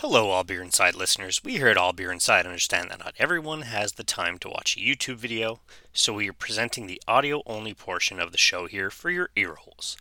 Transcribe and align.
Hello, 0.00 0.30
All 0.30 0.44
Beer 0.44 0.62
Inside 0.62 0.94
listeners. 0.94 1.42
We 1.42 1.54
here 1.54 1.66
at 1.66 1.76
All 1.76 1.92
Beer 1.92 2.12
Inside 2.12 2.46
understand 2.46 2.88
that 2.88 3.00
not 3.00 3.14
everyone 3.18 3.62
has 3.62 3.94
the 3.94 4.04
time 4.04 4.38
to 4.38 4.48
watch 4.48 4.76
a 4.76 4.80
YouTube 4.80 5.16
video, 5.16 5.58
so 5.92 6.12
we 6.12 6.28
are 6.28 6.32
presenting 6.32 6.86
the 6.86 7.02
audio 7.08 7.42
only 7.46 7.74
portion 7.74 8.20
of 8.20 8.30
the 8.30 8.38
show 8.38 8.66
here 8.66 8.92
for 8.92 9.10
your 9.10 9.30
ear 9.34 9.56
holes. 9.56 9.96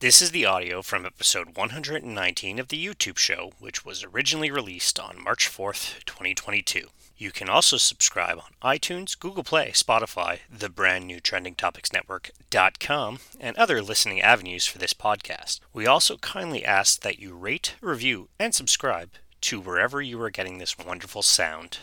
This 0.00 0.22
is 0.22 0.30
the 0.30 0.46
audio 0.46 0.80
from 0.80 1.04
episode 1.04 1.54
119 1.54 2.58
of 2.58 2.68
the 2.68 2.82
YouTube 2.82 3.18
show, 3.18 3.52
which 3.58 3.84
was 3.84 4.02
originally 4.02 4.50
released 4.50 4.98
on 4.98 5.22
March 5.22 5.50
4th, 5.50 6.02
2022. 6.06 6.88
You 7.18 7.30
can 7.30 7.50
also 7.50 7.76
subscribe 7.76 8.38
on 8.38 8.76
iTunes, 8.78 9.18
Google 9.18 9.44
Play, 9.44 9.72
Spotify, 9.72 10.38
the 10.50 10.70
brand 10.70 11.06
new 11.06 11.20
Trending 11.20 11.56
Topics 11.56 11.92
Network.com, 11.92 13.18
and 13.38 13.56
other 13.58 13.82
listening 13.82 14.22
avenues 14.22 14.66
for 14.66 14.78
this 14.78 14.94
podcast. 14.94 15.60
We 15.74 15.86
also 15.86 16.16
kindly 16.16 16.64
ask 16.64 17.02
that 17.02 17.18
you 17.18 17.36
rate, 17.36 17.74
review, 17.82 18.30
and 18.38 18.54
subscribe 18.54 19.10
to 19.42 19.60
wherever 19.60 20.00
you 20.00 20.20
are 20.22 20.30
getting 20.30 20.58
this 20.58 20.78
wonderful 20.78 21.20
sound. 21.20 21.78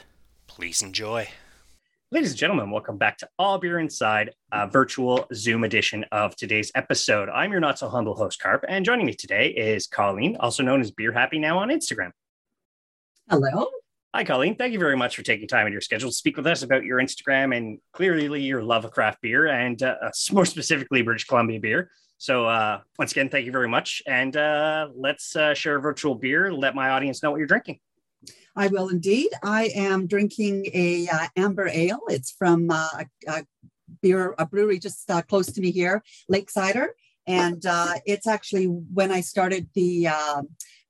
Please 0.48 0.82
enjoy. 0.82 1.28
Ladies 2.12 2.32
and 2.32 2.40
gentlemen, 2.40 2.72
welcome 2.72 2.98
back 2.98 3.18
to 3.20 3.30
All 3.38 3.60
Beer 3.60 3.80
Inside, 3.80 4.34
a 4.52 4.68
virtual 4.68 5.28
Zoom 5.34 5.64
edition 5.64 6.06
of 6.12 6.36
today's 6.36 6.72
episode. 6.74 7.30
I'm 7.30 7.52
your 7.52 7.60
not 7.60 7.78
so 7.78 7.88
humble 7.90 8.16
host, 8.16 8.42
Carp, 8.42 8.64
and 8.68 8.84
joining 8.84 9.06
me 9.06 9.14
today 9.14 9.50
is 9.50 9.88
Colleen, 9.88 10.38
also 10.40 10.64
known 10.64 10.82
as 10.82 10.90
Beer 10.90 11.12
Happy 11.12 11.38
Now 11.38 11.60
on 11.60 11.68
Instagram. 11.70 12.12
Hello. 13.30 13.68
Hi, 14.16 14.24
Colleen. 14.24 14.56
Thank 14.56 14.74
you 14.74 14.80
very 14.80 14.98
much 14.98 15.16
for 15.16 15.22
taking 15.22 15.48
time 15.48 15.68
in 15.68 15.72
your 15.72 15.82
schedule 15.82 16.10
to 16.10 16.16
speak 16.16 16.36
with 16.36 16.48
us 16.48 16.64
about 16.64 16.84
your 16.84 16.98
Instagram 17.00 17.56
and 17.56 17.78
clearly 17.94 18.42
your 18.42 18.64
love 18.64 18.86
of 18.86 18.92
craft 18.92 19.22
beer 19.22 19.48
and 19.48 19.84
uh, 19.84 19.96
more 20.32 20.46
specifically 20.46 21.04
British 21.04 21.26
Columbia 21.26 21.60
beer. 21.60 21.92
So, 22.20 22.46
uh, 22.46 22.82
once 22.98 23.14
again, 23.14 23.30
thank 23.30 23.46
you 23.46 23.52
very 23.54 23.70
much. 23.70 24.04
And 24.06 24.36
uh, 24.36 24.90
let's 24.94 25.38
uh, 25.38 25.54
share 25.54 25.78
a 25.78 25.82
virtual 25.82 26.16
beer. 26.16 26.52
Let 26.52 26.76
my 26.76 26.90
audience 26.90 27.24
know 27.24 27.32
what 27.32 27.38
you're 27.38 27.48
drinking. 27.48 27.80
I 28.58 28.68
will 28.68 28.90
indeed. 28.90 29.30
I 29.42 29.72
am 29.74 30.06
drinking 30.06 30.66
a 30.74 31.08
uh, 31.08 31.28
amber 31.38 31.70
ale. 31.70 32.02
It's 32.10 32.32
from 32.32 32.70
uh, 32.72 32.90
a, 33.00 33.06
a 33.32 33.46
beer 34.02 34.36
a 34.38 34.46
brewery 34.46 34.80
just 34.80 35.10
uh, 35.10 35.22
close 35.22 35.48
to 35.48 35.62
me 35.62 35.72
here, 35.72 36.04
Lakesider, 36.30 36.90
and 37.26 37.66
uh, 37.66 37.94
it's 38.06 38.28
actually 38.28 38.66
when 38.66 39.12
I 39.12 39.22
started 39.22 39.70
the 39.74 40.08
uh, 40.08 40.42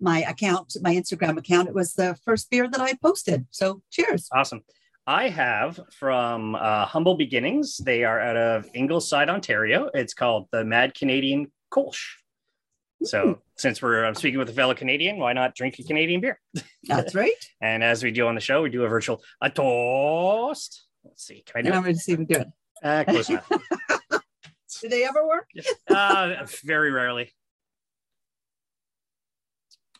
my 0.01 0.23
account, 0.23 0.77
my 0.81 0.95
Instagram 0.95 1.37
account. 1.37 1.67
It 1.67 1.75
was 1.75 1.93
the 1.93 2.17
first 2.25 2.49
beer 2.49 2.67
that 2.67 2.81
I 2.81 2.93
posted. 2.95 3.45
So, 3.51 3.83
cheers! 3.91 4.29
Awesome. 4.31 4.63
I 5.09 5.29
have 5.29 5.79
from 5.91 6.53
uh, 6.53 6.85
Humble 6.85 7.15
Beginnings. 7.15 7.77
They 7.77 8.03
are 8.03 8.19
out 8.19 8.37
of 8.37 8.67
Ingleside, 8.75 9.27
Ontario. 9.27 9.89
It's 9.95 10.13
called 10.13 10.47
the 10.51 10.63
Mad 10.63 10.93
Canadian 10.93 11.51
Kolsch. 11.73 12.03
So, 13.01 13.41
since 13.57 13.81
we're 13.81 14.03
I'm 14.05 14.13
speaking 14.13 14.37
with 14.37 14.49
a 14.49 14.53
fellow 14.53 14.75
Canadian, 14.75 15.17
why 15.17 15.33
not 15.33 15.55
drink 15.55 15.79
a 15.79 15.83
Canadian 15.83 16.21
beer? 16.21 16.39
That's 16.83 17.15
right. 17.15 17.33
and 17.61 17.83
as 17.83 18.03
we 18.03 18.11
do 18.11 18.27
on 18.27 18.35
the 18.35 18.41
show, 18.41 18.61
we 18.61 18.69
do 18.69 18.83
a 18.83 18.87
virtual 18.87 19.23
a 19.41 19.49
toast. 19.49 20.85
Let's 21.03 21.25
see. 21.25 21.41
Can 21.43 21.57
I 21.57 21.61
do 21.63 21.67
And 21.69 21.75
I'm 21.77 21.81
it? 21.81 21.85
going 21.85 21.95
to 21.95 21.99
see 22.01 22.11
if 22.11 22.19
we 22.19 22.25
do 22.25 22.41
it. 22.41 22.47
Uh, 22.83 23.03
close 23.05 23.29
enough. 23.31 23.49
Do 24.81 24.87
they 24.87 25.03
ever 25.05 25.27
work? 25.27 25.49
uh, 25.89 26.45
very 26.63 26.91
rarely. 26.91 27.33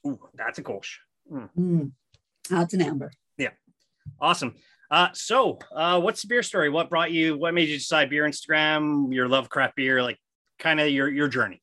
Ooh, 0.07 0.19
that's 0.35 0.59
a 0.59 0.63
Kolsch. 0.63 0.97
Mm, 1.30 1.91
that's 2.49 2.73
an 2.75 2.81
amber. 2.83 3.11
Yeah. 3.37 3.49
Awesome. 4.21 4.55
Uh, 4.92 5.09
so, 5.14 5.59
uh, 5.76 6.00
what's 6.00 6.22
the 6.23 6.28
beer 6.28 6.44
story? 6.44 6.70
What 6.70 6.90
brought 6.90 7.12
you? 7.12 7.38
What 7.38 7.54
made 7.54 7.70
you 7.70 7.78
decide 7.78 8.09
beer 8.09 8.26
Instagram? 8.26 9.14
Your 9.14 9.28
love 9.28 9.50
craft 9.50 9.76
beer, 9.76 10.02
like 10.02 10.18
kind 10.58 10.80
of 10.80 10.90
your 10.90 11.09
your 11.09 11.28
journey. 11.28 11.62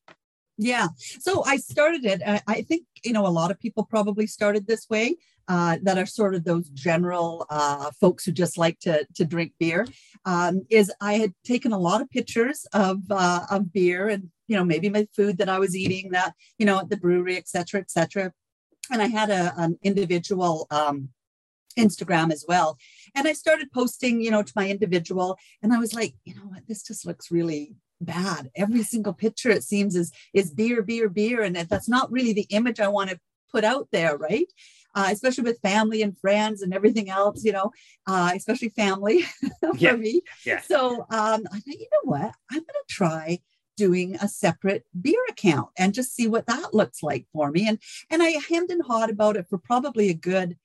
Yeah. 0.58 0.88
So 1.20 1.44
I 1.44 1.56
started 1.56 2.04
it. 2.06 2.22
I, 2.26 2.40
I 2.46 2.62
think, 2.62 2.84
you 3.04 3.12
know, 3.12 3.26
a 3.26 3.28
lot 3.28 3.50
of 3.50 3.60
people 3.60 3.84
probably 3.84 4.26
started 4.26 4.66
this 4.66 4.88
way. 4.88 5.16
Uh, 5.48 5.76
that 5.82 5.96
are 5.96 6.06
sort 6.06 6.34
of 6.34 6.42
those 6.42 6.68
general 6.70 7.46
uh, 7.50 7.88
folks 8.00 8.24
who 8.24 8.32
just 8.32 8.58
like 8.58 8.80
to, 8.80 9.06
to 9.14 9.24
drink 9.24 9.52
beer. 9.60 9.86
Um, 10.24 10.66
is 10.70 10.92
I 11.00 11.18
had 11.18 11.32
taken 11.44 11.72
a 11.72 11.78
lot 11.78 12.00
of 12.00 12.10
pictures 12.10 12.66
of 12.72 12.98
uh, 13.10 13.42
of 13.48 13.72
beer 13.72 14.08
and 14.08 14.28
you 14.48 14.56
know 14.56 14.64
maybe 14.64 14.88
my 14.88 15.06
food 15.14 15.38
that 15.38 15.48
I 15.48 15.60
was 15.60 15.76
eating 15.76 16.10
that 16.10 16.34
you 16.58 16.66
know 16.66 16.80
at 16.80 16.90
the 16.90 16.96
brewery, 16.96 17.36
et 17.36 17.46
cetera, 17.46 17.80
et 17.80 17.92
cetera. 17.92 18.32
And 18.90 19.00
I 19.00 19.06
had 19.06 19.30
a, 19.30 19.54
an 19.56 19.78
individual 19.84 20.66
um, 20.72 21.10
Instagram 21.76 22.32
as 22.32 22.44
well. 22.48 22.78
And 23.14 23.26
I 23.28 23.32
started 23.32 23.70
posting, 23.72 24.20
you 24.20 24.30
know, 24.30 24.42
to 24.42 24.52
my 24.56 24.68
individual, 24.68 25.38
and 25.62 25.72
I 25.72 25.78
was 25.78 25.94
like, 25.94 26.14
you 26.24 26.34
know 26.34 26.42
what, 26.42 26.66
this 26.66 26.82
just 26.82 27.06
looks 27.06 27.30
really 27.30 27.74
bad. 28.00 28.50
Every 28.54 28.82
single 28.82 29.12
picture 29.14 29.50
it 29.50 29.62
seems 29.64 29.96
is 29.96 30.12
is 30.34 30.50
beer, 30.52 30.82
beer, 30.82 31.08
beer, 31.08 31.42
and 31.42 31.56
that's 31.56 31.88
not 31.88 32.10
really 32.12 32.32
the 32.32 32.46
image 32.50 32.80
I 32.80 32.88
want 32.88 33.10
to 33.10 33.20
put 33.50 33.64
out 33.64 33.88
there, 33.92 34.16
right? 34.16 34.46
Uh, 34.94 35.08
especially 35.10 35.44
with 35.44 35.60
family 35.60 36.00
and 36.02 36.18
friends 36.18 36.62
and 36.62 36.72
everything 36.72 37.10
else, 37.10 37.44
you 37.44 37.52
know, 37.52 37.70
uh, 38.06 38.32
especially 38.34 38.70
family 38.70 39.22
for 39.60 39.76
Yeah. 39.76 39.92
me. 39.96 40.22
Yeah. 40.44 40.62
So 40.62 41.00
um, 41.10 41.42
I 41.52 41.60
thought, 41.60 41.66
you 41.66 41.86
know 41.92 42.10
what, 42.10 42.32
I'm 42.50 42.60
going 42.60 42.64
to 42.66 42.84
try 42.88 43.40
doing 43.76 44.16
a 44.16 44.26
separate 44.28 44.84
beer 44.98 45.20
account 45.28 45.68
and 45.76 45.92
just 45.92 46.14
see 46.14 46.26
what 46.26 46.46
that 46.46 46.72
looks 46.72 47.02
like 47.02 47.26
for 47.32 47.50
me. 47.50 47.68
And 47.68 47.78
and 48.10 48.22
I 48.22 48.30
hemmed 48.48 48.70
and 48.70 48.82
hawed 48.82 49.10
about 49.10 49.36
it 49.36 49.46
for 49.50 49.58
probably 49.58 50.08
a 50.08 50.14
good 50.14 50.56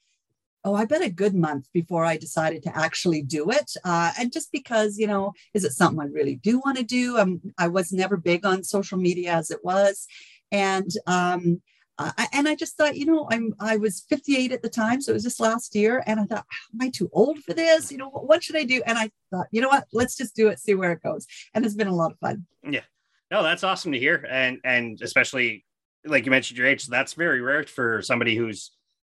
oh, 0.64 0.76
I 0.76 0.86
bet 0.86 1.02
a 1.02 1.10
good 1.10 1.34
month 1.34 1.68
before 1.74 2.06
I 2.06 2.18
decided 2.18 2.64
to 2.64 2.78
actually 2.78 3.22
do 3.22 3.50
it. 3.50 3.72
Uh, 3.84 4.12
and 4.20 4.32
just 4.32 4.52
because, 4.52 4.98
you 4.98 5.08
know, 5.08 5.34
is 5.54 5.64
it 5.64 5.72
something 5.72 6.00
I 6.00 6.06
really 6.06 6.36
do 6.36 6.60
want 6.60 6.78
to 6.78 6.84
do? 6.84 7.40
I 7.58 7.68
was 7.68 7.92
never 7.92 8.18
big 8.18 8.46
on 8.46 8.64
social 8.64 8.98
media 8.98 9.34
as 9.34 9.52
it 9.52 9.64
was. 9.64 10.08
And, 10.52 10.92
um, 11.08 11.62
I, 11.98 12.28
and 12.34 12.48
I 12.48 12.56
just 12.56 12.78
thought, 12.78 12.96
you 12.98 13.06
know, 13.06 13.28
I'm 13.30 13.54
I 13.60 13.78
was 13.78 14.06
58 14.10 14.52
at 14.52 14.62
the 14.62 14.70
time, 14.70 15.02
so 15.02 15.12
it 15.12 15.16
was 15.16 15.24
just 15.24 15.40
last 15.40 15.76
year, 15.76 16.04
and 16.08 16.20
I 16.20 16.26
thought, 16.26 16.46
am 16.74 16.82
I 16.82 16.90
too 16.90 17.10
old 17.14 17.40
for 17.40 17.54
this? 17.54 17.92
You 17.92 17.98
know, 17.98 18.10
what, 18.10 18.28
what 18.28 18.44
should 18.44 18.56
I 18.56 18.64
do? 18.64 18.82
And 18.86 18.98
I 18.98 19.12
thought, 19.30 19.48
you 19.52 19.62
know 19.62 19.68
what, 19.68 19.86
let's 19.94 20.16
just 20.16 20.36
do 20.36 20.48
it, 20.48 20.60
see 20.60 20.74
where 20.74 20.92
it 20.94 21.04
goes. 21.04 21.28
And 21.54 21.66
it's 21.66 21.76
been 21.76 21.88
a 21.88 21.96
lot 21.96 22.12
of 22.12 22.20
fun. 22.20 22.46
Yeah, 22.68 22.82
no, 23.30 23.44
that's 23.44 23.64
awesome 23.64 23.92
to 23.92 24.00
hear, 24.00 24.26
and 24.30 24.60
and 24.64 25.00
especially 25.02 25.66
like 26.06 26.26
you 26.26 26.32
mentioned 26.32 26.58
your 26.58 26.68
age, 26.68 26.86
so 26.86 26.92
that's 26.92 27.14
very 27.14 27.42
rare 27.42 27.64
for 27.64 28.02
somebody 28.02 28.36
who's 28.36 28.72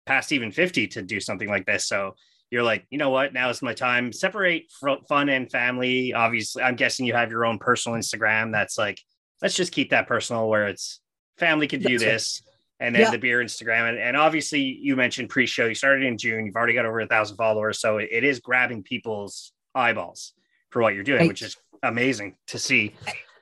past 0.07 0.31
even 0.31 0.51
fifty 0.51 0.87
to 0.87 1.01
do 1.01 1.19
something 1.19 1.47
like 1.49 1.65
this. 1.65 1.87
So 1.87 2.15
you're 2.49 2.63
like, 2.63 2.87
you 2.89 2.97
know 2.97 3.09
what? 3.09 3.33
Now 3.33 3.49
is 3.49 3.61
my 3.61 3.73
time. 3.73 4.13
Separate 4.13 4.71
fun 5.09 5.29
and 5.29 5.51
family. 5.51 6.13
Obviously, 6.13 6.63
I'm 6.63 6.75
guessing 6.75 7.05
you 7.05 7.13
have 7.13 7.29
your 7.29 7.45
own 7.45 7.59
personal 7.59 7.97
Instagram. 7.97 8.51
That's 8.53 8.77
like, 8.77 8.99
let's 9.41 9.55
just 9.55 9.71
keep 9.73 9.89
that 9.89 10.07
personal, 10.07 10.47
where 10.47 10.67
it's 10.67 11.01
family 11.37 11.67
can 11.67 11.81
do 11.81 11.99
That's 11.99 12.03
right. 12.03 12.11
this, 12.13 12.41
and 12.79 12.95
then 12.95 13.01
Yeah. 13.03 13.11
the 13.11 13.17
beer 13.17 13.43
Instagram. 13.43 13.89
And, 13.89 13.99
and 13.99 14.15
obviously, 14.15 14.61
you 14.61 14.95
mentioned 14.95 15.29
pre-show. 15.29 15.65
You 15.65 15.75
started 15.75 16.05
in 16.05 16.17
June. 16.17 16.45
You've 16.45 16.55
already 16.55 16.73
got 16.73 16.85
over 16.85 17.01
a 17.01 17.07
thousand 17.07 17.35
followers, 17.35 17.79
so 17.79 17.97
it, 17.97 18.07
it 18.11 18.23
is 18.23 18.39
grabbing 18.39 18.81
people's 18.83 19.51
eyeballs 19.75 20.33
for 20.69 20.81
what 20.81 20.95
you're 20.95 21.03
doing, 21.03 21.19
Right. 21.19 21.27
which 21.27 21.41
is 21.41 21.57
amazing 21.83 22.37
to 22.47 22.57
see. 22.57 22.95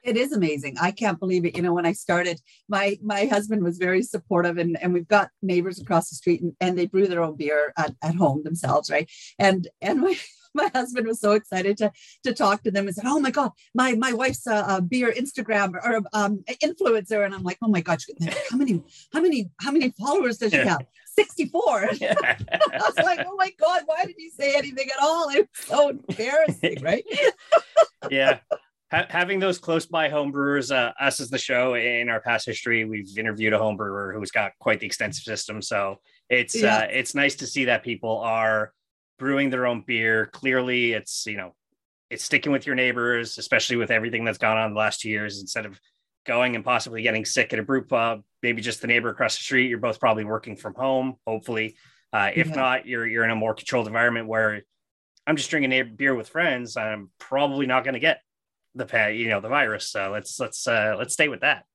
It 0.06 0.18
is 0.18 0.32
amazing. 0.32 0.78
I 0.80 0.92
can't 0.92 1.20
believe 1.20 1.46
it. 1.46 1.56
You 1.56 1.64
know 1.64 1.74
when 1.74 1.86
i 1.86 1.94
started 1.94 2.40
my 2.70 2.98
my 3.02 3.26
husband 3.26 3.64
was 3.64 3.78
very 3.78 4.04
supportive 4.04 4.58
and 4.58 4.78
and 4.82 4.94
we've 4.94 5.08
got 5.08 5.30
neighbors 5.42 5.80
across 5.80 6.10
the 6.10 6.16
street 6.16 6.42
and, 6.42 6.54
and 6.62 6.78
they 6.78 6.86
brew 6.86 7.08
their 7.08 7.24
own 7.24 7.36
beer 7.36 7.74
at, 7.78 7.96
at 8.02 8.16
home 8.16 8.44
themselves 8.44 8.90
right? 8.90 9.10
And 9.40 9.68
and 9.82 10.02
my 10.02 10.18
my 10.54 10.70
husband 10.74 11.06
was 11.06 11.20
so 11.20 11.34
excited 11.34 11.78
to 11.78 11.92
to 12.24 12.34
talk 12.34 12.64
to 12.64 12.72
them 12.72 12.88
and 12.88 12.96
said 12.96 13.06
oh 13.06 13.20
my 13.20 13.32
god 13.32 13.52
my 13.74 13.94
my 13.96 14.14
wife's 14.14 14.48
a, 14.48 14.64
a 14.70 14.82
beer 14.82 15.12
instagram 15.12 15.74
or 15.74 16.02
um 16.14 16.44
influencer. 16.64 17.26
And 17.26 17.34
i'm 17.36 17.44
like 17.44 17.58
oh 17.62 17.68
my 17.68 17.82
gosh 17.82 18.06
how 18.50 18.58
many 18.58 18.82
how 19.14 19.22
many 19.22 19.50
how 19.60 19.72
many 19.72 19.94
followers 20.00 20.38
does 20.38 20.52
she 20.52 20.58
have? 20.58 20.86
64 21.16 21.84
I 22.02 22.38
was 22.74 22.98
like, 22.98 23.26
oh 23.26 23.36
my 23.38 23.50
God, 23.58 23.84
why 23.86 24.04
did 24.06 24.16
you 24.18 24.30
say 24.32 24.56
anything 24.56 24.90
at 24.90 25.02
all? 25.02 25.30
It 25.30 25.48
was 25.50 25.66
so 25.66 25.90
embarrassing, 25.90 26.82
right? 26.82 27.06
yeah. 28.10 28.40
Ha- 28.92 29.08
having 29.10 29.40
those 29.40 29.58
close 29.58 29.86
by 29.86 30.10
home 30.10 30.32
brewers, 30.32 30.72
uh, 30.72 30.92
us 31.00 31.20
as 31.20 31.30
the 31.30 31.38
show 31.38 31.74
in 31.74 32.08
our 32.10 32.22
past 32.22 32.46
history, 32.46 32.86
we've 32.86 33.18
interviewed 33.18 33.54
a 33.54 33.58
home 33.58 33.78
brewer 33.78 34.14
who's 34.14 34.32
got 34.32 34.52
quite 34.60 34.80
the 34.80 34.86
extensive 34.86 35.24
system. 35.24 35.62
So 35.62 36.02
it's 36.30 36.56
Yeah. 36.56 36.78
uh, 36.78 36.88
it's 36.92 37.16
nice 37.16 37.36
to 37.38 37.48
see 37.48 37.66
that 37.66 37.84
people 37.84 38.20
are 38.20 38.74
brewing 39.18 39.50
their 39.50 39.66
own 39.66 39.82
beer. 39.82 40.28
Clearly, 40.28 40.94
it's 40.94 41.26
you 41.26 41.38
know 41.38 41.56
it's 42.12 42.24
sticking 42.24 42.52
with 42.52 42.68
your 42.68 42.76
neighbors, 42.76 43.38
especially 43.40 43.76
with 43.78 43.90
everything 43.90 44.24
that's 44.24 44.38
gone 44.38 44.58
on 44.58 44.74
the 44.74 44.80
last 44.80 45.02
two 45.02 45.10
years. 45.10 45.42
Instead 45.42 45.66
of 45.66 45.80
going 46.28 46.56
and 46.56 46.64
possibly 46.64 47.02
getting 47.02 47.26
sick 47.26 47.54
at 47.54 47.60
a 47.60 47.64
brew 47.64 47.84
pub, 47.84 48.24
maybe 48.44 48.62
just 48.62 48.82
the 48.82 48.88
neighbor 48.88 49.10
across 49.10 49.38
the 49.38 49.44
street. 49.44 49.68
You're 49.70 49.80
both 49.80 50.00
probably 50.00 50.26
working 50.26 50.56
from 50.56 50.76
home. 50.76 51.16
Hopefully, 51.26 51.76
uh, 52.14 52.30
if 52.36 52.48
Yeah. 52.50 52.56
not, 52.56 52.86
you're 52.86 53.08
you're 53.08 53.24
in 53.24 53.32
a 53.32 53.36
more 53.36 53.56
controlled 53.56 53.88
environment 53.88 54.28
where 54.28 54.62
I'm 55.26 55.36
just 55.38 55.50
drinking 55.50 55.72
a 55.72 55.82
beer 55.82 56.14
with 56.14 56.30
friends. 56.30 56.78
I'm 56.78 57.10
probably 57.18 57.66
not 57.66 57.84
going 57.84 57.96
to 57.96 58.00
get 58.00 58.22
the 58.76 59.14
you 59.14 59.30
know 59.30 59.42
the 59.42 59.50
virus. 59.50 59.90
So 59.90 60.12
let's 60.12 60.40
let's 60.40 60.68
uh, 60.68 60.96
let's 60.98 61.14
stay 61.14 61.28
with 61.28 61.42
that. 61.42 61.66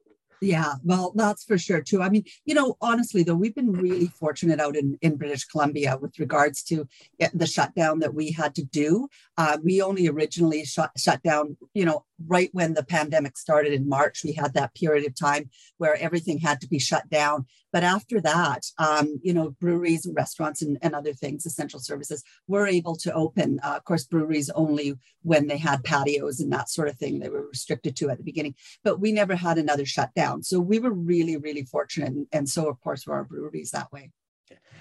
Yeah, 0.43 0.75
well, 0.83 1.13
that's 1.15 1.45
for 1.45 1.59
sure 1.59 1.83
too. 1.83 2.03
I 2.03 2.09
mean, 2.09 2.25
you 2.47 2.55
know, 2.55 2.77
honestly 2.81 3.23
though, 3.23 3.35
we've 3.35 3.55
been 3.55 3.73
really 3.73 4.07
fortunate 4.07 4.59
out 4.59 4.75
in, 4.75 4.97
in 5.03 5.17
British 5.17 5.45
Columbia 5.45 5.99
with 6.01 6.19
regards 6.19 6.63
to 6.65 6.89
uh, 7.21 7.29
the 7.35 7.47
shutdown 7.47 7.99
that 7.99 8.15
we 8.15 8.33
had 8.33 8.55
to 8.55 8.65
do. 8.65 9.09
Uh, 9.37 9.59
we 9.63 9.83
only 9.83 10.09
originally 10.09 10.65
shut 10.65 10.93
shut 10.97 11.23
down, 11.23 11.59
you 11.75 11.85
know, 11.85 12.05
right 12.27 12.51
when 12.53 12.75
the 12.75 12.85
pandemic 12.85 13.37
started 13.37 13.73
in 13.73 13.89
March, 13.89 14.25
we 14.25 14.33
had 14.33 14.55
that 14.55 14.75
period 14.75 15.07
of 15.07 15.15
time 15.15 15.51
where 15.79 15.97
everything 15.97 16.39
had 16.39 16.61
to 16.61 16.69
be 16.69 16.79
shut 16.79 17.09
down. 17.09 17.47
But 17.73 17.85
after 17.85 18.21
that, 18.21 18.67
um, 18.79 19.21
you 19.23 19.33
know, 19.33 19.51
breweries 19.61 20.05
and 20.05 20.17
restaurants 20.17 20.61
and, 20.63 20.77
and, 20.83 20.95
other 20.95 21.13
things, 21.13 21.47
essential 21.47 21.79
services, 21.79 22.25
were 22.49 22.67
able 22.67 22.97
to 22.97 23.13
open. 23.13 23.61
Uh, 23.63 23.77
of 23.77 23.85
course, 23.85 24.05
breweries 24.05 24.51
only 24.51 24.95
when 25.23 25.47
they 25.47 25.57
had 25.57 25.85
patios 25.85 26.41
and 26.41 26.53
that 26.53 26.69
sort 26.69 26.89
of 26.89 26.97
thing. 26.97 27.21
They 27.21 27.29
were 27.29 27.47
restricted 27.47 27.97
to 27.97 28.11
at 28.11 28.19
the 28.19 28.25
beginning, 28.25 28.55
but 28.83 29.01
we 29.01 29.13
never 29.13 29.37
had 29.37 29.57
another 29.57 29.87
shutdown. 29.87 30.43
So 30.43 30.59
we 30.59 30.79
were 30.79 30.93
really, 30.93 31.37
really 31.37 31.65
fortunate. 31.65 32.09
And, 32.09 32.27
and 32.33 32.49
so, 32.49 32.69
of 32.69 32.81
course, 32.81 33.07
were 33.07 33.15
our 33.15 33.25
breweries 33.25 33.71
that 33.71 33.93
way 33.93 34.11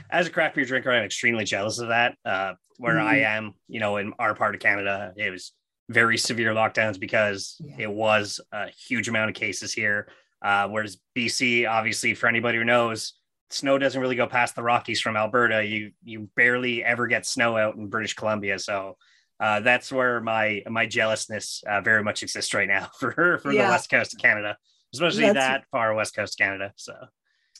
as 0.09 0.27
a 0.27 0.31
craft 0.31 0.56
beer 0.56 0.65
drinker, 0.65 0.92
I'm 0.92 1.03
extremely 1.03 1.45
jealous 1.45 1.80
of 1.80 1.89
that. 1.89 2.18
Uh, 2.25 2.53
where 2.77 2.95
mm. 2.95 3.03
I 3.03 3.19
am, 3.19 3.53
you 3.68 3.80
know, 3.80 3.97
in 3.97 4.13
our 4.18 4.33
part 4.33 4.56
of 4.56 4.62
Canada, 4.62 5.13
it 5.18 5.30
was 5.30 5.53
very 5.89 6.18
severe 6.18 6.53
lockdowns 6.53 7.00
because 7.00 7.56
yeah. 7.59 7.75
it 7.80 7.91
was 7.91 8.39
a 8.51 8.68
huge 8.69 9.09
amount 9.09 9.30
of 9.30 9.36
cases 9.36 9.74
here. 9.74 10.07
Uh, 10.41 10.68
whereas 10.69 10.97
BC, 11.18 11.69
obviously, 11.69 12.13
for 12.13 12.27
anybody 12.27 12.59
who 12.59 12.63
knows, 12.63 13.15
snow 13.50 13.77
doesn't 13.77 14.00
really 14.00 14.15
go 14.15 14.27
past 14.27 14.56
the 14.56 14.63
Rockies 14.63 15.01
from 15.01 15.18
Alberta. 15.18 15.65
You 15.65 15.91
you 16.03 16.30
barely 16.36 16.83
ever 16.83 17.07
get 17.07 17.25
snow 17.25 17.57
out 17.57 17.75
in 17.75 17.88
British 17.88 18.13
Columbia, 18.13 18.57
so 18.59 18.95
uh, 19.39 19.59
that's 19.59 19.91
where 19.91 20.21
my 20.21 20.63
my 20.69 20.86
jealousness 20.86 21.63
uh, 21.68 21.81
very 21.81 22.03
much 22.03 22.24
exists 22.24 22.53
right 22.53 22.68
now 22.68 22.89
for 23.00 23.39
for 23.39 23.51
yeah. 23.51 23.65
the 23.65 23.71
west 23.71 23.89
coast 23.89 24.13
of 24.13 24.19
Canada, 24.19 24.57
especially 24.94 25.24
that's, 25.24 25.35
that 25.35 25.63
far 25.71 25.94
west 25.94 26.15
coast 26.15 26.38
Canada. 26.38 26.71
So 26.77 26.94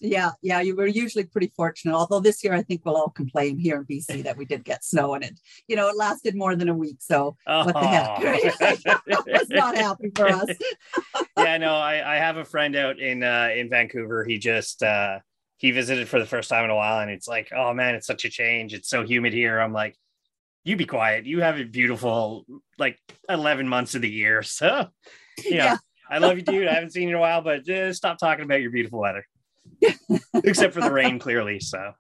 yeah, 0.02 0.32
yeah, 0.42 0.62
you 0.62 0.76
were 0.76 0.88
usually 0.88 1.26
pretty 1.26 1.52
fortunate. 1.56 1.96
Although 1.96 2.20
this 2.20 2.44
year, 2.44 2.54
I 2.54 2.62
think 2.64 2.86
we'll 2.86 2.96
all 2.96 3.10
complain 3.10 3.58
here 3.58 3.78
in 3.78 3.86
BC 3.86 4.24
that 4.24 4.38
we 4.38 4.46
did 4.46 4.64
get 4.64 4.84
snow 4.84 5.14
and 5.14 5.24
it, 5.24 5.40
you 5.68 5.76
know, 5.76 5.90
it 5.90 5.98
lasted 5.98 6.36
more 6.36 6.56
than 6.56 6.70
a 6.70 6.74
week. 6.74 6.98
So 7.00 7.36
oh. 7.48 7.66
what 7.66 7.74
the 7.74 7.88
heck? 7.88 8.20
it's 9.28 9.50
not 9.50 9.76
happy 9.76 10.12
for 10.16 10.28
us. 10.30 10.50
yeah, 11.38 11.58
no, 11.58 11.74
I, 11.76 12.16
I 12.16 12.18
have 12.18 12.38
a 12.38 12.46
friend 12.46 12.76
out 12.76 13.00
in 13.00 13.24
uh, 13.24 13.50
in 13.56 13.70
Vancouver. 13.70 14.26
He 14.26 14.38
just 14.38 14.84
uh, 14.84 15.20
he 15.58 15.72
visited 15.72 16.08
for 16.08 16.20
the 16.20 16.26
first 16.26 16.50
time 16.50 16.64
in 16.64 16.70
a 16.70 16.76
while, 16.76 17.00
and 17.00 17.12
it's 17.12 17.28
like, 17.28 17.50
oh 17.56 17.74
man, 17.74 17.96
it's 17.96 18.08
such 18.08 18.26
a 18.26 18.30
change. 18.30 18.74
It's 18.74 18.90
so 18.90 19.04
humid 19.04 19.34
here. 19.34 19.60
I'm 19.60 19.74
like, 19.74 19.96
you 20.64 20.76
be 20.76 20.86
quiet. 20.86 21.26
You 21.26 21.42
have 21.42 21.60
a 21.60 21.64
beautiful 21.64 22.46
like 22.78 22.98
11 23.28 23.68
months 23.68 23.96
of 23.96 24.02
the 24.02 24.10
year. 24.10 24.44
So, 24.44 24.88
you 25.44 25.52
know, 25.52 25.58
yeah. 25.58 25.78
I 26.10 26.18
love 26.18 26.38
you, 26.38 26.44
dude. 26.44 26.68
I 26.68 26.74
haven't 26.74 26.92
seen 26.92 27.04
you 27.04 27.10
in 27.10 27.16
a 27.16 27.20
while, 27.20 27.42
but 27.42 27.66
just 27.66 27.98
stop 27.98 28.18
talking 28.18 28.46
about 28.46 28.62
your 28.62 28.72
beautiful 28.72 29.00
weather. 29.00 29.26
except 30.44 30.74
for 30.74 30.82
the 30.82 30.92
rain, 30.92 31.20
clearly. 31.20 31.60
So 31.60 31.94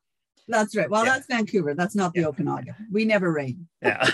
that's 0.48 0.76
right. 0.76 0.90
Well, 0.90 1.06
yeah. 1.06 1.14
that's 1.14 1.28
Vancouver. 1.28 1.74
That's 1.74 1.96
not 1.96 2.14
the 2.14 2.22
yeah. 2.22 2.28
Okanagan. 2.28 2.76
We 2.92 3.06
never 3.06 3.31
rain. 3.31 3.68
Yeah, 3.81 4.10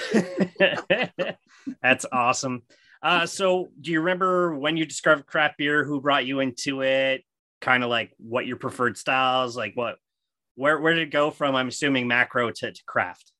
that's 1.81 2.05
awesome. 2.11 2.63
Uh, 3.01 3.25
so, 3.25 3.69
do 3.79 3.91
you 3.91 3.99
remember 3.99 4.55
when 4.55 4.77
you 4.77 4.85
discovered 4.85 5.27
craft 5.27 5.57
beer? 5.57 5.83
Who 5.83 6.01
brought 6.01 6.25
you 6.25 6.39
into 6.39 6.81
it? 6.81 7.23
Kind 7.61 7.83
of 7.83 7.89
like 7.89 8.11
what 8.17 8.47
your 8.47 8.57
preferred 8.57 8.97
styles, 8.97 9.55
like 9.55 9.73
what, 9.75 9.97
where, 10.55 10.79
where 10.79 10.93
did 10.93 11.03
it 11.03 11.11
go 11.11 11.29
from? 11.29 11.55
I'm 11.55 11.67
assuming 11.67 12.07
macro 12.07 12.49
to, 12.49 12.71
to 12.71 12.83
craft. 12.85 13.31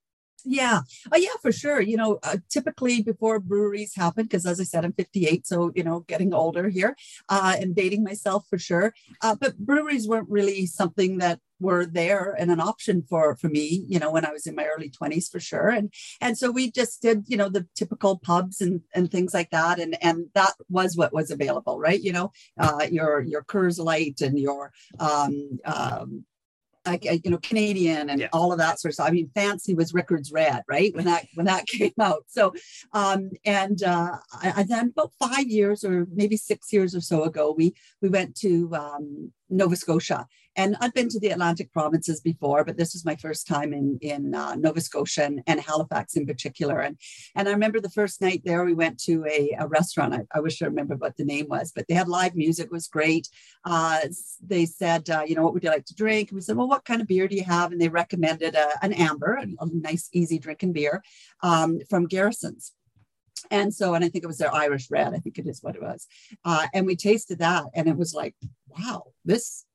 Yeah. 0.46 0.82
Oh, 1.12 1.18
yeah, 1.18 1.30
for 1.42 1.52
sure. 1.52 1.82
You 1.82 1.98
know, 1.98 2.20
uh, 2.24 2.38
typically 2.50 3.02
before 3.02 3.40
breweries 3.40 3.96
happen, 3.96 4.24
because 4.24 4.46
as 4.46 4.60
I 4.60 4.64
said, 4.64 4.86
I'm 4.86 4.94
58, 4.94 5.48
so, 5.48 5.72
you 5.76 5.84
know, 5.84 6.02
getting 6.02 6.34
older 6.34 6.70
here 6.70 6.96
uh, 7.30 7.56
and 7.60 7.76
dating 7.76 8.04
myself 8.04 8.46
for 8.50 8.60
sure. 8.60 8.94
Uh, 9.22 9.36
but 9.36 9.58
breweries 9.58 10.08
weren't 10.08 10.30
really 10.30 10.66
something 10.68 11.18
that 11.18 11.40
were 11.60 11.86
there 11.86 12.36
and 12.38 12.52
an 12.52 12.60
option 12.60 13.02
for 13.02 13.38
for 13.38 13.48
me 13.48 13.86
you 13.88 13.98
know 13.98 14.12
when 14.12 14.26
i 14.26 14.32
was 14.32 14.46
in 14.46 14.56
my 14.56 14.66
early 14.66 14.90
20s 14.90 15.30
for 15.30 15.40
sure 15.40 15.70
and 15.70 15.90
and 16.20 16.38
so 16.38 16.52
we 16.52 16.70
just 16.70 17.02
did 17.02 17.24
you 17.28 17.38
know 17.38 17.48
the 17.48 17.66
typical 17.76 18.20
pubs 18.20 18.60
and 18.60 18.82
and 18.94 19.10
things 19.10 19.34
like 19.34 19.50
that 19.52 19.80
and 19.80 19.98
and 20.04 20.26
that 20.34 20.52
was 20.70 20.98
what 20.98 21.14
was 21.14 21.32
available 21.32 21.80
right 21.80 22.02
you 22.02 22.12
know 22.12 22.30
uh 22.60 22.86
your 22.92 23.22
your 23.22 23.42
Coors 23.42 23.80
Light 23.80 24.20
and 24.20 24.38
your 24.38 24.74
um, 25.00 25.60
um 25.64 26.26
like 26.86 27.06
you 27.06 27.32
know 27.32 27.40
Canadian 27.40 28.10
and 28.10 28.22
yeah. 28.22 28.28
all 28.34 28.52
of 28.52 28.60
that 28.60 28.80
sort 28.80 28.92
of 28.92 28.96
stuff. 28.96 29.08
I 29.08 29.12
mean, 29.12 29.30
fancy 29.34 29.74
was 29.74 29.94
Rickards 29.94 30.32
Red, 30.32 30.64
right? 30.68 30.94
When 30.96 31.06
that 31.06 31.26
when 31.36 31.46
that 31.46 31.66
came 31.68 31.94
out. 32.00 32.26
So, 32.28 32.54
um, 32.94 33.32
and 33.46 33.82
uh, 33.84 34.18
I, 34.34 34.54
I, 34.58 34.64
then 34.64 34.90
about 34.90 35.12
five 35.20 35.48
years 35.48 35.84
or 35.84 36.08
maybe 36.14 36.38
six 36.38 36.72
years 36.72 36.96
or 36.96 37.02
so 37.02 37.24
ago, 37.24 37.54
we 37.58 37.74
we 38.02 38.10
went 38.10 38.36
to 38.38 38.74
um, 38.76 39.32
Nova 39.50 39.76
Scotia. 39.76 40.28
And 40.58 40.78
I'd 40.80 40.94
been 40.94 41.10
to 41.10 41.20
the 41.20 41.30
Atlantic 41.30 41.74
provinces 41.74 42.22
before, 42.22 42.64
but 42.64 42.78
this 42.78 42.94
was 42.94 43.04
my 43.04 43.16
first 43.18 43.46
time 43.46 43.74
in 43.74 44.00
in 44.02 44.34
uh, 44.34 44.56
Nova 44.56 44.80
Scotia 44.80 45.26
and, 45.26 45.42
and, 45.48 45.60
Halifax 45.60 46.16
in 46.16 46.26
particular. 46.26 46.80
And 46.80 46.98
and 47.36 47.48
I 47.48 47.52
remember 47.52 47.82
the 47.82 47.90
first 47.90 48.22
night 48.22 48.42
there, 48.46 48.64
we 48.64 48.74
went 48.74 48.98
to 49.02 49.26
a, 49.26 49.56
a 49.60 49.68
restaurant. 49.68 50.14
I, 50.14 50.22
I, 50.34 50.40
wish 50.40 50.62
I 50.62 50.68
remember 50.68 50.96
what 50.96 51.18
the 51.18 51.26
name 51.26 51.48
was, 51.50 51.74
but 51.76 51.86
they 51.88 51.94
had 51.94 52.08
live 52.08 52.36
music. 52.36 52.68
It 52.68 52.72
was 52.72 52.88
great. 52.88 53.28
Uh, 53.66 54.02
they 54.42 54.66
said, 54.66 55.10
uh, 55.10 55.24
you 55.28 55.36
know, 55.36 55.44
what 55.44 55.54
would 55.54 55.64
you 55.64 55.70
like 55.70 55.86
to 55.86 55.96
drink? 55.96 56.30
And 56.30 56.36
we 56.36 56.42
said, 56.42 56.56
well, 56.56 56.70
what 56.70 56.86
kind 56.86 57.02
of 57.02 57.08
beer 57.08 57.28
do 57.28 57.36
you 57.36 57.44
have? 57.44 57.72
And 57.72 57.82
they 57.82 57.90
recommended 57.90 58.56
a, 58.56 58.70
an 58.82 58.94
amber, 58.94 59.34
a, 59.34 59.44
a 59.44 59.68
nice, 59.74 60.10
easy 60.14 60.40
drinking 60.40 60.74
beer 60.74 61.04
um, 61.44 61.80
from 61.90 62.08
Garrison's 62.08 62.72
and 63.52 63.74
so 63.74 63.94
and 63.94 64.04
i 64.04 64.10
think 64.10 64.24
it 64.24 64.28
was 64.28 64.38
their 64.38 64.54
irish 64.54 64.90
red 64.90 65.14
i 65.14 65.18
think 65.18 65.38
it 65.38 65.48
is 65.48 65.62
what 65.62 65.76
it 65.76 65.82
was. 65.82 66.08
Uh, 66.44 66.68
and 66.74 66.86
we 66.86 66.96
tasted 66.96 67.40
that 67.40 67.66
and 67.74 67.88
it 67.88 67.98
was 67.98 68.14
like 68.14 68.36
wow 68.70 69.04
this 69.24 69.66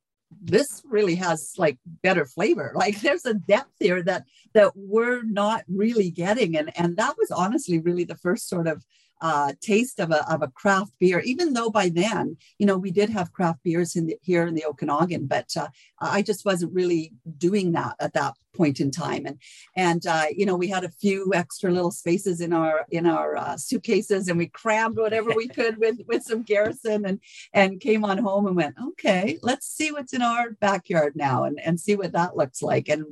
this 0.43 0.83
really 0.85 1.17
has 1.17 1.55
like 1.59 1.79
better 2.03 2.25
flavor. 2.25 2.73
Like 2.81 3.01
there's 3.01 3.27
a 3.27 3.35
depth 3.35 3.75
here 3.79 4.03
that 4.05 4.25
that 4.55 4.73
we're 4.75 5.23
not 5.23 5.65
really 5.69 6.11
getting. 6.11 6.57
And 6.57 6.77
and 6.79 6.97
that 6.97 7.17
was 7.19 7.31
honestly 7.31 7.79
really 7.79 8.05
the 8.05 8.17
first 8.17 8.49
sort 8.49 8.67
of 8.67 8.83
uh, 9.21 9.53
taste 9.61 10.01
of 10.01 10.11
a, 10.11 10.31
of 10.33 10.43
a 10.43 10.49
craft 10.49 10.93
beer, 10.99 11.21
even 11.21 11.53
though 11.53 11.71
by 11.71 11.89
then, 11.89 12.37
you 12.59 12.67
know, 12.67 12.77
we 12.77 12.91
did 12.91 13.11
have 13.11 13.33
craft 13.33 13.63
beers 13.63 13.97
in 13.97 14.07
the, 14.07 14.17
here 14.23 14.47
in 14.47 14.55
the 14.55 14.65
Okanagan, 14.65 15.27
but 15.27 15.55
uh, 15.57 15.69
I 16.01 16.23
just 16.23 16.45
wasn't 16.45 16.73
really 16.73 17.13
doing 17.39 17.73
that 17.73 17.97
at 18.01 18.15
that 18.15 18.35
point 18.55 18.81
in 18.81 18.91
time. 18.91 19.27
And, 19.27 19.39
and, 19.77 20.07
uh, 20.07 20.27
you 20.35 20.45
know, 20.47 20.57
we 20.57 20.69
had 20.69 20.85
a 20.85 20.91
few 20.91 21.33
extra 21.35 21.71
little 21.71 21.91
spaces 21.91 22.41
in 22.41 22.53
our, 22.53 22.87
in 22.91 23.07
our 23.07 23.37
uh, 23.37 23.57
suitcases 23.57 24.29
and 24.29 24.39
we 24.39 24.49
crammed 24.49 24.97
whatever 24.97 25.31
we 25.35 25.49
could 25.49 25.79
with, 25.79 25.99
with 26.09 26.23
some 26.23 26.43
Garrison 26.43 27.07
and, 27.07 27.21
and 27.53 27.81
came 27.81 28.05
on 28.05 28.19
home 28.19 28.47
and 28.47 28.57
went, 28.57 28.75
okay, 28.91 29.39
let's 29.43 29.67
see 29.67 29.93
what's 29.93 30.13
in 30.13 30.23
our 30.23 30.53
backyard 30.53 31.15
now 31.15 31.45
and, 31.45 31.61
and 31.61 31.79
see 31.79 31.95
what 31.95 32.13
that 32.13 32.37
looks 32.37 32.63
like. 32.63 32.89
And 32.89 33.05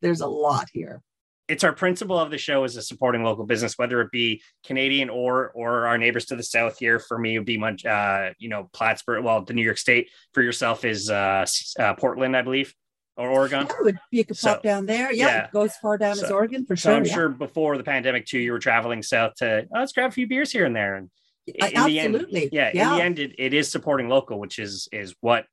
there's 0.00 0.20
a 0.20 0.26
lot 0.26 0.68
here 0.72 1.02
it's 1.48 1.64
our 1.64 1.72
principle 1.72 2.18
of 2.18 2.30
the 2.30 2.38
show 2.38 2.64
is 2.64 2.76
a 2.76 2.82
supporting 2.82 3.22
local 3.22 3.46
business, 3.46 3.78
whether 3.78 4.00
it 4.00 4.10
be 4.10 4.42
Canadian 4.64 5.08
or 5.10 5.50
or 5.50 5.86
our 5.86 5.98
neighbors 5.98 6.26
to 6.26 6.36
the 6.36 6.42
south 6.42 6.78
here. 6.78 6.98
For 6.98 7.18
me, 7.18 7.38
would 7.38 7.46
be 7.46 7.58
much, 7.58 7.84
uh, 7.84 8.30
you 8.38 8.48
know, 8.48 8.68
Plattsburgh. 8.72 9.24
Well, 9.24 9.44
the 9.44 9.54
New 9.54 9.62
York 9.62 9.78
State 9.78 10.10
for 10.34 10.42
yourself 10.42 10.84
is 10.84 11.10
uh, 11.10 11.46
uh 11.78 11.94
Portland, 11.94 12.36
I 12.36 12.42
believe, 12.42 12.74
or 13.16 13.28
Oregon. 13.28 13.68
Yeah, 13.84 13.92
you 14.10 14.24
could 14.24 14.36
so, 14.36 14.54
pop 14.54 14.62
down 14.62 14.86
there. 14.86 15.12
Yeah, 15.12 15.26
yeah. 15.26 15.44
it 15.44 15.52
goes 15.52 15.74
far 15.76 15.98
down 15.98 16.16
so, 16.16 16.24
as 16.24 16.30
Oregon 16.30 16.66
for 16.66 16.74
sure. 16.74 16.92
So 16.92 16.96
I'm 16.96 17.04
yeah. 17.04 17.14
sure 17.14 17.28
before 17.28 17.76
the 17.76 17.84
pandemic 17.84 18.26
too, 18.26 18.38
you 18.38 18.52
were 18.52 18.58
traveling 18.58 19.02
south 19.02 19.34
to 19.36 19.62
oh, 19.62 19.78
let's 19.78 19.92
grab 19.92 20.10
a 20.10 20.12
few 20.12 20.26
beers 20.26 20.50
here 20.50 20.64
and 20.64 20.74
there. 20.74 20.96
And 20.96 21.10
in, 21.46 21.76
absolutely, 21.76 22.48
the 22.48 22.60
end, 22.60 22.74
yeah, 22.74 22.90
in 22.90 22.96
the 22.96 23.04
end, 23.04 23.18
it, 23.20 23.34
it 23.38 23.54
is 23.54 23.70
supporting 23.70 24.08
local, 24.08 24.40
which 24.40 24.58
is 24.58 24.88
is 24.90 25.14
what 25.20 25.46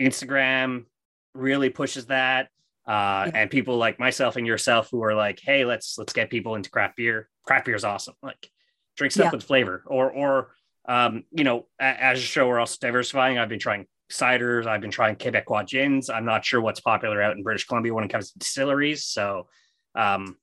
Instagram 0.00 0.86
really 1.34 1.70
pushes 1.70 2.06
that 2.06 2.48
uh, 2.86 3.30
and 3.34 3.50
people 3.50 3.76
like 3.76 3.98
myself 3.98 4.36
and 4.36 4.46
yourself 4.46 4.88
who 4.90 5.02
are 5.02 5.14
like, 5.14 5.40
hey, 5.42 5.64
let's 5.64 5.96
let's 5.98 6.12
get 6.12 6.30
people 6.30 6.54
into 6.54 6.70
craft 6.70 6.96
beer. 6.96 7.28
Craft 7.44 7.66
beer 7.66 7.74
is 7.74 7.84
awesome. 7.84 8.14
Like 8.22 8.50
drink 8.96 9.12
stuff 9.12 9.26
yeah. 9.26 9.30
with 9.32 9.44
flavor, 9.44 9.82
or 9.86 10.10
or 10.10 10.54
um, 10.88 11.24
you 11.30 11.44
know, 11.44 11.66
as 11.78 12.18
a 12.18 12.22
show, 12.22 12.48
we're 12.48 12.58
also 12.58 12.76
diversifying. 12.80 13.38
I've 13.38 13.48
been 13.48 13.60
trying 13.60 13.86
ciders. 14.10 14.66
I've 14.66 14.80
been 14.80 14.90
trying 14.90 15.16
Quebecois 15.16 15.66
gins. 15.66 16.10
I'm 16.10 16.24
not 16.24 16.44
sure 16.44 16.60
what's 16.60 16.80
popular 16.80 17.22
out 17.22 17.36
in 17.36 17.42
British 17.42 17.66
Columbia 17.66 17.94
when 17.94 18.04
it 18.04 18.10
comes 18.10 18.32
to 18.32 18.38
distilleries. 18.38 19.04
So, 19.04 19.46
um, 19.94 20.36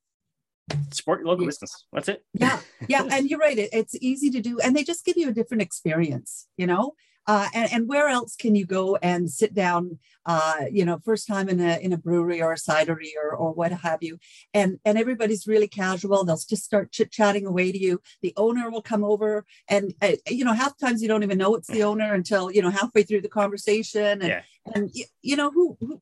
support 0.92 1.20
your 1.20 1.28
local 1.28 1.46
business. 1.46 1.86
That's 1.92 2.08
it. 2.08 2.24
Yeah, 2.34 2.60
yeah, 2.88 3.04
and 3.12 3.30
you're 3.30 3.40
right. 3.40 3.58
It, 3.58 3.70
it's 3.74 3.96
easy 4.00 4.30
to 4.32 4.42
do, 4.42 4.60
and 4.60 4.76
they 4.76 4.84
just 4.84 5.06
give 5.06 5.18
you 5.18 5.30
a 5.30 5.34
different 5.34 5.62
experience. 5.62 6.48
You 6.58 6.68
know, 6.68 6.94
uh, 7.28 7.48
and, 7.54 7.72
and, 7.72 7.88
where 7.88 8.08
else 8.08 8.36
can 8.36 8.56
you 8.56 8.66
go 8.66 8.96
and 8.98 9.30
sit 9.30 9.54
down, 9.54 10.00
uh, 10.26 10.66
you 10.72 10.84
know, 10.84 10.98
first 11.04 11.28
time 11.28 11.48
in 11.48 11.60
a, 11.60 11.78
in 11.80 11.94
a 11.94 11.98
brewery 11.98 12.42
or 12.42 12.54
a 12.54 12.58
cidery 12.58 13.12
or, 13.22 13.36
or 13.36 13.54
what 13.54 13.72
have 13.72 14.02
you. 14.02 14.18
And, 14.54 14.80
and 14.84 14.98
everybody's 14.98 15.46
really 15.46 15.68
casual. 15.68 16.24
They'll 16.24 16.38
just 16.38 16.64
start 16.64 16.92
chit 16.92 17.12
chatting 17.12 17.46
away 17.46 17.72
to 17.72 17.78
you. 17.78 18.02
The 18.22 18.34
owner 18.36 18.70
will 18.72 18.82
come 18.82 19.04
over 19.04 19.46
and, 19.68 19.94
uh, 20.02 20.14
you 20.28 20.44
know, 20.44 20.54
half 20.54 20.78
times 20.78 21.02
you 21.02 21.08
don't 21.08 21.24
even 21.24 21.38
know 21.38 21.56
it's 21.56 21.68
the 21.68 21.84
owner 21.84 22.14
until, 22.14 22.52
you 22.52 22.62
know, 22.62 22.72
halfway 22.72 23.04
through 23.04 23.22
the 23.22 23.30
conversation. 23.30 24.22
And, 24.22 24.24
yeah. 24.24 24.42
and 24.74 24.90
you 25.22 25.36
know, 25.36 25.52
who, 25.52 25.78
who 25.80 26.02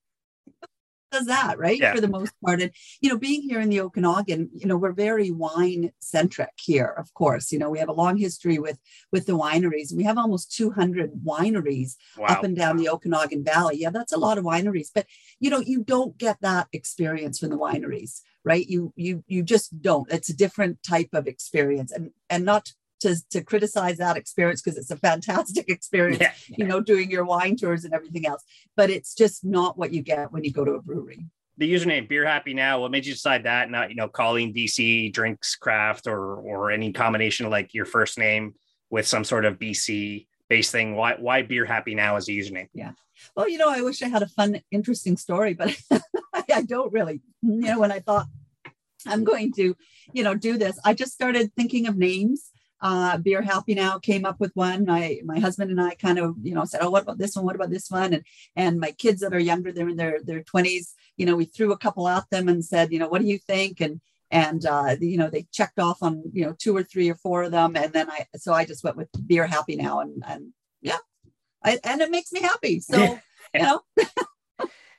does 1.12 1.26
that, 1.28 1.58
right? 1.58 1.80
Yeah. 1.80 1.94
For 1.94 2.02
the 2.02 2.08
most 2.08 2.34
part. 2.44 2.62
And, 2.62 2.72
you 3.02 3.10
know, 3.10 3.18
being 3.18 3.42
here 3.42 3.60
in 3.60 3.70
the 3.70 3.82
Okanagan, 3.82 4.50
you 4.54 4.68
know, 4.68 4.78
we're 4.78 4.94
very 4.94 5.32
wine 5.32 5.92
centric 6.00 6.54
here, 6.58 6.94
of 6.98 7.14
course. 7.14 7.52
You 7.52 7.60
know, 7.60 7.70
we 7.70 7.80
have 7.80 7.90
a 7.90 7.94
long 7.94 8.18
history 8.18 8.60
with 8.60 8.80
with 9.12 9.26
the 9.26 9.38
wineries. 9.38 9.96
We 9.96 10.04
have 10.04 10.18
almost 10.18 10.56
200 10.56 11.12
wineries 11.26 11.96
wow. 12.18 12.28
up 12.28 12.44
and 12.44 12.56
down 12.56 12.78
the 12.78 12.90
Okanagan 12.90 13.44
Valley. 13.44 13.78
Yeah, 13.80 13.90
that's 13.90 14.14
a 14.14 14.18
lot 14.18 14.38
of 14.38 14.44
wineries. 14.44 14.90
But, 14.94 15.08
you 15.40 15.50
know, 15.50 15.60
you 15.60 15.84
don't 15.84 16.18
get 16.18 16.38
that 16.42 16.68
experience 16.74 17.40
from 17.40 17.50
the 17.50 17.58
wineries, 17.58 18.22
right? 18.44 18.68
You 18.68 18.94
you 18.96 19.24
you 19.28 19.44
just 19.44 19.82
don't. 19.82 20.12
It's 20.12 20.30
a 20.30 20.36
different 20.36 20.84
type 20.84 21.10
of 21.14 21.28
experience. 21.28 21.92
And 21.92 22.12
and 22.30 22.46
not 22.46 22.74
to, 23.02 23.16
to 23.30 23.44
criticize 23.44 23.98
that 23.98 24.18
experience 24.18 24.62
because 24.62 24.78
it's 24.78 24.92
a 24.92 24.98
fantastic 24.98 25.70
experience, 25.70 26.22
Yeah. 26.22 26.34
you 26.58 26.66
know, 26.66 26.80
doing 26.82 27.12
your 27.12 27.26
wine 27.26 27.56
tours 27.56 27.86
and 27.86 27.94
everything 27.94 28.26
else. 28.26 28.44
But 28.76 28.90
it's 28.90 29.14
just 29.16 29.46
not 29.46 29.78
what 29.78 29.94
you 29.94 30.02
get 30.02 30.32
when 30.32 30.44
you 30.44 30.52
go 30.52 30.66
to 30.66 30.74
a 30.74 30.82
brewery. 30.82 31.26
The 31.60 31.72
username 31.74 32.08
Beer 32.08 32.26
Happy 32.26 32.54
Now. 32.54 32.82
What 32.82 32.92
made 32.92 33.06
you 33.06 33.14
decide 33.14 33.44
that? 33.46 33.72
Not 33.72 33.90
you 33.90 33.96
know 33.96 34.08
calling 34.08 34.54
BC 34.54 35.12
Drinks 35.12 35.56
Craft 35.56 36.06
or 36.08 36.36
or 36.36 36.70
any 36.72 36.94
combination 36.94 37.48
of 37.48 37.52
like 37.52 37.74
your 37.74 37.86
first 37.86 38.20
name 38.20 38.54
with 38.92 39.08
some 39.08 39.24
sort 39.24 39.44
of 39.44 39.58
BC 39.58 40.28
based 40.50 40.72
thing. 40.72 40.96
Why 40.96 41.16
why 41.18 41.42
Beer 41.42 41.66
Happy 41.66 41.96
Now 41.96 42.16
as 42.16 42.28
a 42.28 42.32
username? 42.32 42.68
Yeah. 42.76 42.92
Well, 43.36 43.50
you 43.50 43.58
know, 43.58 43.70
I 43.70 43.82
wish 43.82 44.04
I 44.04 44.08
had 44.08 44.22
a 44.22 44.28
fun, 44.28 44.62
interesting 44.70 45.18
story, 45.18 45.56
but 45.56 45.76
I 46.52 46.62
don't 46.62 46.94
really. 46.94 47.22
You 47.42 47.62
know, 47.62 47.80
when 47.80 47.92
I 47.92 48.02
thought 48.02 48.28
I'm 49.08 49.24
going 49.24 49.52
to, 49.54 49.76
you 50.14 50.24
know, 50.24 50.36
do 50.36 50.60
this, 50.60 50.78
I 50.86 50.94
just 50.94 51.14
started 51.14 51.52
thinking 51.56 51.88
of 51.88 51.98
names. 51.98 52.52
Uh, 52.82 53.18
Beer 53.18 53.42
Happy 53.42 53.74
Now 53.74 53.98
came 54.00 54.26
up 54.26 54.40
with 54.40 54.52
one. 54.56 54.86
My 54.86 55.20
my 55.26 55.40
husband 55.40 55.72
and 55.72 55.82
I 55.82 55.96
kind 55.96 56.20
of, 56.20 56.36
you 56.42 56.54
know, 56.54 56.66
said, 56.66 56.82
"Oh, 56.82 56.90
what 56.90 57.04
about 57.04 57.18
this 57.18 57.36
one? 57.36 57.46
What 57.46 57.56
about 57.56 57.72
this 57.72 57.90
one?" 57.90 58.14
And 58.14 58.24
and 58.56 58.80
my 58.80 58.92
kids 58.92 59.22
that 59.22 59.34
are 59.34 59.40
younger, 59.40 59.72
they're 59.72 59.90
in 59.90 59.98
their 59.98 60.20
their 60.24 60.44
20s. 60.44 60.94
You 61.18 61.26
know, 61.26 61.36
we 61.36 61.46
threw 61.46 61.72
a 61.72 61.78
couple 61.78 62.08
at 62.08 62.30
them 62.30 62.48
and 62.48 62.64
said, 62.64 62.92
you 62.92 63.00
know, 63.00 63.08
what 63.08 63.22
do 63.22 63.28
you 63.28 63.40
think? 63.40 63.82
And 63.82 64.00
and 64.30 64.66
uh, 64.66 64.96
you 65.00 65.18
know, 65.18 65.30
they 65.30 65.48
checked 65.52 65.80
off 65.80 66.04
on 66.04 66.24
you 66.34 66.46
know 66.46 66.54
two 66.58 66.76
or 66.76 66.84
three 66.84 67.10
or 67.10 67.16
four 67.16 67.44
of 67.44 67.52
them, 67.52 67.76
and 67.76 67.94
then 67.94 68.10
I 68.10 68.26
so 68.36 68.54
I 68.54 68.66
just 68.66 68.84
went 68.84 68.98
with 68.98 69.10
Beer 69.26 69.48
Happy 69.48 69.76
Now, 69.76 70.02
and 70.02 70.24
and 70.28 70.54
yeah, 70.82 70.98
I, 71.64 71.80
and 71.84 72.02
it 72.02 72.12
makes 72.12 72.32
me 72.32 72.42
happy. 72.42 72.80
So 72.80 73.20
you 73.54 73.62
know, 73.62 73.82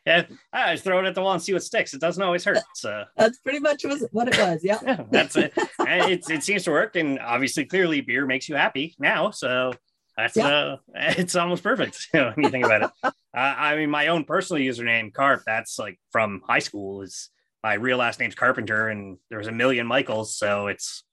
Yeah, 0.08 0.24
I 0.52 0.72
just 0.74 0.84
throw 0.84 0.98
it 1.00 1.06
at 1.06 1.14
the 1.14 1.20
wall 1.22 1.32
and 1.34 1.42
see 1.42 1.52
what 1.52 1.62
sticks. 1.62 1.92
It 1.94 2.00
doesn't 2.00 2.22
always 2.22 2.44
hurt. 2.44 2.58
So 2.74 3.04
that's 3.16 3.38
pretty 3.38 3.58
much 3.60 3.84
was 3.84 4.06
what 4.10 4.28
it 4.28 4.38
was. 4.38 4.64
Yeah. 4.64 4.78
yeah, 4.82 5.04
that's 5.10 5.36
it. 5.36 5.52
And 5.78 6.10
it, 6.10 6.28
it 6.30 6.42
seems 6.44 6.64
to 6.64 6.70
work, 6.70 6.96
and 6.96 7.18
obviously, 7.20 7.64
clearly, 7.66 8.00
beer 8.00 8.26
makes 8.26 8.48
you 8.48 8.56
happy 8.56 8.94
now. 8.98 9.30
So 9.30 9.72
that's 10.16 10.36
Yeah. 10.36 10.46
uh, 10.48 10.76
it's 10.94 11.36
almost 11.36 11.62
perfect 11.62 12.08
you 12.14 12.20
know, 12.20 12.32
when 12.34 12.44
you 12.44 12.50
think 12.50 12.64
about 12.64 12.82
it. 12.82 12.90
Uh, 13.04 13.10
I 13.34 13.76
mean, 13.76 13.90
my 13.90 14.06
own 14.08 14.24
personal 14.24 14.62
username, 14.62 15.12
Carp, 15.12 15.42
that's 15.46 15.78
like 15.78 15.98
from 16.10 16.42
high 16.46 16.58
school. 16.60 17.02
Is 17.02 17.30
my 17.62 17.74
real 17.74 17.98
last 17.98 18.18
name's 18.18 18.34
Carpenter, 18.34 18.88
and 18.88 19.18
there 19.30 19.38
was 19.38 19.48
a 19.48 19.52
million 19.52 19.86
Michaels, 19.86 20.36
so 20.36 20.68
it's 20.68 21.04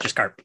just 0.00 0.14
Carp. 0.16 0.40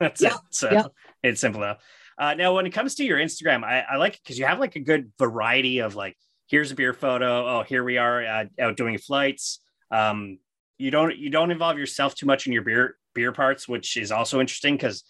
that's 0.00 0.20
Yeah, 0.20 0.34
it. 0.34 0.40
So 0.50 0.68
yeah. 0.70 0.84
it's 1.22 1.40
simple 1.40 1.62
enough. 1.62 1.78
Uh, 2.18 2.34
now, 2.34 2.54
when 2.54 2.66
it 2.66 2.70
comes 2.70 2.94
to 2.96 3.04
your 3.04 3.18
Instagram, 3.18 3.64
I, 3.64 3.80
I 3.80 3.96
like 3.96 4.14
it 4.14 4.20
because 4.22 4.38
you 4.38 4.44
have 4.46 4.60
like 4.60 4.76
a 4.76 4.80
good 4.80 5.10
variety 5.18 5.78
of 5.80 5.96
like, 5.96 6.16
here's 6.46 6.70
a 6.70 6.74
beer 6.74 6.92
photo. 6.92 7.46
Oh, 7.46 7.62
here 7.62 7.84
we 7.84 7.98
are 7.98 8.24
uh, 8.24 8.44
out 8.60 8.76
doing 8.76 8.98
flights. 8.98 9.60
Um, 9.90 10.38
you 10.78 10.90
don't 10.90 11.16
you 11.16 11.30
don't 11.30 11.50
involve 11.50 11.78
yourself 11.78 12.14
too 12.14 12.26
much 12.26 12.46
in 12.46 12.52
your 12.52 12.62
beer 12.62 12.96
beer 13.14 13.32
parts, 13.32 13.68
which 13.68 13.96
is 13.96 14.10
also 14.10 14.40
interesting 14.40 14.74
because 14.74 15.04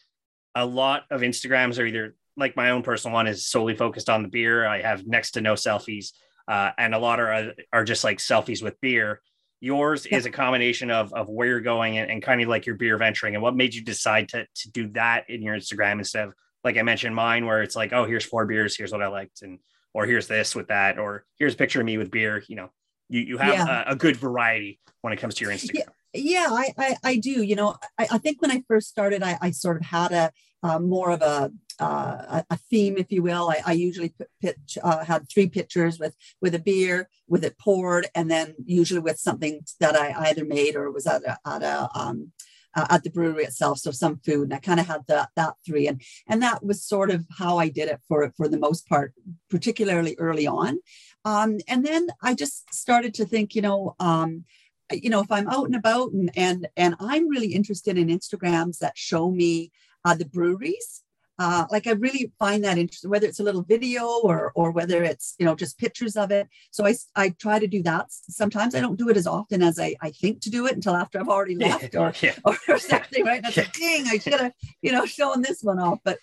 a 0.55 0.65
lot 0.67 1.05
of 1.11 1.23
Instagrams 1.23 1.79
are 1.79 1.87
either 1.87 2.15
like 2.37 2.57
my 2.57 2.71
own 2.71 2.83
personal 2.83 3.15
one 3.15 3.27
is 3.27 3.47
solely 3.47 3.75
focused 3.75 4.11
on 4.11 4.23
the 4.23 4.29
beer. 4.29 4.67
I 4.67 4.83
have 4.83 5.07
next 5.07 5.33
to 5.33 5.41
no 5.41 5.55
selfies, 5.55 6.13
uh, 6.49 6.71
and 6.77 6.95
a 6.95 6.99
lot 6.99 7.19
are 7.21 7.53
are 7.73 7.85
just 7.85 8.05
like 8.05 8.19
selfies 8.19 8.63
with 8.63 8.81
beer. 8.81 9.21
Yours 9.61 10.07
Yeah. 10.11 10.19
is 10.19 10.27
a 10.27 10.31
combination 10.31 10.91
of 10.91 11.13
of 11.15 11.29
where 11.29 11.49
you're 11.49 11.61
going 11.61 11.97
and, 11.97 12.11
and 12.11 12.23
kind 12.23 12.43
of 12.43 12.49
like 12.49 12.67
your 12.67 12.75
beer 12.77 12.99
venturing. 12.99 13.35
And 13.35 13.43
what 13.43 13.57
made 13.57 13.75
you 13.75 13.83
decide 13.83 14.29
to 14.31 14.47
to 14.55 14.71
do 14.71 14.89
that 14.91 15.31
in 15.31 15.43
your 15.43 15.57
Instagram 15.57 15.99
instead 15.99 16.29
of 16.29 16.35
like 16.63 16.77
I 16.77 16.83
mentioned 16.83 17.15
mine, 17.15 17.47
where 17.47 17.63
it's 17.63 17.77
like, 17.77 17.93
oh, 17.93 18.05
here's 18.05 18.25
four 18.25 18.47
beers, 18.47 18.77
here's 18.77 18.93
what 18.93 19.03
I 19.03 19.07
liked, 19.09 19.43
and 19.43 19.59
or 19.95 20.05
here's 20.07 20.27
this 20.27 20.55
with 20.55 20.69
that, 20.69 20.99
or 20.99 21.25
here's 21.39 21.55
a 21.55 21.57
picture 21.57 21.81
of 21.81 21.87
me 21.87 21.97
with 21.97 22.11
beer. 22.11 22.43
You 22.49 22.57
know, 22.57 22.71
you 23.09 23.21
you 23.21 23.39
have 23.39 23.55
Yeah. 23.55 23.85
a, 23.87 23.93
a 23.93 23.97
good 23.97 24.17
variety 24.17 24.81
when 25.01 25.13
it 25.13 25.19
comes 25.21 25.37
to 25.37 25.45
your 25.45 25.53
Instagram. 25.57 25.89
Yeah, 26.13 26.47
I, 26.51 26.73
I, 26.79 26.97
I 27.03 27.17
do. 27.17 27.43
You 27.43 27.57
know, 27.57 27.77
I, 27.99 28.07
I 28.13 28.19
think 28.19 28.41
when 28.43 28.51
I 28.51 28.63
first 28.69 28.89
started, 28.89 29.23
I, 29.23 29.39
I 29.41 29.51
sort 29.51 29.79
of 29.79 29.87
had 29.87 30.13
a 30.13 30.31
uh, 30.63 30.79
more 30.79 31.11
of 31.11 31.23
a 31.23 31.51
uh, 31.81 32.43
a- 32.49 32.57
theme, 32.71 32.97
if 32.97 33.11
you 33.11 33.21
will. 33.23 33.51
I, 33.51 33.61
I 33.67 33.73
usually 33.73 34.11
put, 34.11 34.29
pitch 34.41 34.79
uh, 34.83 35.05
had 35.05 35.29
three 35.29 35.49
pictures 35.49 35.99
with 35.99 36.15
with 36.41 36.55
a 36.55 36.61
beer, 36.61 37.09
with 37.27 37.45
it 37.45 37.59
poured, 37.59 38.07
and 38.15 38.31
then 38.31 38.55
usually 38.65 39.01
with 39.01 39.19
something 39.19 39.61
that 39.81 39.97
I 39.97 40.13
either 40.29 40.45
made 40.45 40.77
or 40.77 40.91
was 40.91 41.07
at 41.07 41.23
a, 41.25 41.37
at 41.47 41.63
a 41.63 41.89
um, 41.99 42.31
uh, 42.77 42.87
at 42.91 43.05
the 43.05 43.11
brewery 43.11 43.45
itself. 43.45 43.79
So 43.79 43.91
some 43.91 44.19
food, 44.19 44.45
and 44.45 44.55
I 44.55 44.59
kind 44.59 44.81
of 44.81 44.87
had 44.87 45.07
that 45.09 45.31
that 45.37 45.55
three, 45.67 45.87
and 45.87 46.01
and 46.29 46.43
that 46.43 46.65
was 46.65 46.83
sort 46.83 47.11
of 47.11 47.25
how 47.39 47.59
I 47.59 47.69
did 47.69 47.89
it 47.89 48.01
for 48.09 48.33
for 48.37 48.49
the 48.49 48.59
most 48.59 48.89
part, 48.89 49.13
particularly 49.51 50.17
early 50.19 50.47
on. 50.47 50.79
Um, 51.25 51.59
and 51.69 51.85
then 51.85 52.09
I 52.23 52.35
just 52.35 52.73
started 52.75 53.15
to 53.15 53.25
think, 53.25 53.55
you 53.55 53.63
know. 53.63 53.95
Um, 54.01 54.45
you 54.93 55.09
know 55.09 55.21
if 55.21 55.33
i'm 55.33 55.49
out 55.49 55.65
and 55.65 55.75
about 55.75 56.13
and 56.13 56.31
and 56.37 56.69
and 56.77 56.95
i'm 57.01 57.27
really 57.27 57.55
interested 57.55 57.97
in 57.97 58.09
instagrams 58.09 58.79
that 58.79 58.97
show 58.99 59.31
me 59.31 59.73
uh, 60.05 60.15
the 60.15 60.27
breweries 60.27 61.04
uh, 61.39 61.65
like 61.71 61.87
i 61.87 61.93
really 61.93 62.33
find 62.39 62.65
that 62.65 62.79
interesting 62.79 63.11
whether 63.11 63.27
it's 63.27 63.41
a 63.41 63.43
little 63.43 63.63
video 63.63 64.07
or 64.23 64.53
or 64.55 64.71
whether 64.71 65.03
it's 65.03 65.35
you 65.39 65.45
know 65.47 65.55
just 65.55 65.79
pictures 65.79 66.17
of 66.17 66.31
it 66.31 66.49
so 66.71 66.87
i 66.87 66.95
i 67.17 67.29
try 67.31 67.59
to 67.59 67.67
do 67.67 67.83
that 67.83 68.07
sometimes 68.09 68.75
i 68.75 68.81
don't 68.81 68.99
do 68.99 69.09
it 69.09 69.17
as 69.17 69.27
often 69.27 69.63
as 69.63 69.79
i 69.79 69.95
i 70.01 70.11
think 70.11 70.41
to 70.41 70.51
do 70.51 70.67
it 70.67 70.75
until 70.75 70.95
after 70.95 71.19
i've 71.19 71.29
already 71.29 71.57
left 71.57 71.95
or 71.95 72.13
yeah. 72.21 72.35
or 72.45 72.79
something, 72.79 73.25
right? 73.25 73.43
And 73.45 73.47
I 73.47 73.67
dang, 73.79 74.07
I 74.09 74.19
should 74.19 74.35
have, 74.35 74.53
you 74.83 74.93
know, 74.93 75.07
shown 75.07 75.43
this 75.43 75.63
one 75.63 75.79
off. 75.79 75.99
But 76.05 76.19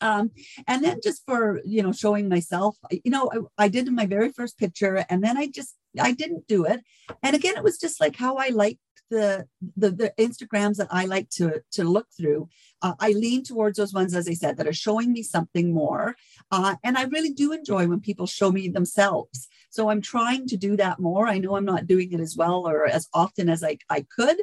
um, 0.00 0.30
and 0.66 0.84
then 0.84 1.00
just 1.02 1.24
for 1.24 1.60
you 1.64 1.82
know, 1.82 1.92
showing 1.92 2.28
myself, 2.28 2.76
you 2.90 3.10
know, 3.10 3.30
I, 3.58 3.64
I 3.64 3.68
did 3.68 3.90
my 3.90 4.06
very 4.06 4.30
first 4.30 4.58
picture, 4.58 5.04
and 5.08 5.22
then 5.22 5.36
I 5.36 5.46
just 5.48 5.74
I 5.98 6.12
didn't 6.12 6.46
do 6.46 6.64
it. 6.64 6.80
And 7.22 7.34
again, 7.34 7.56
it 7.56 7.64
was 7.64 7.78
just 7.78 8.00
like 8.00 8.16
how 8.16 8.36
I 8.36 8.48
liked 8.48 8.80
the 9.10 9.46
the, 9.76 9.90
the 9.90 10.12
Instagrams 10.18 10.76
that 10.76 10.88
I 10.90 11.06
like 11.06 11.28
to 11.30 11.62
to 11.72 11.84
look 11.84 12.08
through. 12.16 12.48
Uh, 12.82 12.94
I 13.00 13.10
lean 13.12 13.42
towards 13.42 13.78
those 13.78 13.94
ones, 13.94 14.14
as 14.14 14.28
I 14.28 14.34
said, 14.34 14.56
that 14.56 14.66
are 14.66 14.72
showing 14.72 15.12
me 15.12 15.22
something 15.22 15.72
more. 15.72 16.16
Uh, 16.50 16.76
and 16.84 16.98
I 16.98 17.04
really 17.04 17.32
do 17.32 17.52
enjoy 17.52 17.86
when 17.86 18.00
people 18.00 18.26
show 18.26 18.52
me 18.52 18.68
themselves. 18.68 19.48
So 19.70 19.90
I'm 19.90 20.00
trying 20.00 20.46
to 20.48 20.56
do 20.56 20.76
that 20.76 20.98
more. 20.98 21.26
I 21.26 21.38
know 21.38 21.56
I'm 21.56 21.64
not 21.64 21.86
doing 21.86 22.12
it 22.12 22.20
as 22.20 22.36
well 22.36 22.66
or 22.66 22.86
as 22.86 23.08
often 23.12 23.48
as 23.48 23.64
I, 23.64 23.78
I 23.90 24.06
could, 24.14 24.36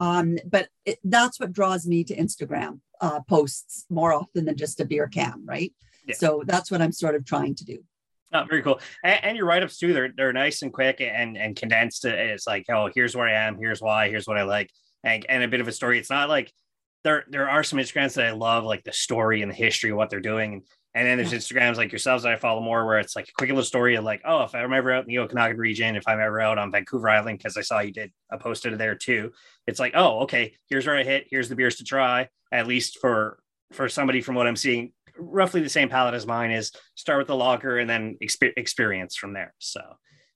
um, 0.00 0.38
but 0.46 0.68
it, 0.84 0.98
that's 1.04 1.40
what 1.40 1.52
draws 1.52 1.86
me 1.86 2.04
to 2.04 2.16
Instagram 2.16 2.80
uh, 3.00 3.20
posts 3.28 3.86
more 3.90 4.12
often 4.12 4.44
than 4.44 4.56
just 4.56 4.80
a 4.80 4.84
beer 4.84 5.08
can, 5.08 5.44
right? 5.44 5.72
Yeah. 6.06 6.14
So 6.14 6.42
that's 6.46 6.70
what 6.70 6.80
I'm 6.80 6.92
sort 6.92 7.14
of 7.14 7.24
trying 7.24 7.54
to 7.56 7.64
do. 7.64 7.84
Oh, 8.32 8.44
very 8.48 8.62
cool. 8.62 8.80
And, 9.02 9.24
and 9.24 9.36
your 9.36 9.46
write-ups 9.46 9.78
too, 9.78 9.92
they're 9.92 10.12
they're 10.16 10.32
nice 10.32 10.62
and 10.62 10.72
quick 10.72 11.00
and 11.00 11.36
and 11.36 11.56
condensed. 11.56 12.04
It's 12.04 12.46
like, 12.46 12.66
oh, 12.68 12.90
here's 12.94 13.16
where 13.16 13.26
I 13.26 13.46
am, 13.46 13.56
here's 13.58 13.80
why, 13.80 14.10
here's 14.10 14.26
what 14.26 14.36
I 14.36 14.42
like, 14.42 14.70
and, 15.02 15.24
and 15.28 15.42
a 15.42 15.48
bit 15.48 15.60
of 15.60 15.68
a 15.68 15.72
story. 15.72 15.98
It's 15.98 16.10
not 16.10 16.28
like 16.28 16.52
there 17.04 17.24
there 17.30 17.48
are 17.48 17.62
some 17.62 17.78
Instagrams 17.78 18.14
that 18.14 18.26
I 18.26 18.32
love, 18.32 18.64
like 18.64 18.84
the 18.84 18.92
story 18.92 19.42
and 19.42 19.50
the 19.50 19.56
history 19.56 19.90
of 19.90 19.96
what 19.96 20.10
they're 20.10 20.20
doing. 20.20 20.52
And 20.54 20.62
and 20.94 21.06
then 21.06 21.16
there's 21.16 21.32
Instagrams 21.32 21.76
like 21.76 21.92
yourselves 21.92 22.24
that 22.24 22.32
I 22.32 22.36
follow 22.36 22.60
more 22.60 22.84
where 22.84 22.98
it's 22.98 23.14
like 23.14 23.28
a 23.28 23.32
quick 23.32 23.50
little 23.50 23.62
story 23.62 23.94
of 23.94 24.04
like, 24.04 24.20
oh, 24.24 24.42
if 24.42 24.54
I'm 24.54 24.72
ever 24.72 24.92
out 24.92 25.04
in 25.04 25.08
the 25.08 25.18
Okanagan 25.18 25.58
region, 25.58 25.96
if 25.96 26.08
I'm 26.08 26.18
ever 26.18 26.40
out 26.40 26.58
on 26.58 26.72
Vancouver 26.72 27.08
Island, 27.08 27.38
because 27.38 27.56
I 27.56 27.60
saw 27.60 27.80
you 27.80 27.92
did 27.92 28.10
a 28.32 28.38
posted 28.38 28.76
there 28.78 28.94
too. 28.94 29.30
It's 29.66 29.78
like, 29.78 29.92
oh, 29.94 30.20
okay, 30.20 30.54
here's 30.68 30.86
where 30.86 30.96
I 30.96 31.04
hit, 31.04 31.28
here's 31.30 31.48
the 31.48 31.56
beers 31.56 31.76
to 31.76 31.84
try, 31.84 32.28
at 32.52 32.66
least 32.66 32.98
for 33.00 33.38
for 33.72 33.88
somebody 33.88 34.22
from 34.22 34.34
what 34.34 34.46
I'm 34.46 34.56
seeing, 34.56 34.92
roughly 35.18 35.60
the 35.60 35.68
same 35.68 35.88
palette 35.88 36.14
as 36.14 36.26
mine 36.26 36.50
is 36.50 36.72
start 36.94 37.18
with 37.18 37.26
the 37.28 37.36
lager 37.36 37.78
and 37.78 37.88
then 37.88 38.16
exper- 38.22 38.52
experience 38.56 39.16
from 39.16 39.32
there. 39.32 39.54
So 39.58 39.80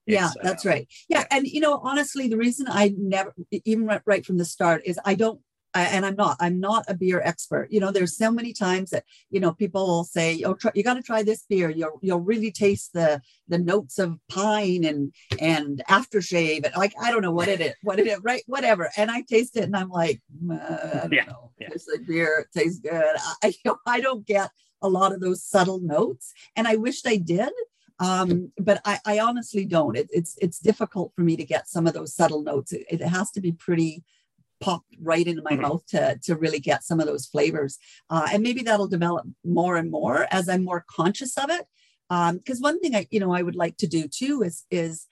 Yeah, 0.07 0.29
uh, 0.29 0.43
that's 0.43 0.65
right. 0.65 0.89
Yeah, 1.09 1.25
and 1.31 1.47
you 1.47 1.61
know, 1.61 1.81
honestly, 1.83 2.29
the 2.29 2.37
reason 2.37 2.67
I 2.69 2.93
never, 2.97 3.33
even 3.51 3.87
right, 3.87 4.03
right 4.05 4.25
from 4.27 4.39
the 4.39 4.45
start, 4.45 4.83
is 4.85 4.99
I 5.05 5.15
don't, 5.15 5.41
I, 5.75 5.85
and 5.85 6.05
I'm 6.05 6.17
not, 6.17 6.37
I'm 6.41 6.61
not 6.61 6.85
a 6.89 6.95
beer 6.95 7.23
expert. 7.25 7.69
You 7.71 7.81
know, 7.81 7.91
there's 7.93 8.19
so 8.19 8.31
many 8.31 8.53
times 8.53 8.91
that 8.91 9.05
you 9.31 9.41
know 9.41 9.53
people 9.53 9.87
will 9.87 10.05
say, 10.05 10.43
"Oh, 10.45 10.55
try, 10.55 10.71
you 10.75 10.83
got 10.83 10.95
to 10.95 11.03
try 11.03 11.23
this 11.23 11.45
beer. 11.49 11.71
You'll 11.71 11.99
you'll 12.03 12.21
really 12.21 12.51
taste 12.53 12.93
the 12.93 13.23
the 13.49 13.59
notes 13.59 13.99
of 13.99 14.19
pine 14.29 14.85
and 14.85 15.15
and 15.41 15.83
aftershave." 15.89 16.65
And 16.67 16.75
like 16.77 16.93
I 17.01 17.11
don't 17.11 17.23
know 17.23 17.33
what 17.33 17.49
it 17.49 17.61
is, 17.63 17.73
what 17.83 17.99
it 17.99 18.07
is, 18.07 18.19
right? 18.23 18.43
Whatever. 18.47 18.91
And 18.99 19.11
I 19.11 19.23
taste 19.23 19.57
it, 19.57 19.65
and 19.65 19.77
I'm 19.77 19.89
like, 19.89 20.21
"Uh, 20.51 20.57
I 21.05 21.09
don't 21.09 21.13
Yeah, 21.13 21.25
know. 21.27 21.53
yeah. 21.59 21.69
It's 21.73 21.87
like 21.91 22.07
beer. 22.07 22.41
It 22.45 22.59
tastes 22.59 22.81
good. 22.81 23.17
I, 23.43 23.47
you 23.47 23.55
know, 23.65 23.77
I 23.87 24.01
don't 24.01 24.27
get 24.27 24.51
a 24.83 24.89
lot 24.89 25.13
of 25.13 25.21
those 25.21 25.43
subtle 25.43 25.81
notes, 25.81 26.33
and 26.57 26.67
I 26.69 26.77
wished 26.77 27.07
I 27.07 27.17
did 27.17 27.53
um, 27.99 28.51
but 28.59 28.81
I, 28.85 28.99
I 29.05 29.21
honestly 29.21 29.65
don't. 29.65 29.97
It, 29.97 30.09
it's 30.13 30.37
it's 30.41 30.59
difficult 30.59 31.13
for 31.15 31.23
me 31.23 31.37
to 31.37 31.45
get 31.45 31.69
some 31.69 31.87
of 31.87 31.95
those 31.95 32.15
subtle 32.15 32.43
notes. 32.43 32.73
It, 32.73 32.85
it 32.91 33.01
has 33.03 33.31
to 33.33 33.41
be 33.41 33.53
pretty 33.53 34.03
popped 34.61 34.97
right 35.01 35.27
into 35.27 35.43
my 35.43 35.53
Mhm. 35.53 35.61
mouth 35.61 35.87
to 35.89 36.19
to 36.25 36.35
really 36.35 36.59
get 36.59 36.83
some 36.83 37.01
of 37.01 37.07
those 37.07 37.27
flavors. 37.27 37.79
Uh, 38.11 38.29
and 38.33 38.43
maybe 38.43 38.63
that'll 38.63 38.89
develop 38.89 39.27
more 39.45 39.77
and 39.77 39.91
more 39.91 40.27
as 40.33 40.49
I'm 40.49 40.65
more 40.65 40.85
conscious 40.89 41.37
of 41.39 41.51
it. 41.51 41.67
Because 42.39 42.61
one 42.61 42.81
thing 42.81 42.97
I 42.97 43.07
you 43.11 43.21
know 43.21 43.33
I 43.33 43.43
would 43.43 43.57
like 43.57 43.77
to 43.79 43.87
do 43.87 44.09
too 44.09 44.43
is 44.43 44.65
is 44.71 45.07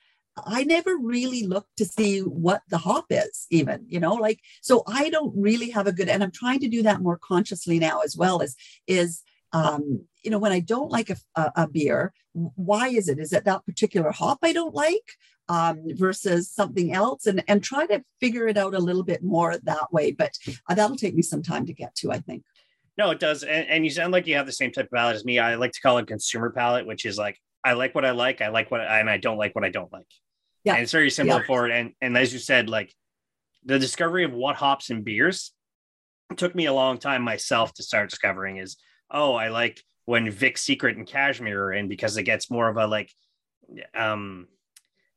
I 0.45 0.63
never 0.63 0.97
really 0.97 1.43
look 1.45 1.67
to 1.77 1.85
see 1.85 2.19
what 2.19 2.61
the 2.69 2.77
hop 2.77 3.07
is, 3.09 3.47
even, 3.49 3.85
you 3.87 3.99
know, 3.99 4.13
like, 4.13 4.39
so 4.61 4.81
I 4.87 5.09
don't 5.09 5.33
really 5.35 5.71
have 5.71 5.87
a 5.87 5.91
good, 5.91 6.07
and 6.07 6.23
I'm 6.23 6.31
trying 6.31 6.61
to 6.61 6.69
do 6.69 6.81
that 6.83 7.01
more 7.01 7.17
consciously 7.17 7.79
now 7.79 7.99
as 7.99 8.15
well 8.15 8.41
as, 8.41 8.55
is, 8.87 9.23
um, 9.53 10.05
you 10.23 10.31
know, 10.31 10.39
when 10.39 10.51
I 10.51 10.59
don't 10.59 10.91
like 10.91 11.09
a, 11.09 11.17
a, 11.35 11.51
a 11.55 11.67
beer, 11.67 12.13
why 12.33 12.89
is 12.89 13.09
it? 13.09 13.19
Is 13.19 13.33
it 13.33 13.45
that 13.45 13.65
particular 13.65 14.11
hop 14.11 14.39
I 14.43 14.53
don't 14.53 14.73
like 14.73 15.13
um, 15.49 15.83
versus 15.95 16.49
something 16.49 16.93
else? 16.93 17.25
And, 17.25 17.43
and 17.47 17.63
try 17.63 17.85
to 17.87 18.03
figure 18.19 18.47
it 18.47 18.57
out 18.57 18.73
a 18.73 18.79
little 18.79 19.03
bit 19.03 19.23
more 19.23 19.57
that 19.57 19.91
way. 19.91 20.11
But 20.11 20.33
uh, 20.69 20.75
that'll 20.75 20.95
take 20.95 21.15
me 21.15 21.21
some 21.21 21.41
time 21.41 21.65
to 21.65 21.73
get 21.73 21.95
to, 21.95 22.11
I 22.11 22.19
think. 22.19 22.43
No, 22.97 23.11
it 23.11 23.19
does. 23.19 23.43
And, 23.43 23.67
and, 23.67 23.83
you 23.83 23.89
sound 23.89 24.11
like 24.11 24.27
you 24.27 24.35
have 24.35 24.45
the 24.45 24.51
same 24.51 24.71
type 24.71 24.85
of 24.85 24.91
palate 24.91 25.15
as 25.15 25.25
me. 25.25 25.39
I 25.39 25.55
like 25.55 25.71
to 25.71 25.81
call 25.81 25.97
it 25.97 26.07
consumer 26.07 26.51
palate, 26.51 26.85
which 26.85 27.05
is 27.05 27.17
like 27.17 27.39
I 27.63 27.73
like 27.73 27.95
what 27.95 28.05
I 28.05 28.11
like, 28.11 28.41
I 28.41 28.49
like 28.49 28.69
what 28.69 28.81
I, 28.81 28.99
and 28.99 29.09
I 29.09 29.17
don't 29.17 29.37
like 29.37 29.55
what 29.55 29.63
I 29.63 29.69
don't 29.69 29.91
like. 29.91 30.07
Yeah. 30.63 30.73
And 30.73 30.83
it's 30.83 30.91
very 30.91 31.09
simple 31.09 31.37
yeah. 31.37 31.45
for 31.45 31.67
it. 31.67 31.71
And 31.71 31.93
and 32.01 32.17
as 32.17 32.33
you 32.33 32.39
said, 32.39 32.69
like 32.69 32.93
the 33.63 33.79
discovery 33.79 34.23
of 34.23 34.33
what 34.33 34.55
hops 34.55 34.89
and 34.89 35.03
beers 35.03 35.51
took 36.37 36.53
me 36.53 36.65
a 36.65 36.73
long 36.73 36.97
time 36.97 37.21
myself 37.21 37.73
to 37.73 37.83
start 37.83 38.09
discovering 38.09 38.57
is 38.57 38.77
oh, 39.11 39.33
I 39.33 39.49
like 39.49 39.81
when 40.05 40.29
Vic 40.29 40.57
Secret 40.57 40.97
and 40.97 41.07
Cashmere 41.07 41.65
are 41.65 41.73
in 41.73 41.87
because 41.87 42.17
it 42.17 42.23
gets 42.23 42.49
more 42.49 42.67
of 42.67 42.77
a 42.77 42.87
like 42.87 43.11
um 43.95 44.47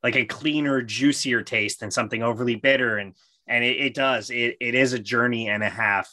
like 0.03 0.15
a 0.15 0.25
cleaner, 0.25 0.81
juicier 0.81 1.41
taste 1.41 1.79
than 1.79 1.91
something 1.91 2.21
overly 2.21 2.55
bitter. 2.55 2.97
And 2.97 3.15
and 3.47 3.63
it, 3.63 3.77
it 3.77 3.93
does. 3.93 4.29
It 4.29 4.57
it 4.59 4.75
is 4.75 4.93
a 4.93 4.99
journey 4.99 5.49
and 5.49 5.63
a 5.63 5.69
half 5.69 6.11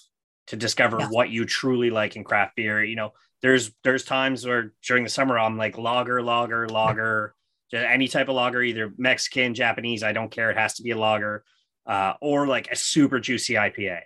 to 0.48 0.56
discover 0.56 0.98
yeah. 0.98 1.08
what 1.08 1.30
you 1.30 1.44
truly 1.44 1.90
like 1.90 2.16
in 2.16 2.24
craft 2.24 2.56
beer. 2.56 2.82
You 2.82 2.96
know, 2.96 3.12
there's 3.42 3.70
there's 3.84 4.04
times 4.04 4.46
where 4.46 4.72
during 4.86 5.04
the 5.04 5.10
summer 5.10 5.38
I'm 5.38 5.56
like 5.56 5.78
lager, 5.78 6.22
lager, 6.22 6.68
lager, 6.68 7.34
any 7.72 8.08
type 8.08 8.28
of 8.28 8.34
lager, 8.34 8.62
either 8.62 8.92
Mexican, 8.96 9.54
Japanese. 9.54 10.02
I 10.02 10.12
don't 10.12 10.30
care. 10.30 10.50
It 10.50 10.58
has 10.58 10.74
to 10.74 10.82
be 10.82 10.90
a 10.90 10.98
lager, 10.98 11.44
uh, 11.86 12.14
or 12.20 12.46
like 12.46 12.70
a 12.70 12.76
super 12.76 13.20
juicy 13.20 13.54
IPA. 13.54 14.00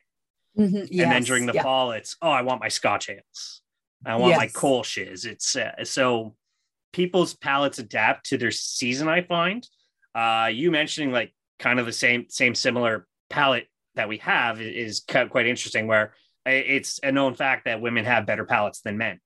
Mm-hmm. 0.59 0.85
Yes. 0.91 1.05
And 1.05 1.13
then 1.13 1.23
during 1.23 1.47
the 1.47 1.53
yeah. 1.55 1.63
fall, 1.63 1.93
it's 1.93 2.17
oh, 2.23 2.31
I 2.31 2.43
want 2.43 2.61
my 2.61 2.69
Scotch 2.69 3.11
ales. 3.11 3.61
I 4.05 4.17
want 4.17 4.31
yes. 4.31 4.39
my 4.39 4.47
Kolsch's. 4.49 5.25
It's 5.25 5.57
uh, 5.57 5.85
so 5.85 6.35
people's 6.93 7.35
palates 7.35 7.79
adapt 7.79 8.27
to 8.27 8.39
their 8.39 8.51
season. 8.51 9.09
I 9.09 9.23
find. 9.23 9.67
Uh, 10.15 10.51
you 10.53 10.71
mentioning 10.71 11.13
like 11.13 11.35
kind 11.59 11.79
of 11.79 11.87
the 11.87 11.93
same 11.93 12.27
same 12.29 12.55
similar 12.55 13.07
palate 13.31 13.69
that 13.95 14.09
we 14.09 14.19
have 14.19 14.61
is 14.61 15.03
quite 15.31 15.47
interesting. 15.47 15.87
Where 15.87 16.15
it's 16.45 17.01
a 17.03 17.11
known 17.11 17.35
fact 17.35 17.65
that 17.65 17.81
women 17.81 18.05
have 18.05 18.27
better 18.27 18.45
palates 18.45 18.81
than 18.81 18.99
men. 18.99 19.21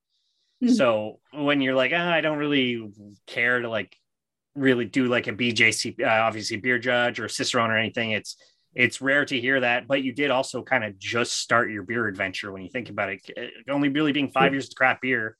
Mm-hmm. 0.62 0.74
So 0.74 1.20
when 1.32 1.60
you're 1.60 1.74
like, 1.74 1.92
oh, 1.92 1.96
I 1.96 2.20
don't 2.20 2.38
really 2.38 2.90
care 3.26 3.60
to 3.60 3.68
like 3.68 3.96
really 4.54 4.84
do 4.84 5.06
like 5.06 5.26
a 5.26 5.32
BJC, 5.32 6.00
uh, 6.00 6.06
obviously 6.06 6.56
beer 6.56 6.78
judge 6.78 7.20
or 7.20 7.28
Cicerone 7.28 7.70
or 7.70 7.76
anything, 7.76 8.12
it's 8.12 8.36
it's 8.74 9.00
rare 9.00 9.24
to 9.24 9.40
hear 9.40 9.60
that. 9.60 9.88
But 9.88 10.02
you 10.02 10.12
did 10.12 10.30
also 10.30 10.62
kind 10.62 10.84
of 10.84 10.98
just 10.98 11.38
start 11.38 11.70
your 11.70 11.82
beer 11.82 12.06
adventure 12.06 12.52
when 12.52 12.62
you 12.62 12.68
think 12.68 12.88
about 12.88 13.10
it. 13.10 13.20
Uh, 13.36 13.72
only 13.72 13.88
really 13.88 14.12
being 14.12 14.30
five 14.30 14.52
years 14.52 14.68
to 14.68 14.74
craft 14.74 15.02
beer, 15.02 15.36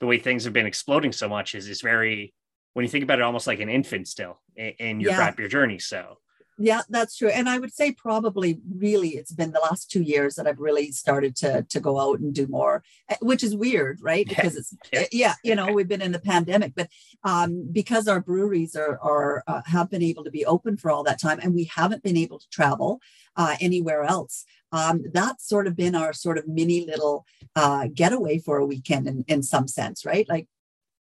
the 0.00 0.06
way 0.06 0.18
things 0.18 0.44
have 0.44 0.52
been 0.52 0.66
exploding 0.66 1.12
so 1.12 1.28
much 1.28 1.54
is 1.54 1.68
is 1.68 1.80
very 1.80 2.34
when 2.74 2.84
you 2.84 2.88
think 2.88 3.04
about 3.04 3.20
it, 3.20 3.22
almost 3.22 3.46
like 3.46 3.60
an 3.60 3.68
infant 3.68 4.08
still 4.08 4.40
in, 4.56 4.72
in 4.78 5.00
your 5.00 5.12
yeah. 5.12 5.16
craft 5.16 5.36
beer 5.36 5.48
journey. 5.48 5.78
So 5.78 6.18
yeah, 6.58 6.82
that's 6.88 7.16
true. 7.16 7.28
And 7.28 7.48
I 7.48 7.58
would 7.58 7.72
say 7.72 7.92
probably 7.92 8.60
really 8.76 9.10
it's 9.10 9.32
been 9.32 9.50
the 9.50 9.60
last 9.60 9.90
two 9.90 10.02
years 10.02 10.36
that 10.36 10.46
I've 10.46 10.60
really 10.60 10.92
started 10.92 11.34
to 11.36 11.66
to 11.68 11.80
go 11.80 11.98
out 11.98 12.20
and 12.20 12.32
do 12.32 12.46
more, 12.46 12.84
eh, 13.08 13.16
which 13.20 13.42
is 13.42 13.56
weird, 13.56 13.98
right? 14.00 14.28
Because 14.28 14.56
it's 14.56 14.74
yeah, 14.92 15.00
eh, 15.00 15.06
yeah 15.10 15.34
you 15.42 15.54
know, 15.54 15.72
we've 15.72 15.88
been 15.88 16.02
in 16.02 16.12
the 16.12 16.20
pandemic, 16.20 16.74
but 16.76 16.88
um, 17.24 17.68
because 17.72 18.06
our 18.06 18.20
breweries 18.20 18.76
are 18.76 18.98
are 19.02 19.42
uh, 19.46 19.62
have 19.66 19.90
been 19.90 20.02
able 20.02 20.22
to 20.24 20.30
be 20.30 20.46
open 20.46 20.76
for 20.76 20.90
all 20.90 21.02
that 21.04 21.20
time, 21.20 21.40
and 21.42 21.54
we 21.54 21.64
haven't 21.64 22.02
been 22.02 22.16
able 22.16 22.38
to 22.38 22.48
travel 22.50 23.00
uh, 23.36 23.56
anywhere 23.60 24.04
else. 24.04 24.44
Um, 24.70 25.04
that's 25.12 25.48
sort 25.48 25.66
of 25.66 25.76
been 25.76 25.94
our 25.94 26.12
sort 26.12 26.38
of 26.38 26.48
mini 26.48 26.84
little 26.84 27.26
uh, 27.54 27.88
getaway 27.92 28.38
for 28.38 28.58
a 28.58 28.66
weekend 28.66 29.06
in, 29.06 29.24
in 29.28 29.42
some 29.42 29.68
sense, 29.68 30.04
right? 30.04 30.28
Like 30.28 30.48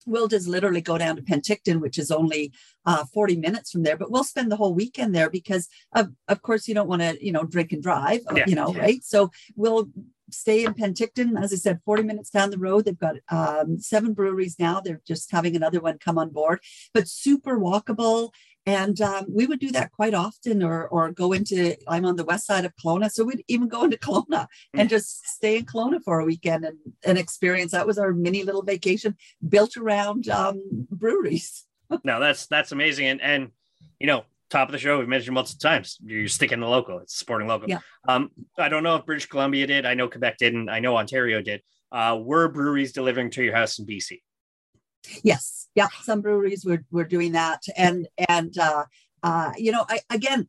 we'll 0.06 0.28
just 0.28 0.48
literally 0.48 0.82
go 0.82 0.98
down 0.98 1.16
to 1.16 1.22
Penticton, 1.22 1.80
which 1.82 1.98
is 1.98 2.12
only 2.12 2.52
uh, 2.86 3.06
40 3.14 3.38
minutes 3.38 3.72
from 3.72 3.84
there, 3.84 3.98
but 3.98 4.12
we'll 4.12 4.24
spend 4.24 4.52
the 4.52 4.56
whole 4.56 4.74
weekend 4.74 5.14
there 5.14 5.30
because 5.30 5.68
of, 5.94 6.12
of 6.28 6.42
course 6.42 6.68
you 6.68 6.74
don't 6.74 6.90
want 6.90 7.02
to, 7.02 7.18
you 7.24 7.32
know, 7.32 7.44
drink 7.44 7.72
and 7.72 7.84
drive, 7.84 8.22
yeah. 8.36 8.46
you 8.48 8.56
know, 8.56 8.74
right? 8.74 9.04
So 9.04 9.32
we'll 9.56 9.90
stay 10.32 10.64
in 10.64 10.74
Penticton, 10.74 11.42
as 11.42 11.54
I 11.54 11.56
said, 11.56 11.82
40 11.86 12.04
minutes 12.04 12.30
down 12.30 12.52
the 12.52 12.58
road. 12.58 12.86
They've 12.86 12.98
got 12.98 13.16
um, 13.30 13.80
seven 13.80 14.14
breweries 14.14 14.58
now. 14.60 14.80
They're 14.80 15.02
just 15.08 15.32
having 15.32 15.56
another 15.56 15.80
one 15.80 15.98
come 15.98 16.18
on 16.18 16.30
board, 16.30 16.60
but 16.94 17.08
super 17.08 17.60
walkable. 17.60 18.32
And 18.66 19.00
um, 19.02 19.26
we 19.34 19.48
would 19.48 19.60
do 19.60 19.72
that 19.72 19.92
quite 19.92 20.14
often, 20.14 20.62
or 20.62 20.88
or 20.88 21.12
go 21.12 21.34
into. 21.34 21.76
I'm 21.88 22.06
on 22.06 22.18
the 22.18 22.26
west 22.26 22.46
side 22.46 22.66
of 22.66 22.76
Kelowna, 22.76 23.10
so 23.10 23.24
we'd 23.24 23.44
even 23.48 23.68
go 23.68 23.84
into 23.84 23.98
Kelowna 23.98 24.48
and 24.74 24.88
mm. 24.88 24.92
just 24.92 25.26
stay 25.26 25.58
in 25.58 25.66
Kelowna 25.66 26.04
for 26.04 26.20
a 26.20 26.26
weekend 26.26 26.66
and, 26.66 26.78
and 27.06 27.18
experience. 27.18 27.72
That 27.72 27.88
was 27.88 27.98
our 27.98 28.14
mini 28.14 28.44
little 28.44 28.64
vacation 28.64 29.16
built 29.48 29.78
around 29.78 30.30
um, 30.30 30.62
breweries. 30.92 31.66
no, 32.04 32.20
that's 32.20 32.48
that's 32.48 32.72
amazing, 32.72 33.08
and 33.08 33.22
and 33.22 33.52
you 34.00 34.08
know, 34.08 34.24
top 34.50 34.68
of 34.68 34.72
the 34.72 34.78
show, 34.78 35.00
we've 35.00 35.08
mentioned 35.08 35.34
multiple 35.34 35.60
times. 35.60 35.98
You're 36.04 36.28
sticking 36.28 36.60
the 36.60 36.68
local. 36.68 37.00
It's 37.00 37.18
supporting 37.18 37.48
local. 37.48 37.70
Yeah. 37.70 37.80
Um, 38.08 38.32
I 38.58 38.70
don't 38.70 38.84
know 38.84 38.96
if 38.96 39.06
British 39.06 39.28
Columbia 39.28 39.68
did. 39.68 39.86
I 39.86 39.94
know 39.94 40.08
Quebec 40.08 40.38
didn't. 40.38 40.70
I 40.70 40.80
know 40.80 40.98
Ontario 40.98 41.42
did. 41.42 41.62
Uh, 41.92 42.20
were 42.22 42.48
breweries 42.50 42.92
delivering 42.92 43.32
to 43.32 43.44
your 43.44 43.56
house 43.56 43.80
in 43.80 43.86
BC? 43.86 44.22
Yes, 45.24 45.68
yeah, 45.76 45.88
some 46.04 46.22
breweries 46.22 46.66
were 46.66 46.84
were 46.92 47.06
doing 47.06 47.34
that, 47.34 47.64
and 47.78 48.08
and 48.28 48.58
uh, 48.58 48.86
uh, 49.24 49.52
you 49.58 49.72
know, 49.72 49.86
I 49.88 50.00
again, 50.10 50.48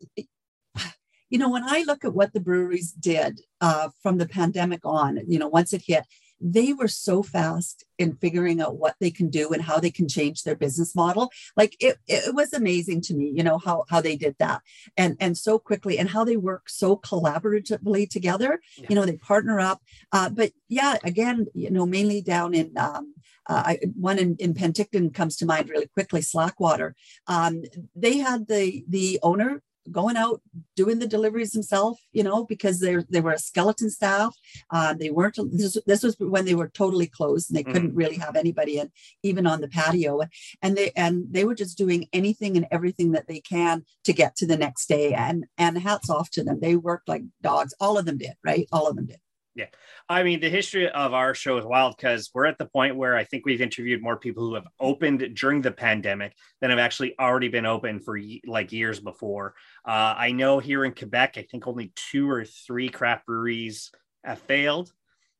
you 1.30 1.38
know, 1.38 1.50
when 1.50 1.64
I 1.64 1.84
look 1.86 2.04
at 2.04 2.14
what 2.14 2.32
the 2.32 2.40
breweries 2.40 2.92
did 2.92 3.40
uh, 3.60 3.90
from 4.02 4.18
the 4.18 4.28
pandemic 4.28 4.80
on, 4.84 5.20
you 5.28 5.38
know, 5.38 5.48
once 5.48 5.72
it 5.72 5.82
hit, 5.86 6.04
they 6.40 6.72
were 6.72 6.88
so 6.88 7.22
fast 7.22 7.84
in 7.98 8.16
figuring 8.16 8.60
out 8.60 8.78
what 8.78 8.96
they 8.98 9.10
can 9.10 9.28
do 9.28 9.50
and 9.50 9.62
how 9.62 9.78
they 9.78 9.90
can 9.90 10.08
change 10.08 10.42
their 10.42 10.56
business 10.56 10.94
model. 10.94 11.30
Like 11.56 11.76
it, 11.80 11.98
it 12.06 12.34
was 12.34 12.52
amazing 12.52 13.02
to 13.02 13.14
me 13.14 13.30
you 13.34 13.42
know 13.42 13.58
how 13.58 13.84
how 13.90 14.00
they 14.00 14.16
did 14.16 14.36
that 14.38 14.62
and 14.96 15.16
and 15.20 15.36
so 15.36 15.58
quickly 15.58 15.98
and 15.98 16.08
how 16.08 16.24
they 16.24 16.36
work 16.36 16.68
so 16.68 16.96
collaboratively 16.96 18.08
together. 18.08 18.60
Yeah. 18.76 18.86
you 18.88 18.94
know 18.94 19.04
they 19.04 19.16
partner 19.16 19.60
up 19.60 19.82
uh, 20.12 20.30
but 20.30 20.52
yeah 20.68 20.96
again 21.04 21.46
you 21.54 21.70
know 21.70 21.84
mainly 21.84 22.22
down 22.22 22.54
in 22.54 22.72
um, 22.78 23.14
uh, 23.50 23.62
I, 23.66 23.78
one 23.96 24.18
in, 24.18 24.36
in 24.38 24.54
Penticton 24.54 25.12
comes 25.12 25.36
to 25.36 25.46
mind 25.46 25.68
really 25.68 25.88
quickly, 25.88 26.20
Slackwater. 26.20 26.94
Um, 27.26 27.62
they 27.96 28.18
had 28.18 28.46
the 28.46 28.84
the 28.88 29.18
owner 29.24 29.62
going 29.90 30.16
out 30.16 30.40
doing 30.76 30.98
the 30.98 31.06
deliveries 31.06 31.54
himself 31.54 31.98
you 32.12 32.22
know 32.22 32.44
because 32.44 32.80
they 32.80 32.96
they 33.08 33.20
were 33.20 33.32
a 33.32 33.38
skeleton 33.38 33.90
staff. 33.90 34.36
Uh, 34.70 34.94
they 34.94 35.10
weren't 35.10 35.36
this, 35.50 35.76
this 35.84 36.04
was 36.04 36.14
when 36.18 36.44
they 36.44 36.54
were 36.54 36.68
totally 36.68 37.08
closed 37.08 37.50
and 37.50 37.58
they 37.58 37.64
couldn't 37.64 37.92
mm. 37.92 37.96
really 37.96 38.16
have 38.16 38.36
anybody 38.36 38.78
in 38.78 38.88
even 39.24 39.46
on 39.48 39.60
the 39.60 39.68
patio. 39.68 40.20
And 40.62 40.76
they 40.76 40.92
and 40.94 41.24
they 41.30 41.44
were 41.44 41.56
just 41.56 41.76
doing 41.76 42.08
anything 42.12 42.56
and 42.56 42.66
everything 42.70 43.12
that 43.12 43.26
they 43.26 43.40
can 43.40 43.84
to 44.04 44.12
get 44.12 44.36
to 44.36 44.46
the 44.46 44.58
next 44.58 44.86
day. 44.86 45.12
And 45.12 45.46
and 45.58 45.76
hats 45.76 46.08
off 46.08 46.30
to 46.32 46.44
them. 46.44 46.60
They 46.60 46.76
worked 46.76 47.08
like 47.08 47.22
dogs. 47.42 47.74
All 47.80 47.98
of 47.98 48.04
them 48.04 48.18
did 48.18 48.34
right? 48.44 48.68
All 48.70 48.86
of 48.86 48.94
them 48.94 49.06
did 49.06 49.18
yeah. 49.61 49.66
I 50.09 50.23
mean, 50.23 50.40
the 50.40 50.49
history 50.49 50.88
of 50.88 51.12
our 51.12 51.35
show 51.35 51.59
is 51.59 51.64
wild 51.64 51.96
because 51.96 52.31
we're 52.33 52.46
at 52.46 52.57
the 52.57 52.66
point 52.66 52.96
where 52.96 53.14
I 53.14 53.25
think 53.25 53.44
we've 53.44 53.61
interviewed 53.61 54.03
more 54.03 54.16
people 54.16 54.42
who 54.42 54.55
have 54.55 54.66
opened 54.81 55.35
during 55.35 55.61
the 55.61 55.70
pandemic 55.70 56.35
than 56.61 56.70
have 56.70 56.79
actually 56.79 57.18
already 57.18 57.49
been 57.49 57.66
open 57.66 58.01
for 58.01 58.18
like 58.46 58.73
years 58.73 59.01
before. 59.01 59.55
Uh, 59.87 60.14
I 60.16 60.33
know 60.33 60.59
here 60.59 60.85
in 60.85 60.94
Quebec, 60.94 61.35
I 61.37 61.42
think 61.42 61.66
only 61.66 61.92
two 61.94 62.29
or 62.31 62.44
three 62.44 62.88
craft 62.88 63.27
breweries 63.27 63.90
have 64.25 64.38
failed 64.38 64.92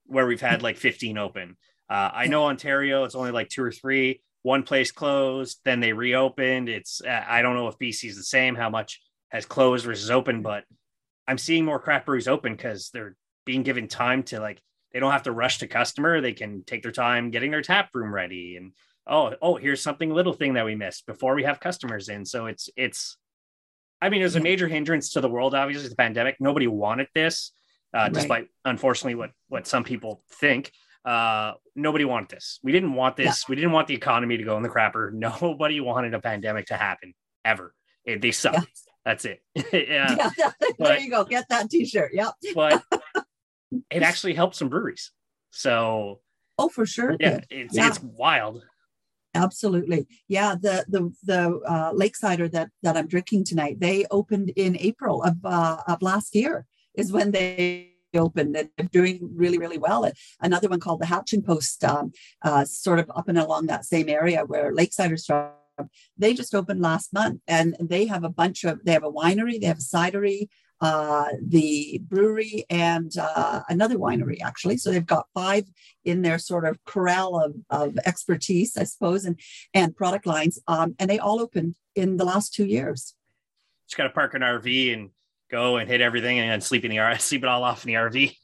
where 0.06 0.26
we've 0.26 0.40
had 0.40 0.62
like 0.62 0.76
15 0.76 1.16
open. 1.16 1.56
Uh, 1.88 2.11
I 2.12 2.26
know 2.26 2.44
Ontario, 2.44 3.04
it's 3.04 3.14
only 3.14 3.30
like 3.30 3.48
two 3.48 3.62
or 3.62 3.72
three. 3.72 4.20
One 4.42 4.64
place 4.64 4.92
closed, 4.92 5.61
then 5.64 5.80
they 5.80 5.92
reopened. 5.92 6.68
It's, 6.68 7.00
uh, 7.02 7.24
I 7.26 7.42
don't 7.42 7.56
know 7.56 7.68
if 7.68 7.78
BC 7.78 8.09
is 8.09 8.16
the 8.16 8.22
same, 8.22 8.54
how 8.54 8.70
much 8.70 9.00
has 9.30 9.46
closed 9.46 9.87
versus 9.87 10.11
open, 10.11 10.42
but 10.42 10.64
I'm 11.26 11.38
seeing 11.38 11.64
more 11.64 11.78
craft 11.78 12.06
breweries 12.06 12.26
open 12.28 12.54
because 12.54 12.90
they're 12.92 13.16
being 13.50 13.64
given 13.64 13.88
time 13.88 14.22
to 14.22 14.38
like 14.38 14.62
they 14.92 15.00
don't 15.00 15.10
have 15.10 15.24
to 15.24 15.32
rush 15.32 15.58
to 15.58 15.66
customer. 15.66 16.20
They 16.20 16.34
can 16.34 16.62
take 16.62 16.84
their 16.84 16.92
time 16.92 17.32
getting 17.32 17.50
their 17.50 17.62
tap 17.62 17.90
room 17.94 18.14
ready 18.14 18.56
and 18.56 18.70
oh 19.08 19.34
oh 19.42 19.56
here's 19.56 19.82
something 19.82 20.14
little 20.14 20.32
thing 20.32 20.54
that 20.54 20.64
we 20.64 20.76
missed 20.76 21.04
before 21.04 21.34
we 21.34 21.42
have 21.42 21.58
customers 21.58 22.08
in. 22.08 22.24
So 22.24 22.46
it's 22.46 22.70
it's 22.76 23.16
i 24.00 24.08
mean 24.08 24.20
there's 24.20 24.36
a 24.36 24.40
major 24.40 24.68
hindrance 24.68 25.10
to 25.10 25.20
the 25.20 25.28
world 25.28 25.52
obviously 25.52 25.88
the 25.88 25.96
pandemic. 25.96 26.36
Nobody 26.38 26.68
wanted 26.68 27.08
this 27.12 27.50
uh, 27.92 28.02
right. 28.02 28.12
despite 28.12 28.46
unfortunately 28.64 29.16
what 29.16 29.32
what 29.48 29.66
some 29.66 29.82
people 29.82 30.22
think. 30.30 30.70
Uh 31.04 31.54
nobody 31.74 32.04
wanted 32.04 32.28
this. 32.28 32.60
We 32.62 32.70
didn't 32.70 32.94
want 32.94 33.16
this. 33.16 33.26
Yeah. 33.42 33.46
we 33.48 33.56
didn't 33.56 33.72
want 33.72 33.88
the 33.88 33.94
economy 33.94 34.36
to 34.36 34.44
go 34.44 34.56
in 34.58 34.62
the 34.62 34.68
crapper. 34.68 35.12
Nobody 35.42 35.80
wanted 35.80 36.14
a 36.14 36.20
pandemic 36.20 36.66
to 36.66 36.76
happen 36.76 37.14
ever. 37.44 37.74
It, 38.04 38.22
they 38.22 38.30
suck. 38.30 38.54
Yeah. 38.54 38.60
that's 39.04 39.24
it. 39.24 39.42
Yeah. 39.72 40.30
yeah. 40.38 40.52
there 40.60 40.70
but, 40.78 41.02
you 41.02 41.10
go. 41.10 41.24
Get 41.24 41.48
that 41.48 41.68
t-shirt. 41.68 42.12
Yep. 42.14 42.34
But 42.54 42.84
it 43.90 44.02
actually 44.02 44.35
helped 44.35 44.56
some 44.56 44.68
breweries. 44.68 45.12
So 45.50 46.20
oh, 46.59 46.68
for 46.68 46.87
sure. 46.87 47.16
Yeah, 47.18 47.40
it's 47.50 47.74
yeah. 47.74 47.88
it's 47.88 48.00
wild. 48.02 48.62
Absolutely, 49.35 50.06
yeah. 50.28 50.54
The 50.61 50.85
the 50.88 51.12
the 51.24 51.61
uh, 51.66 51.92
Lakesider 51.92 52.50
that 52.52 52.70
that 52.83 52.96
I'm 52.96 53.06
drinking 53.06 53.44
tonight, 53.44 53.78
they 53.78 54.04
opened 54.11 54.50
in 54.56 54.76
April 54.78 55.22
of 55.22 55.37
uh, 55.44 55.78
of 55.87 56.02
last 56.02 56.35
year. 56.35 56.66
Is 56.94 57.12
when 57.12 57.30
they 57.30 57.92
opened 58.14 58.56
and 58.56 58.68
they're 58.76 58.88
doing 58.88 59.30
really 59.33 59.59
really 59.59 59.78
well. 59.78 60.11
Another 60.40 60.68
one 60.68 60.80
called 60.80 61.00
the 61.00 61.06
Hatching 61.06 61.42
Post, 61.42 61.85
um, 61.85 62.12
uh, 62.42 62.64
sort 62.64 62.98
of 62.98 63.11
up 63.14 63.28
and 63.28 63.38
along 63.38 63.66
that 63.66 63.85
same 63.85 64.09
area 64.09 64.44
where 64.44 64.74
Lakesider's 64.74 65.26
from 65.26 65.52
They 66.18 66.35
just 66.35 66.54
opened 66.54 66.80
last 66.80 67.12
month, 67.12 67.40
and 67.46 67.76
they 67.80 68.06
have 68.06 68.24
a 68.24 68.28
bunch 68.28 68.64
of. 68.64 68.85
They 68.85 68.92
have 68.92 69.04
a 69.04 69.12
winery, 69.12 69.61
they 69.61 69.66
have 69.66 69.78
a 69.78 69.80
cidery, 69.96 70.48
uh, 70.80 71.26
the 71.42 72.00
brewery, 72.04 72.64
and 72.70 73.12
uh, 73.18 73.60
another 73.68 73.96
winery 73.96 74.40
actually. 74.42 74.76
So 74.76 74.90
they've 74.90 75.04
got 75.04 75.26
five 75.34 75.64
in 76.04 76.22
their 76.22 76.38
sort 76.38 76.64
of 76.64 76.82
corral 76.84 77.38
of, 77.38 77.54
of 77.70 77.98
expertise, 78.06 78.76
I 78.76 78.84
suppose, 78.84 79.24
and 79.24 79.38
and 79.74 79.94
product 79.94 80.26
lines. 80.26 80.58
Um, 80.66 80.94
and 80.98 81.10
they 81.10 81.18
all 81.18 81.40
opened 81.40 81.74
in 81.94 82.16
the 82.16 82.24
last 82.24 82.54
two 82.54 82.66
years. 82.66 83.14
Just 83.86 83.96
got 83.96 84.04
to 84.04 84.10
park 84.10 84.34
an 84.34 84.42
RV 84.42 84.94
and 84.94 85.10
go 85.50 85.76
and 85.76 85.88
hit 85.88 86.00
everything, 86.00 86.38
and 86.38 86.50
then 86.50 86.60
sleep 86.60 86.84
in 86.84 86.90
the 86.90 86.98
RV, 86.98 87.20
sleep 87.20 87.42
it 87.42 87.48
all 87.48 87.64
off 87.64 87.84
in 87.84 87.88
the 87.88 87.98
RV. 87.98 88.34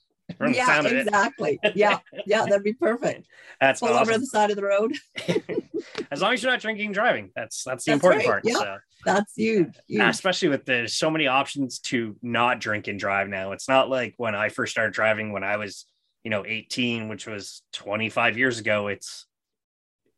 Yeah, 0.40 0.82
exactly. 0.82 1.58
Yeah, 1.74 1.98
yeah, 2.26 2.44
that'd 2.44 2.62
be 2.62 2.72
perfect. 2.72 3.28
That's 3.60 3.80
pull 3.80 3.90
awesome. 3.90 4.08
over 4.08 4.18
the 4.18 4.26
side 4.26 4.50
of 4.50 4.56
the 4.56 4.64
road. 4.64 4.92
as 6.10 6.20
long 6.20 6.34
as 6.34 6.42
you're 6.42 6.52
not 6.52 6.60
drinking 6.60 6.86
and 6.86 6.94
driving, 6.94 7.30
that's 7.34 7.62
that's 7.64 7.84
the 7.84 7.92
that's 7.92 7.96
important 7.96 8.24
right. 8.24 8.28
part. 8.28 8.42
Yeah, 8.44 8.54
so. 8.54 8.76
that's 9.04 9.34
huge. 9.34 9.74
huge. 9.88 10.02
especially 10.02 10.48
with 10.48 10.66
the 10.66 10.88
so 10.88 11.10
many 11.10 11.26
options 11.26 11.78
to 11.80 12.16
not 12.22 12.60
drink 12.60 12.88
and 12.88 12.98
drive 12.98 13.28
now. 13.28 13.52
It's 13.52 13.68
not 13.68 13.88
like 13.88 14.14
when 14.16 14.34
I 14.34 14.48
first 14.50 14.72
started 14.72 14.92
driving 14.92 15.32
when 15.32 15.44
I 15.44 15.56
was, 15.56 15.86
you 16.22 16.30
know, 16.30 16.44
18, 16.44 17.08
which 17.08 17.26
was 17.26 17.62
25 17.72 18.36
years 18.36 18.58
ago. 18.58 18.88
It's 18.88 19.26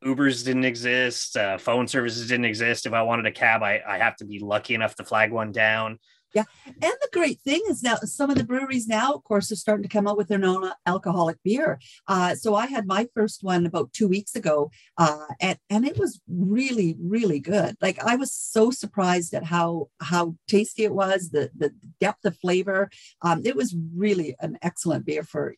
Ubers 0.04 0.44
didn't 0.44 0.64
exist, 0.64 1.36
uh, 1.36 1.58
phone 1.58 1.88
services 1.88 2.28
didn't 2.28 2.44
exist. 2.44 2.86
If 2.86 2.92
I 2.92 3.02
wanted 3.02 3.26
a 3.26 3.32
cab, 3.32 3.62
I, 3.62 3.82
I 3.86 3.98
have 3.98 4.16
to 4.16 4.24
be 4.24 4.38
lucky 4.38 4.74
enough 4.74 4.94
to 4.96 5.04
flag 5.04 5.32
one 5.32 5.52
down. 5.52 5.98
Yeah. 6.34 6.44
And 6.66 6.76
the 6.82 7.08
great 7.12 7.40
thing 7.40 7.62
is 7.68 7.82
now 7.82 7.96
some 7.96 8.28
of 8.30 8.36
the 8.36 8.44
breweries 8.44 8.86
now, 8.86 9.14
of 9.14 9.24
course, 9.24 9.50
are 9.50 9.56
starting 9.56 9.82
to 9.82 9.88
come 9.88 10.06
out 10.06 10.18
with 10.18 10.28
their 10.28 10.44
own 10.44 10.70
alcoholic 10.84 11.38
beer. 11.42 11.80
Uh, 12.06 12.34
so 12.34 12.54
I 12.54 12.66
had 12.66 12.86
my 12.86 13.08
first 13.14 13.42
one 13.42 13.64
about 13.64 13.92
two 13.92 14.08
weeks 14.08 14.36
ago, 14.36 14.70
uh, 14.98 15.24
and, 15.40 15.58
and 15.70 15.86
it 15.86 15.98
was 15.98 16.20
really, 16.28 16.96
really 17.00 17.40
good. 17.40 17.76
Like 17.80 17.98
I 18.04 18.16
was 18.16 18.32
so 18.34 18.70
surprised 18.70 19.32
at 19.32 19.44
how 19.44 19.88
how 20.00 20.36
tasty 20.48 20.84
it 20.84 20.94
was, 20.94 21.30
the 21.30 21.50
the 21.56 21.74
depth 21.98 22.24
of 22.24 22.36
flavor. 22.36 22.90
Um, 23.22 23.42
it 23.44 23.56
was 23.56 23.74
really 23.96 24.36
an 24.40 24.58
excellent 24.62 25.06
beer 25.06 25.22
for 25.22 25.54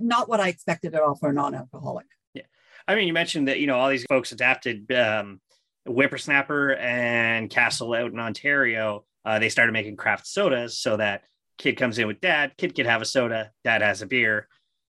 not 0.00 0.28
what 0.28 0.40
I 0.40 0.48
expected 0.48 0.94
at 0.94 1.02
all 1.02 1.16
for 1.16 1.30
a 1.30 1.32
non-alcoholic. 1.32 2.06
Yeah. 2.32 2.42
I 2.88 2.94
mean, 2.94 3.06
you 3.06 3.12
mentioned 3.12 3.48
that, 3.48 3.60
you 3.60 3.66
know, 3.66 3.78
all 3.78 3.90
these 3.90 4.04
folks 4.08 4.32
adapted 4.32 4.90
um, 4.92 5.40
Whippersnapper 5.86 6.74
and 6.74 7.50
Castle 7.50 7.92
out 7.92 8.12
in 8.12 8.18
Ontario 8.18 9.04
uh, 9.24 9.38
they 9.38 9.48
started 9.48 9.72
making 9.72 9.96
craft 9.96 10.26
sodas 10.26 10.78
so 10.78 10.96
that 10.96 11.22
kid 11.58 11.76
comes 11.76 11.98
in 11.98 12.06
with 12.06 12.20
dad, 12.20 12.52
kid 12.56 12.74
can 12.74 12.86
have 12.86 13.02
a 13.02 13.06
soda, 13.06 13.50
dad 13.62 13.82
has 13.82 14.02
a 14.02 14.06
beer. 14.06 14.48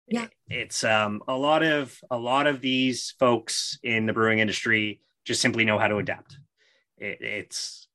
Yeah. 0.09 0.27
It's 0.49 0.85
um, 0.85 1.23
a 1.29 1.37
lot 1.37 1.63
of 1.63 1.99
a 2.11 2.19
lot 2.19 2.47
of 2.47 2.61
these 2.61 3.15
folks 3.19 3.79
in 3.83 4.07
the 4.07 4.13
brewing 4.13 4.41
industry 4.41 5.01
just 5.25 5.41
simply 5.41 5.65
know 5.65 5.79
how 5.79 5.89
to 5.89 5.97
adapt. 5.97 6.37
It, 6.99 7.19
it's 7.21 7.89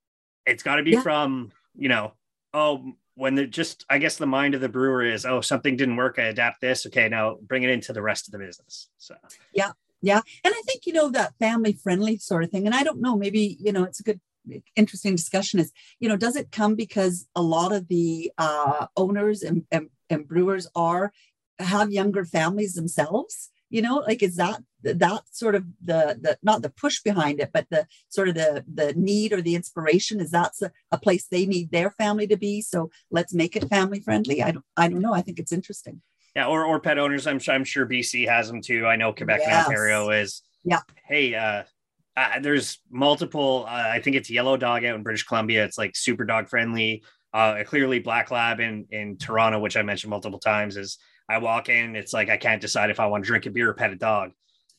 it's 0.46 0.62
got 0.62 0.76
to 0.76 0.82
be 0.82 0.92
yeah. 0.92 1.02
from 1.02 1.52
you 1.76 1.88
know 1.88 2.14
oh 2.54 2.92
when 3.14 3.34
the 3.34 3.46
just 3.46 3.84
I 3.88 3.98
guess 3.98 4.16
the 4.16 4.26
mind 4.26 4.54
of 4.54 4.60
the 4.60 4.68
brewer 4.68 5.04
is 5.04 5.26
oh 5.26 5.40
something 5.40 5.76
didn't 5.76 5.96
work 5.96 6.18
I 6.18 6.24
adapt 6.24 6.60
this 6.60 6.86
okay 6.86 7.08
now 7.08 7.36
bring 7.42 7.62
it 7.62 7.70
into 7.70 7.92
the 7.92 8.02
rest 8.02 8.26
of 8.26 8.32
the 8.32 8.38
business 8.38 8.88
so 8.96 9.14
yeah 9.52 9.72
yeah 10.00 10.20
and 10.44 10.54
I 10.54 10.62
think 10.66 10.86
you 10.86 10.92
know 10.92 11.10
that 11.10 11.34
family 11.38 11.72
friendly 11.72 12.16
sort 12.16 12.44
of 12.44 12.50
thing 12.50 12.66
and 12.66 12.74
I 12.74 12.82
don't 12.82 13.00
know 13.00 13.16
maybe 13.16 13.56
you 13.60 13.72
know 13.72 13.84
it's 13.84 14.00
a 14.00 14.04
good 14.04 14.20
interesting 14.76 15.14
discussion 15.14 15.60
is, 15.60 15.72
you 16.00 16.08
know, 16.08 16.16
does 16.16 16.36
it 16.36 16.52
come 16.52 16.74
because 16.74 17.26
a 17.34 17.42
lot 17.42 17.72
of 17.72 17.88
the 17.88 18.32
uh, 18.38 18.86
owners 18.96 19.42
and, 19.42 19.64
and, 19.70 19.88
and 20.10 20.28
brewers 20.28 20.68
are 20.74 21.12
have 21.58 21.92
younger 21.92 22.24
families 22.24 22.74
themselves? 22.74 23.50
You 23.70 23.82
know, 23.82 23.96
like 23.96 24.22
is 24.22 24.36
that 24.36 24.60
that 24.82 25.22
sort 25.30 25.54
of 25.54 25.64
the 25.84 26.18
the 26.20 26.38
not 26.42 26.62
the 26.62 26.70
push 26.70 27.02
behind 27.02 27.40
it, 27.40 27.50
but 27.52 27.66
the 27.70 27.86
sort 28.08 28.28
of 28.28 28.34
the 28.34 28.64
the 28.72 28.94
need 28.94 29.32
or 29.32 29.42
the 29.42 29.54
inspiration 29.54 30.20
is 30.20 30.30
that 30.30 30.52
a, 30.62 30.70
a 30.90 30.98
place 30.98 31.26
they 31.26 31.44
need 31.44 31.70
their 31.70 31.90
family 31.90 32.26
to 32.28 32.36
be. 32.36 32.62
So 32.62 32.90
let's 33.10 33.34
make 33.34 33.56
it 33.56 33.68
family 33.68 34.00
friendly. 34.00 34.42
I 34.42 34.52
don't 34.52 34.64
I 34.76 34.88
don't 34.88 35.02
know. 35.02 35.12
I 35.12 35.20
think 35.20 35.38
it's 35.38 35.52
interesting. 35.52 36.00
Yeah, 36.34 36.46
or 36.46 36.64
or 36.64 36.80
pet 36.80 36.98
owners. 36.98 37.26
I'm 37.26 37.38
sure 37.38 37.54
I'm 37.54 37.64
sure 37.64 37.86
BC 37.86 38.28
has 38.28 38.48
them 38.48 38.62
too. 38.62 38.86
I 38.86 38.96
know 38.96 39.12
Quebec 39.12 39.40
yes. 39.40 39.48
and 39.48 39.66
Ontario 39.66 40.10
is. 40.10 40.42
Yeah. 40.64 40.80
Hey, 41.04 41.34
uh, 41.34 41.64
uh, 42.18 42.40
there's 42.40 42.78
multiple. 42.90 43.66
Uh, 43.68 43.90
I 43.92 44.00
think 44.00 44.16
it's 44.16 44.30
Yellow 44.30 44.56
Dog 44.56 44.84
out 44.84 44.96
in 44.96 45.02
British 45.02 45.24
Columbia. 45.24 45.64
It's 45.64 45.78
like 45.78 45.94
super 45.96 46.24
dog 46.24 46.48
friendly. 46.48 47.04
Uh, 47.32 47.62
clearly, 47.64 47.98
Black 47.98 48.30
Lab 48.30 48.60
in 48.60 48.86
in 48.90 49.16
Toronto, 49.16 49.60
which 49.60 49.76
I 49.76 49.82
mentioned 49.82 50.10
multiple 50.10 50.38
times, 50.38 50.76
is 50.76 50.98
I 51.28 51.38
walk 51.38 51.68
in, 51.68 51.94
it's 51.94 52.12
like 52.12 52.30
I 52.30 52.36
can't 52.36 52.60
decide 52.60 52.90
if 52.90 53.00
I 53.00 53.06
want 53.06 53.24
to 53.24 53.28
drink 53.28 53.46
a 53.46 53.50
beer 53.50 53.68
or 53.70 53.74
pet 53.74 53.92
a 53.92 53.96
dog. 53.96 54.32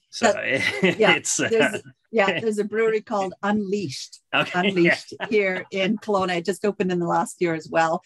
So 0.09 0.27
yeah, 0.81 1.15
it's 1.15 1.39
uh, 1.39 1.49
there's, 1.49 1.83
yeah, 2.11 2.39
there's 2.41 2.57
a 2.57 2.63
brewery 2.63 3.01
called 3.01 3.33
Unleashed. 3.43 4.19
Okay, 4.33 4.59
Unleashed 4.59 5.13
yeah. 5.19 5.27
here 5.29 5.65
in 5.71 5.97
Kelowna. 5.97 6.37
It 6.37 6.45
just 6.45 6.65
opened 6.65 6.91
in 6.91 6.99
the 6.99 7.07
last 7.07 7.37
year 7.39 7.53
as 7.53 7.69
well. 7.69 8.01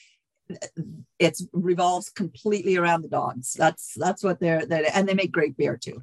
It 1.19 1.39
revolves 1.53 2.09
completely 2.09 2.75
around 2.75 3.01
the 3.01 3.07
dogs. 3.07 3.53
That's 3.53 3.93
that's 3.95 4.23
what 4.23 4.41
they're, 4.41 4.65
they're 4.65 4.85
and 4.93 5.07
they 5.07 5.13
make 5.13 5.31
great 5.31 5.55
beer 5.55 5.77
too. 5.77 6.01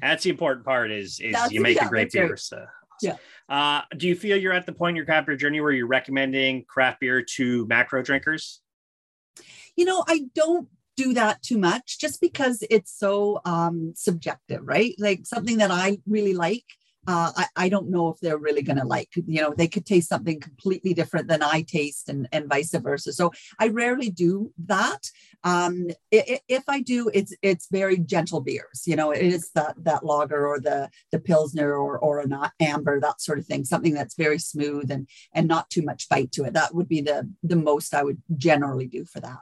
That's 0.00 0.24
the 0.24 0.30
important 0.30 0.64
part 0.64 0.90
is 0.90 1.20
is 1.20 1.32
that's, 1.32 1.52
you 1.52 1.60
make 1.60 1.76
yeah, 1.76 1.86
a 1.86 1.88
great 1.88 2.12
beer. 2.12 2.30
Right. 2.30 2.38
So 2.38 2.64
yeah. 3.02 3.16
Uh, 3.48 3.82
do 3.96 4.08
you 4.08 4.14
feel 4.14 4.36
you're 4.36 4.52
at 4.52 4.66
the 4.66 4.72
point 4.72 4.90
in 4.90 4.96
your 4.96 5.04
craft 5.04 5.26
beer 5.26 5.36
journey 5.36 5.60
where 5.60 5.72
you're 5.72 5.86
recommending 5.86 6.64
craft 6.64 7.00
beer 7.00 7.22
to 7.22 7.66
macro 7.66 8.02
drinkers? 8.02 8.60
You 9.76 9.84
know, 9.84 10.04
I 10.06 10.26
don't 10.34 10.68
do 10.96 11.14
that 11.14 11.42
too 11.42 11.58
much 11.58 11.98
just 11.98 12.20
because 12.20 12.62
it's 12.70 12.96
so 12.96 13.40
um 13.44 13.92
subjective, 13.96 14.60
right? 14.62 14.94
Like 14.98 15.26
something 15.26 15.58
that 15.58 15.70
I 15.70 15.98
really 16.06 16.34
like 16.34 16.64
uh, 17.06 17.32
I, 17.36 17.46
I 17.56 17.68
don't 17.68 17.90
know 17.90 18.08
if 18.08 18.20
they're 18.20 18.38
really 18.38 18.62
going 18.62 18.78
to 18.78 18.84
like, 18.84 19.10
you 19.14 19.40
know, 19.40 19.54
they 19.56 19.68
could 19.68 19.86
taste 19.86 20.08
something 20.08 20.40
completely 20.40 20.94
different 20.94 21.28
than 21.28 21.42
I 21.42 21.62
taste 21.62 22.08
and, 22.08 22.28
and 22.32 22.48
vice 22.48 22.74
versa. 22.74 23.12
So 23.12 23.32
I 23.58 23.68
rarely 23.68 24.10
do 24.10 24.52
that. 24.66 25.10
Um, 25.42 25.88
if 26.10 26.64
I 26.68 26.80
do, 26.80 27.10
it's, 27.12 27.34
it's 27.42 27.68
very 27.70 27.98
gentle 27.98 28.40
beers, 28.40 28.84
you 28.86 28.96
know, 28.96 29.10
it 29.10 29.22
is 29.22 29.50
that, 29.54 29.74
that 29.84 30.04
lager 30.04 30.46
or 30.46 30.60
the, 30.60 30.88
the 31.12 31.18
Pilsner 31.18 31.74
or, 31.74 31.98
or 31.98 32.20
an 32.20 32.34
amber, 32.60 33.00
that 33.00 33.20
sort 33.20 33.38
of 33.38 33.46
thing, 33.46 33.64
something 33.64 33.94
that's 33.94 34.14
very 34.14 34.38
smooth 34.38 34.90
and, 34.90 35.08
and 35.32 35.46
not 35.46 35.68
too 35.70 35.82
much 35.82 36.08
bite 36.08 36.32
to 36.32 36.44
it. 36.44 36.54
That 36.54 36.74
would 36.74 36.88
be 36.88 37.00
the, 37.00 37.30
the 37.42 37.56
most 37.56 37.94
I 37.94 38.02
would 38.02 38.22
generally 38.36 38.86
do 38.86 39.04
for 39.04 39.20
that. 39.20 39.38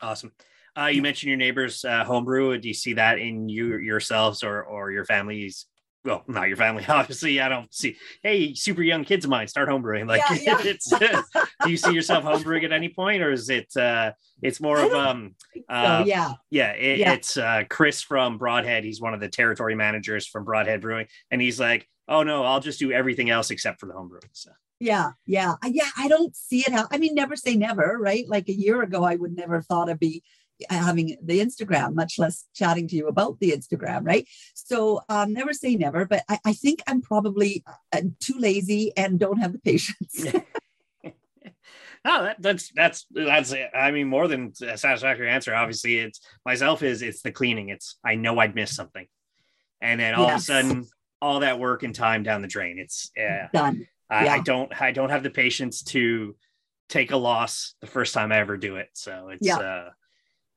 Awesome. 0.00 0.32
Uh, 0.78 0.88
you 0.88 1.00
mentioned 1.00 1.28
your 1.28 1.38
neighbors 1.38 1.86
uh, 1.86 2.04
homebrew. 2.04 2.58
Do 2.58 2.68
you 2.68 2.74
see 2.74 2.92
that 2.94 3.18
in 3.18 3.48
you 3.48 3.78
yourselves 3.78 4.42
or 4.42 4.62
or 4.62 4.90
your 4.90 5.06
families 5.06 5.64
well, 6.06 6.24
not 6.28 6.48
your 6.48 6.56
family, 6.56 6.84
obviously. 6.88 7.40
I 7.40 7.48
don't 7.48 7.72
see, 7.74 7.96
hey, 8.22 8.54
super 8.54 8.82
young 8.82 9.04
kids 9.04 9.24
of 9.24 9.30
mine 9.30 9.48
start 9.48 9.68
homebrewing. 9.68 10.08
Like, 10.08 10.22
yeah, 10.30 10.58
yeah. 10.62 10.70
it's, 10.70 10.88
do 11.64 11.70
you 11.70 11.76
see 11.76 11.92
yourself 11.92 12.24
homebrewing 12.24 12.64
at 12.64 12.72
any 12.72 12.88
point, 12.88 13.22
or 13.22 13.32
is 13.32 13.50
it, 13.50 13.76
uh, 13.76 14.12
it's 14.40 14.60
more 14.60 14.78
of, 14.78 14.92
um, 14.92 15.34
uh, 15.68 16.00
so, 16.00 16.06
yeah, 16.06 16.32
yeah, 16.50 16.70
it, 16.72 16.98
yeah, 17.00 17.12
it's 17.12 17.36
uh, 17.36 17.64
Chris 17.68 18.00
from 18.00 18.38
Broadhead. 18.38 18.84
He's 18.84 19.00
one 19.00 19.12
of 19.12 19.20
the 19.20 19.28
territory 19.28 19.74
managers 19.74 20.26
from 20.26 20.44
Broadhead 20.44 20.80
Brewing, 20.80 21.08
and 21.30 21.42
he's 21.42 21.58
like, 21.60 21.88
oh 22.08 22.22
no, 22.22 22.44
I'll 22.44 22.60
just 22.60 22.78
do 22.78 22.92
everything 22.92 23.30
else 23.30 23.50
except 23.50 23.80
for 23.80 23.86
the 23.86 23.92
homebrewing. 23.92 24.30
So. 24.32 24.52
Yeah, 24.78 25.12
yeah, 25.24 25.54
yeah. 25.64 25.88
I 25.96 26.06
don't 26.06 26.36
see 26.36 26.60
it. 26.60 26.72
How, 26.72 26.86
I 26.90 26.98
mean, 26.98 27.14
never 27.14 27.34
say 27.34 27.56
never, 27.56 27.96
right? 27.98 28.28
Like 28.28 28.48
a 28.48 28.54
year 28.54 28.82
ago, 28.82 29.04
I 29.04 29.16
would 29.16 29.34
never 29.34 29.62
thought 29.62 29.88
I'd 29.88 29.98
be 29.98 30.22
having 30.70 31.16
the 31.22 31.40
Instagram, 31.40 31.94
much 31.94 32.18
less 32.18 32.44
chatting 32.54 32.88
to 32.88 32.96
you 32.96 33.08
about 33.08 33.38
the 33.40 33.52
Instagram, 33.52 34.06
right? 34.06 34.26
So 34.54 35.02
um, 35.08 35.32
never 35.32 35.52
say 35.52 35.76
never, 35.76 36.04
but 36.06 36.22
I, 36.28 36.38
I 36.44 36.52
think 36.52 36.82
I'm 36.86 37.02
probably 37.02 37.64
uh, 37.92 38.02
too 38.20 38.38
lazy 38.38 38.92
and 38.96 39.18
don't 39.18 39.38
have 39.38 39.52
the 39.52 39.58
patience. 39.58 40.24
no, 42.04 42.24
that, 42.24 42.36
that's 42.40 42.70
that's 42.74 43.06
that's 43.10 43.54
I 43.74 43.90
mean 43.90 44.08
more 44.08 44.28
than 44.28 44.52
a 44.62 44.78
satisfactory 44.78 45.30
answer. 45.30 45.54
Obviously, 45.54 45.98
it's 45.98 46.20
myself 46.44 46.82
is 46.82 47.02
it's 47.02 47.22
the 47.22 47.32
cleaning. 47.32 47.68
It's 47.68 47.98
I 48.04 48.14
know 48.14 48.38
I'd 48.38 48.54
miss 48.54 48.74
something, 48.74 49.06
and 49.80 50.00
then 50.00 50.14
all 50.14 50.26
yes. 50.26 50.48
of 50.48 50.56
a 50.56 50.62
sudden, 50.62 50.86
all 51.20 51.40
that 51.40 51.58
work 51.58 51.82
and 51.82 51.94
time 51.94 52.22
down 52.22 52.42
the 52.42 52.48
drain. 52.48 52.78
It's 52.78 53.10
uh, 53.18 53.48
done. 53.52 53.86
I, 54.08 54.24
yeah. 54.24 54.34
I 54.34 54.40
don't 54.40 54.80
I 54.80 54.92
don't 54.92 55.10
have 55.10 55.22
the 55.22 55.30
patience 55.30 55.82
to 55.84 56.36
take 56.88 57.10
a 57.10 57.16
loss 57.16 57.74
the 57.80 57.86
first 57.86 58.14
time 58.14 58.32
I 58.32 58.38
ever 58.38 58.56
do 58.56 58.76
it. 58.76 58.90
So 58.92 59.30
it's 59.30 59.46
yeah. 59.46 59.58
uh 59.58 59.90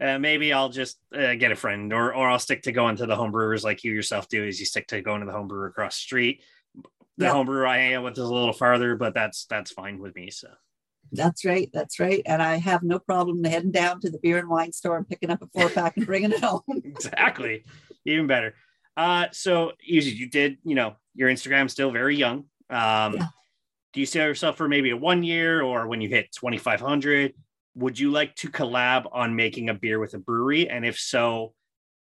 uh, 0.02 0.18
maybe 0.18 0.54
I'll 0.54 0.70
just 0.70 0.98
uh, 1.16 1.36
get 1.36 1.52
a 1.52 1.56
friend, 1.56 1.92
or 1.92 2.14
or 2.14 2.30
I'll 2.30 2.40
stick 2.40 2.64
to 2.64 2.72
going 2.72 2.96
to 2.98 3.06
the 3.06 3.16
homebrewers 3.16 3.64
like 3.64 3.84
you 3.84 3.94
yourself 3.94 4.30
do. 4.30 4.44
Is 4.44 4.60
you 4.60 4.66
stick 4.66 4.88
to 4.88 5.02
going 5.02 5.22
to 5.22 5.26
the 5.26 5.34
homebrewer 5.34 5.68
across 5.68 5.98
the 5.98 6.02
street. 6.02 6.44
The 7.18 7.26
yeah. 7.26 7.34
homebrewer 7.34 7.68
I 7.68 7.78
am 7.78 8.04
with 8.04 8.14
is 8.14 8.20
a 8.20 8.34
little 8.34 8.54
farther, 8.54 8.96
but 8.96 9.14
that's 9.14 9.46
that's 9.46 9.72
fine 9.72 10.00
with 10.00 10.16
me. 10.16 10.30
So 10.32 10.48
that's 11.12 11.44
right, 11.44 11.70
that's 11.74 12.00
right, 12.00 12.22
and 12.26 12.42
I 12.42 12.56
have 12.58 12.84
no 12.84 13.00
problem 13.00 13.44
heading 13.44 13.72
down 13.72 14.00
to 14.02 14.10
the 14.10 14.20
beer 14.20 14.38
and 14.38 14.48
wine 14.48 14.72
store 14.72 14.98
and 14.98 15.08
picking 15.08 15.32
up 15.32 15.42
a 15.42 15.48
four 15.48 15.70
pack 15.70 15.98
and 15.98 16.06
bringing 16.06 16.32
it 16.32 16.44
home. 16.44 16.62
exactly, 16.70 17.66
even 18.06 18.28
better. 18.28 18.56
Uh, 18.96 19.28
so 19.32 19.74
you 19.82 20.02
you 20.02 20.30
did, 20.30 20.58
you 20.64 20.76
know, 20.76 20.96
your 21.14 21.30
Instagram 21.30 21.70
still 21.70 21.92
very 21.92 22.16
young. 22.16 22.46
Um, 22.70 23.16
yeah. 23.16 23.28
Do 23.92 24.00
you 24.00 24.06
see 24.06 24.20
yourself 24.20 24.56
for 24.56 24.70
maybe 24.70 24.92
a 24.92 24.98
one 24.98 25.24
year, 25.24 25.62
or 25.62 25.88
when 25.88 26.00
you 26.00 26.08
hit 26.08 26.34
twenty 26.34 26.58
five 26.58 26.80
hundred? 26.80 27.34
Would 27.80 27.98
you 27.98 28.12
like 28.12 28.36
to 28.36 28.50
collab 28.50 29.08
on 29.12 29.36
making 29.36 29.70
a 29.70 29.74
beer 29.74 30.00
with 30.00 30.14
a 30.14 30.20
brewery? 30.20 30.70
And 30.70 30.86
if 30.86 31.00
so, 31.00 31.54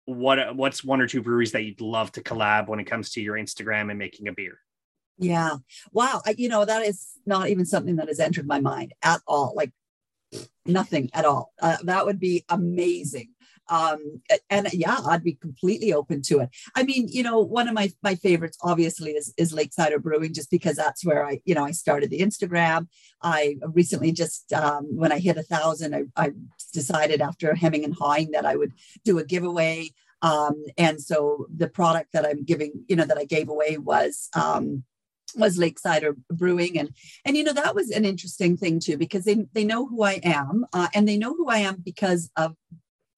what 0.06 0.56
what's 0.56 0.84
one 0.84 1.02
or 1.02 1.08
two 1.08 1.22
breweries 1.22 1.52
that 1.52 1.64
you'd 1.64 1.82
love 1.82 2.12
to 2.14 2.22
collab 2.22 2.68
when 2.68 2.80
it 2.80 2.86
comes 2.86 3.12
to 3.12 3.22
your 3.22 3.36
Instagram 3.36 3.90
and 3.90 4.00
making 4.00 4.28
a 4.28 4.32
beer? 4.32 4.60
Yeah. 5.18 5.58
Wow. 5.92 6.22
I, 6.26 6.36
you 6.38 6.48
know, 6.48 6.64
that 6.64 6.86
is 6.86 7.08
not 7.26 7.50
even 7.50 7.66
something 7.66 7.98
that 7.98 8.08
has 8.08 8.20
entered 8.20 8.48
my 8.48 8.60
mind 8.60 8.94
at 9.04 9.22
all. 9.28 9.54
Like 9.56 9.72
nothing 10.66 11.10
at 11.14 11.26
all. 11.26 11.54
Uh, 11.62 11.78
that 11.84 12.06
would 12.06 12.20
be 12.20 12.46
amazing. 12.50 13.30
Um, 13.70 14.22
and 14.50 14.68
yeah, 14.74 14.98
I'd 15.06 15.24
be 15.24 15.34
completely 15.34 15.94
open 15.94 16.22
to 16.24 16.40
it. 16.40 16.50
I 16.76 16.84
mean, 16.84 17.08
you 17.10 17.24
know, 17.24 17.40
one 17.40 17.68
of 17.68 17.74
my 17.74 17.92
my 18.02 18.16
favorites 18.16 18.58
obviously 18.62 19.12
is 19.12 19.34
is 19.38 19.54
Lakesider 19.54 20.02
Brewing, 20.02 20.34
just 20.34 20.52
because 20.52 20.76
that's 20.76 21.06
where 21.06 21.26
I, 21.26 21.42
you 21.46 21.56
know, 21.56 21.66
I 21.66 21.72
started 21.72 22.10
the 22.10 22.20
Instagram. 22.20 22.88
I 23.22 23.58
recently 23.74 24.12
just 24.12 24.54
um, 24.54 24.86
when 24.96 25.12
I 25.12 25.20
hit 25.20 25.38
a 25.38 25.44
thousand, 25.44 25.96
I, 25.96 26.04
I 26.16 26.32
decided 26.74 27.22
after 27.22 27.56
hemming 27.56 27.84
and 27.84 27.94
hawing 27.94 28.32
that 28.32 28.46
I 28.46 28.56
would 28.56 28.74
do 29.04 29.20
a 29.20 29.26
giveaway. 29.26 29.92
Um, 30.22 30.64
and 30.78 31.00
so 31.02 31.46
the 31.56 31.68
product 31.68 32.14
that 32.14 32.26
I'm 32.26 32.44
giving, 32.44 32.86
you 32.88 32.96
know, 32.96 33.06
that 33.06 33.20
I 33.20 33.26
gave 33.26 33.50
away 33.50 33.78
was 33.78 34.30
um, 34.34 34.84
was 35.36 35.58
Lakesider 35.58 36.16
Brewing, 36.32 36.80
and 36.80 36.90
and 37.26 37.38
you 37.38 37.44
know 37.44 37.54
that 37.54 37.76
was 37.76 37.90
an 37.92 38.06
interesting 38.06 38.58
thing 38.58 38.80
too 38.80 38.98
because 38.98 39.26
they 39.26 39.46
they 39.54 39.64
know 39.64 39.88
who 39.88 40.04
I 40.04 40.20
am, 40.24 40.66
uh, 40.74 40.88
and 40.94 41.08
they 41.08 41.18
know 41.18 41.34
who 41.34 41.48
I 41.50 41.60
am 41.60 41.82
because 41.84 42.32
of 42.36 42.56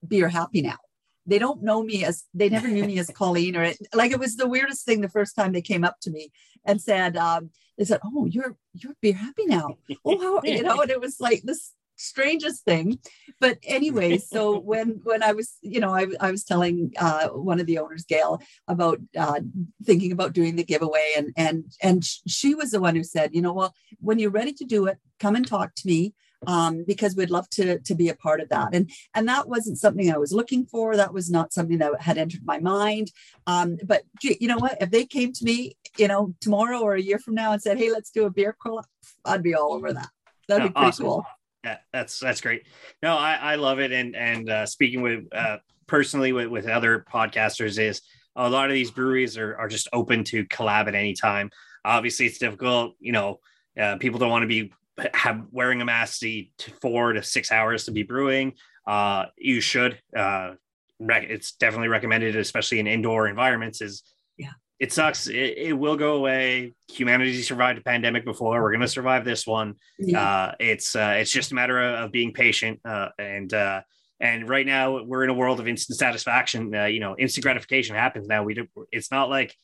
Beer 0.06 0.28
Happy 0.28 0.62
Now. 0.62 0.78
They 1.26 1.38
don't 1.38 1.62
know 1.62 1.82
me 1.82 2.04
as 2.04 2.24
they 2.34 2.48
never 2.48 2.68
knew 2.68 2.84
me 2.84 2.98
as 2.98 3.10
Colleen 3.14 3.56
or 3.56 3.62
it, 3.62 3.78
like 3.94 4.10
it 4.10 4.18
was 4.18 4.36
the 4.36 4.48
weirdest 4.48 4.84
thing 4.84 5.00
the 5.00 5.08
first 5.08 5.36
time 5.36 5.52
they 5.52 5.62
came 5.62 5.84
up 5.84 5.96
to 6.02 6.10
me 6.10 6.32
and 6.64 6.80
said 6.80 7.16
um, 7.16 7.50
they 7.78 7.84
said 7.84 8.00
oh 8.04 8.26
you're 8.26 8.56
you're 8.74 8.94
Beer 9.00 9.14
Happy 9.14 9.46
Now. 9.46 9.76
Oh 10.04 10.18
how 10.18 10.40
you 10.44 10.62
know 10.62 10.80
and 10.80 10.90
it 10.90 11.00
was 11.00 11.20
like 11.20 11.42
this 11.44 11.72
strangest 11.96 12.64
thing. 12.64 12.98
But 13.38 13.58
anyway 13.62 14.18
so 14.18 14.58
when 14.70 15.00
when 15.04 15.22
i 15.22 15.32
was 15.32 15.56
you 15.62 15.80
know 15.80 15.94
i, 15.94 16.06
I 16.20 16.30
was 16.30 16.44
telling 16.44 16.92
uh, 16.98 17.28
one 17.28 17.60
of 17.60 17.66
the 17.66 17.78
owners 17.78 18.04
gail 18.04 18.40
about 18.68 18.98
uh, 19.16 19.40
thinking 19.84 20.12
about 20.12 20.32
doing 20.32 20.56
the 20.56 20.64
giveaway 20.64 21.12
and 21.16 21.32
and 21.36 21.64
and 21.82 22.04
she 22.04 22.54
was 22.54 22.70
the 22.70 22.80
one 22.80 22.96
who 22.96 23.04
said 23.04 23.34
you 23.34 23.42
know 23.42 23.52
well 23.52 23.74
when 23.98 24.18
you're 24.18 24.30
ready 24.30 24.52
to 24.54 24.64
do 24.64 24.86
it 24.86 24.98
come 25.18 25.36
and 25.36 25.46
talk 25.46 25.74
to 25.76 25.86
me 25.86 26.14
um, 26.46 26.84
because 26.86 27.14
we'd 27.16 27.30
love 27.30 27.48
to 27.50 27.78
to 27.80 27.94
be 27.94 28.08
a 28.08 28.14
part 28.14 28.40
of 28.40 28.48
that 28.48 28.74
and 28.74 28.90
and 29.14 29.28
that 29.28 29.48
wasn't 29.48 29.78
something 29.78 30.12
i 30.12 30.18
was 30.18 30.32
looking 30.32 30.64
for 30.64 30.96
that 30.96 31.12
was 31.12 31.30
not 31.30 31.52
something 31.52 31.78
that 31.78 32.00
had 32.00 32.18
entered 32.18 32.44
my 32.44 32.58
mind 32.58 33.10
um, 33.46 33.76
but 33.84 34.02
you 34.22 34.48
know 34.48 34.58
what 34.58 34.76
if 34.80 34.90
they 34.90 35.04
came 35.04 35.32
to 35.32 35.44
me 35.44 35.76
you 35.98 36.08
know 36.08 36.34
tomorrow 36.40 36.80
or 36.80 36.94
a 36.94 37.02
year 37.02 37.18
from 37.18 37.34
now 37.34 37.52
and 37.52 37.62
said 37.62 37.78
hey 37.78 37.90
let's 37.90 38.10
do 38.10 38.26
a 38.26 38.30
beer 38.30 38.56
club 38.58 38.84
i'd 39.26 39.42
be 39.42 39.54
all 39.54 39.72
over 39.72 39.92
that 39.92 40.08
that'd 40.48 40.68
be 40.68 40.72
pretty 40.72 40.86
awesome. 40.86 41.06
cool 41.06 41.26
yeah, 41.64 41.78
that's 41.92 42.18
that's 42.18 42.40
great. 42.40 42.66
No, 43.02 43.16
I, 43.16 43.34
I 43.34 43.54
love 43.56 43.80
it. 43.80 43.92
And 43.92 44.16
and 44.16 44.48
uh, 44.48 44.66
speaking 44.66 45.02
with 45.02 45.26
uh, 45.32 45.58
personally 45.86 46.32
with, 46.32 46.48
with 46.48 46.66
other 46.66 47.04
podcasters 47.12 47.78
is 47.78 48.00
a 48.36 48.48
lot 48.48 48.70
of 48.70 48.74
these 48.74 48.90
breweries 48.90 49.36
are, 49.36 49.56
are 49.58 49.68
just 49.68 49.88
open 49.92 50.24
to 50.24 50.46
collab 50.46 50.88
at 50.88 50.94
any 50.94 51.14
time. 51.14 51.50
Obviously, 51.84 52.26
it's 52.26 52.38
difficult. 52.38 52.94
You 52.98 53.12
know, 53.12 53.40
uh, 53.78 53.96
people 53.96 54.18
don't 54.18 54.30
want 54.30 54.42
to 54.42 54.48
be 54.48 54.72
have 55.14 55.46
wearing 55.50 55.80
a 55.80 55.84
mask 55.84 56.20
to 56.20 56.44
four 56.80 57.12
to 57.12 57.22
six 57.22 57.52
hours 57.52 57.84
to 57.84 57.90
be 57.90 58.02
brewing. 58.02 58.54
Uh, 58.86 59.26
you 59.36 59.60
should. 59.60 59.98
Uh, 60.16 60.54
rec- 60.98 61.30
it's 61.30 61.52
definitely 61.52 61.88
recommended, 61.88 62.36
especially 62.36 62.78
in 62.78 62.86
indoor 62.86 63.28
environments. 63.28 63.80
Is 63.80 64.02
yeah, 64.36 64.52
it 64.78 64.92
sucks. 64.92 65.26
It, 65.26 65.54
it, 65.56 65.72
will 65.72 65.96
go 65.96 66.16
away. 66.16 66.74
Humanity 66.90 67.42
survived 67.42 67.78
a 67.78 67.82
pandemic 67.82 68.24
before. 68.24 68.62
We're 68.62 68.70
going 68.70 68.80
to 68.80 68.88
survive 68.88 69.24
this 69.24 69.46
one. 69.46 69.74
Yeah. 69.98 70.22
Uh, 70.22 70.54
it's 70.58 70.96
uh, 70.96 71.14
it's 71.18 71.30
just 71.30 71.52
a 71.52 71.54
matter 71.54 71.80
of, 71.80 72.04
of 72.06 72.12
being 72.12 72.32
patient. 72.32 72.80
Uh, 72.84 73.08
and 73.18 73.52
uh, 73.52 73.82
and 74.20 74.48
right 74.48 74.66
now 74.66 75.02
we're 75.02 75.24
in 75.24 75.30
a 75.30 75.34
world 75.34 75.60
of 75.60 75.68
instant 75.68 75.98
satisfaction. 75.98 76.74
Uh, 76.74 76.84
you 76.84 77.00
know, 77.00 77.16
instant 77.18 77.42
gratification 77.42 77.96
happens 77.96 78.26
now. 78.28 78.42
We 78.42 78.54
do. 78.54 78.66
It's 78.92 79.10
not 79.10 79.30
like, 79.30 79.54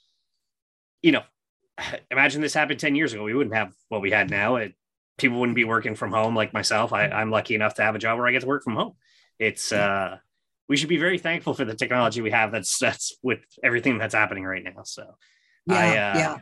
you 1.02 1.12
know, 1.12 1.22
imagine 2.10 2.40
this 2.40 2.54
happened 2.54 2.80
ten 2.80 2.94
years 2.94 3.12
ago. 3.12 3.22
We 3.22 3.34
wouldn't 3.34 3.54
have 3.54 3.72
what 3.88 4.00
we 4.00 4.10
had 4.10 4.30
now. 4.30 4.56
It, 4.56 4.74
people 5.18 5.40
wouldn't 5.40 5.56
be 5.56 5.64
working 5.64 5.94
from 5.94 6.12
home 6.12 6.34
like 6.34 6.52
myself. 6.52 6.92
I, 6.92 7.08
I'm 7.08 7.30
lucky 7.30 7.54
enough 7.54 7.74
to 7.74 7.82
have 7.82 7.94
a 7.94 7.98
job 7.98 8.18
where 8.18 8.26
I 8.26 8.32
get 8.32 8.42
to 8.42 8.46
work 8.46 8.62
from 8.62 8.76
home. 8.76 8.92
It's 9.38 9.72
uh, 9.72 10.16
we 10.68 10.76
should 10.76 10.88
be 10.88 10.98
very 10.98 11.18
thankful 11.18 11.54
for 11.54 11.64
the 11.64 11.74
technology 11.74 12.20
we 12.22 12.30
have 12.30 12.52
that's 12.52 12.78
that's 12.78 13.16
with 13.22 13.40
everything 13.62 13.98
that's 13.98 14.14
happening 14.14 14.44
right 14.44 14.64
now 14.64 14.82
so 14.82 15.16
yeah 15.66 15.76
I, 15.76 15.88
uh, 15.88 16.18
yeah 16.18 16.38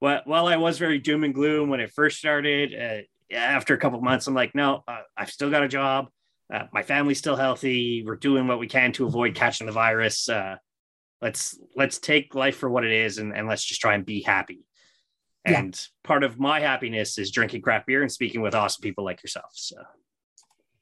well, 0.00 0.20
while 0.24 0.46
I 0.46 0.56
was 0.56 0.78
very 0.78 0.98
doom 0.98 1.24
and 1.24 1.34
gloom 1.34 1.68
when 1.68 1.80
it 1.80 1.92
first 1.92 2.18
started, 2.18 2.74
uh, 2.74 3.34
after 3.34 3.74
a 3.74 3.78
couple 3.78 4.00
months, 4.00 4.26
I'm 4.26 4.34
like, 4.34 4.54
no, 4.54 4.84
uh, 4.86 5.00
I've 5.16 5.30
still 5.30 5.50
got 5.50 5.62
a 5.62 5.68
job. 5.68 6.08
Uh, 6.52 6.64
my 6.72 6.82
family's 6.82 7.18
still 7.18 7.36
healthy. 7.36 8.04
We're 8.06 8.16
doing 8.16 8.46
what 8.46 8.58
we 8.58 8.68
can 8.68 8.92
to 8.92 9.06
avoid 9.06 9.34
catching 9.34 9.66
the 9.66 9.72
virus. 9.72 10.28
Uh, 10.28 10.56
let's 11.20 11.58
let's 11.74 11.98
take 11.98 12.34
life 12.34 12.56
for 12.56 12.70
what 12.70 12.84
it 12.84 12.92
is, 12.92 13.18
and, 13.18 13.34
and 13.34 13.48
let's 13.48 13.64
just 13.64 13.80
try 13.80 13.94
and 13.94 14.04
be 14.04 14.22
happy. 14.22 14.64
And 15.46 15.74
yeah. 15.74 16.08
part 16.08 16.24
of 16.24 16.38
my 16.38 16.60
happiness 16.60 17.18
is 17.18 17.30
drinking 17.30 17.62
craft 17.62 17.86
beer 17.86 18.02
and 18.02 18.10
speaking 18.10 18.40
with 18.42 18.54
awesome 18.54 18.82
people 18.82 19.04
like 19.04 19.22
yourself. 19.22 19.52
So 19.54 19.76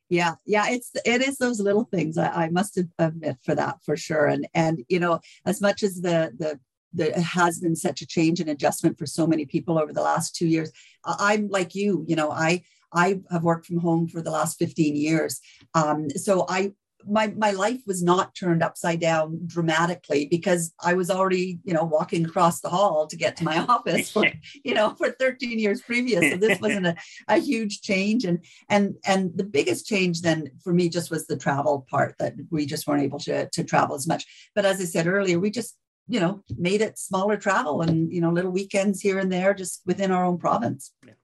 yeah 0.09 0.35
yeah 0.45 0.67
it's 0.69 0.91
it 1.05 1.23
is 1.23 1.39
those 1.39 1.61
little 1.61 1.85
things 1.85 2.19
I, 2.19 2.45
I, 2.45 2.49
must 2.51 2.79
admit 2.99 3.39
for 3.43 3.55
that 3.55 3.79
for 3.85 3.97
sure 3.97 4.27
and 4.27 4.47
and 4.55 4.85
you 4.89 5.01
know 5.01 5.21
as 5.47 5.61
much 5.61 5.83
as 5.83 6.01
the 6.01 6.31
the 6.39 6.61
there 6.93 7.19
has 7.19 7.59
been 7.59 7.75
such 7.75 8.03
a 8.03 8.07
change 8.07 8.39
and 8.39 8.51
adjustment 8.51 8.99
for 8.99 9.07
so 9.07 9.27
many 9.27 9.47
people 9.47 9.79
over 9.79 9.93
the 9.93 10.03
last 10.03 10.37
two 10.37 10.47
years 10.47 10.71
i'm 11.05 11.49
like 11.49 11.75
you 11.75 12.05
you 12.07 12.17
know 12.17 12.31
i 12.31 12.63
i 12.93 13.21
have 13.31 13.45
worked 13.45 13.67
from 13.67 13.79
home 13.79 14.07
for 14.07 14.21
the 14.21 14.31
last 14.31 14.59
15 14.59 14.95
years 14.95 15.41
um, 15.75 16.11
so 16.11 16.45
i 16.49 16.73
my 17.09 17.29
my 17.37 17.51
life 17.51 17.81
was 17.87 18.03
not 18.03 18.35
turned 18.35 18.63
upside 18.63 19.01
down 19.01 19.41
dramatically 19.47 20.27
because 20.31 20.73
I 20.83 20.95
was 20.95 21.11
already 21.11 21.59
you 21.65 21.75
know 21.75 21.85
walking 21.85 22.25
across 22.25 22.61
the 22.61 22.69
hall 22.69 23.07
to 23.07 23.17
get 23.17 23.37
to 23.37 23.45
my 23.45 23.59
office 23.69 24.11
for 24.11 24.25
you 24.65 24.75
know 24.75 24.95
for 24.97 25.11
13 25.11 25.59
years 25.59 25.83
previous 25.83 26.33
so 26.33 26.37
this 26.37 26.61
wasn't 26.61 26.87
a, 26.87 26.97
a 27.29 27.39
huge 27.39 27.83
change 27.83 28.25
and 28.25 28.45
and 28.69 28.95
and 29.05 29.33
the 29.37 29.45
biggest 29.45 29.87
change 29.87 30.23
then 30.23 30.51
for 30.63 30.73
me 30.73 30.89
just 30.89 31.11
was 31.11 31.27
the 31.27 31.37
travel 31.37 31.87
part 31.91 32.15
that 32.19 32.35
we 32.51 32.67
just 32.67 32.87
weren't 32.87 33.03
able 33.03 33.19
to 33.21 33.49
to 33.51 33.65
travel 33.65 33.95
as 33.95 34.07
much 34.07 34.25
but 34.55 34.65
as 34.65 34.81
I 34.81 34.85
said 34.85 35.07
earlier 35.07 35.39
we 35.39 35.51
just 35.51 35.77
you 36.09 36.21
know 36.21 36.43
made 36.57 36.81
it 36.81 36.99
smaller 36.99 37.37
travel 37.37 37.83
and 37.83 38.13
you 38.13 38.21
know 38.21 38.31
little 38.31 38.51
weekends 38.51 39.01
here 39.01 39.19
and 39.19 39.33
there 39.33 39.55
just 39.55 39.83
within 39.87 40.11
our 40.11 40.25
own 40.25 40.39
province. 40.39 40.93
Yeah. 41.07 41.15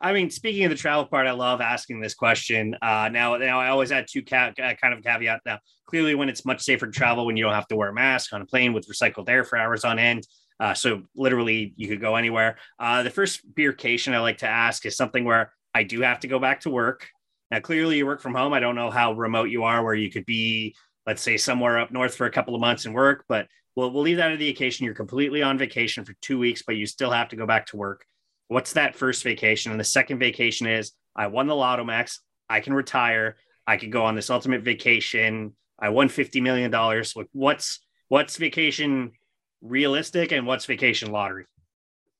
I 0.00 0.12
mean, 0.12 0.30
speaking 0.30 0.64
of 0.64 0.70
the 0.70 0.76
travel 0.76 1.06
part, 1.06 1.26
I 1.26 1.32
love 1.32 1.60
asking 1.60 2.00
this 2.00 2.14
question. 2.14 2.76
Uh, 2.82 3.08
now, 3.10 3.36
now 3.36 3.60
I 3.60 3.68
always 3.68 3.92
add 3.92 4.06
two 4.10 4.22
ca- 4.22 4.52
uh, 4.62 4.74
kind 4.74 4.94
of 4.94 5.02
caveat. 5.02 5.40
Now, 5.46 5.58
clearly, 5.86 6.14
when 6.14 6.28
it's 6.28 6.44
much 6.44 6.62
safer 6.62 6.86
to 6.86 6.92
travel 6.92 7.26
when 7.26 7.36
you 7.36 7.44
don't 7.44 7.54
have 7.54 7.68
to 7.68 7.76
wear 7.76 7.88
a 7.88 7.94
mask 7.94 8.32
on 8.32 8.42
a 8.42 8.46
plane 8.46 8.72
with 8.72 8.88
recycled 8.88 9.28
air 9.28 9.44
for 9.44 9.58
hours 9.58 9.84
on 9.84 9.98
end. 9.98 10.26
Uh, 10.58 10.74
so 10.74 11.02
literally, 11.14 11.74
you 11.76 11.88
could 11.88 12.00
go 12.00 12.16
anywhere. 12.16 12.56
Uh, 12.78 13.02
the 13.02 13.10
first 13.10 13.42
beercation 13.54 14.14
I 14.14 14.20
like 14.20 14.38
to 14.38 14.48
ask 14.48 14.86
is 14.86 14.96
something 14.96 15.24
where 15.24 15.52
I 15.74 15.82
do 15.82 16.00
have 16.00 16.20
to 16.20 16.28
go 16.28 16.38
back 16.38 16.60
to 16.60 16.70
work. 16.70 17.08
Now, 17.50 17.60
clearly, 17.60 17.98
you 17.98 18.06
work 18.06 18.20
from 18.20 18.34
home. 18.34 18.52
I 18.52 18.60
don't 18.60 18.74
know 18.74 18.90
how 18.90 19.12
remote 19.12 19.50
you 19.50 19.64
are, 19.64 19.84
where 19.84 19.94
you 19.94 20.10
could 20.10 20.26
be, 20.26 20.74
let's 21.06 21.22
say, 21.22 21.36
somewhere 21.36 21.78
up 21.78 21.90
north 21.90 22.14
for 22.14 22.26
a 22.26 22.30
couple 22.32 22.54
of 22.54 22.60
months 22.60 22.86
and 22.86 22.94
work. 22.94 23.24
But 23.28 23.46
we'll 23.76 23.90
we'll 23.90 24.02
leave 24.02 24.16
that 24.16 24.30
to 24.30 24.36
the 24.36 24.48
occasion. 24.48 24.84
You're 24.84 24.94
completely 24.94 25.42
on 25.42 25.58
vacation 25.58 26.04
for 26.04 26.14
two 26.22 26.38
weeks, 26.38 26.62
but 26.66 26.76
you 26.76 26.86
still 26.86 27.10
have 27.10 27.28
to 27.28 27.36
go 27.36 27.46
back 27.46 27.66
to 27.66 27.76
work 27.76 28.04
what's 28.48 28.74
that 28.74 28.96
first 28.96 29.22
vacation? 29.22 29.70
And 29.70 29.80
the 29.80 29.84
second 29.84 30.18
vacation 30.18 30.66
is 30.66 30.92
I 31.14 31.26
won 31.26 31.46
the 31.46 31.54
Lotto 31.54 31.84
Max. 31.84 32.20
I 32.48 32.60
can 32.60 32.72
retire. 32.72 33.36
I 33.66 33.76
could 33.76 33.90
go 33.90 34.04
on 34.04 34.14
this 34.14 34.30
ultimate 34.30 34.62
vacation. 34.62 35.54
I 35.78 35.88
won 35.90 36.08
$50 36.08 36.40
million. 36.42 36.72
What's, 37.32 37.80
what's 38.08 38.36
vacation 38.36 39.12
realistic 39.60 40.32
and 40.32 40.46
what's 40.46 40.66
vacation 40.66 41.10
lottery? 41.10 41.46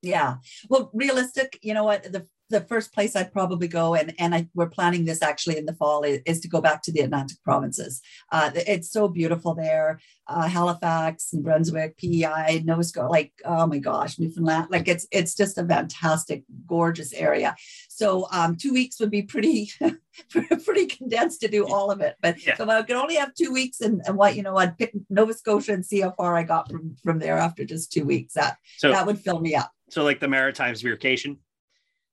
Yeah. 0.03 0.37
Well, 0.69 0.91
realistic, 0.93 1.59
you 1.63 1.75
know 1.75 1.85
what? 1.85 2.03
The 2.05 2.27
the 2.49 2.61
first 2.61 2.93
place 2.95 3.17
I'd 3.17 3.33
probably 3.33 3.69
go, 3.69 3.95
and 3.95 4.15
and 4.19 4.35
I, 4.35 4.49
we're 4.55 4.69
planning 4.69 5.05
this 5.05 5.23
actually 5.23 5.59
in 5.59 5.67
the 5.67 5.75
fall, 5.75 6.03
is, 6.03 6.21
is 6.27 6.41
to 6.41 6.49
go 6.49 6.61
back 6.61 6.83
to 6.83 6.93
the 6.93 7.01
Atlantic 7.01 7.39
provinces. 7.43 8.01
Uh, 8.31 8.51
it's 8.55 8.91
so 8.91 9.09
beautiful 9.09 9.55
there. 9.55 10.01
Uh, 10.29 10.49
Halifax 10.49 11.33
and 11.33 11.45
Brunswick, 11.45 11.97
PEI, 11.99 12.63
Nova 12.65 12.83
Scotia, 12.85 13.09
like 13.09 13.33
oh 13.45 13.67
my 13.67 13.79
gosh, 13.79 14.19
Newfoundland, 14.19 14.69
like 14.71 14.89
it's 14.89 15.07
it's 15.11 15.35
just 15.35 15.59
a 15.59 15.65
fantastic, 15.65 16.45
gorgeous 16.67 17.13
area. 17.13 17.55
So 17.89 18.27
um, 18.33 18.57
two 18.57 18.73
weeks 18.73 19.01
would 19.01 19.11
be 19.11 19.23
pretty 19.23 19.71
pretty 20.65 20.87
condensed 20.87 21.41
to 21.41 21.49
do 21.49 21.67
all 21.67 21.91
of 21.91 22.01
it. 22.01 22.17
But 22.21 22.45
yeah. 22.45 22.57
so 22.57 22.69
I 22.69 22.83
could 22.83 22.97
only 22.97 23.17
have 23.17 23.35
two 23.35 23.53
weeks, 23.53 23.81
and, 23.81 24.03
and 24.07 24.17
what 24.17 24.37
you 24.37 24.43
know, 24.43 24.57
I'd 24.57 24.79
pick 24.79 24.93
Nova 25.11 25.33
Scotia 25.33 25.73
and 25.73 25.85
see 25.85 26.01
how 26.01 26.13
far 26.13 26.37
I 26.37 26.43
got 26.43 26.71
from 26.71 26.97
from 27.03 27.19
there 27.19 27.39
after 27.39 27.65
just 27.65 27.93
two 27.93 28.05
weeks. 28.05 28.35
That 28.35 28.57
so, 28.79 28.93
that 28.93 29.07
would 29.07 29.19
fill 29.19 29.41
me 29.41 29.55
up. 29.55 29.73
So 29.91 30.03
like 30.03 30.21
the 30.21 30.29
Maritimes 30.29 30.83
vacation 30.83 31.39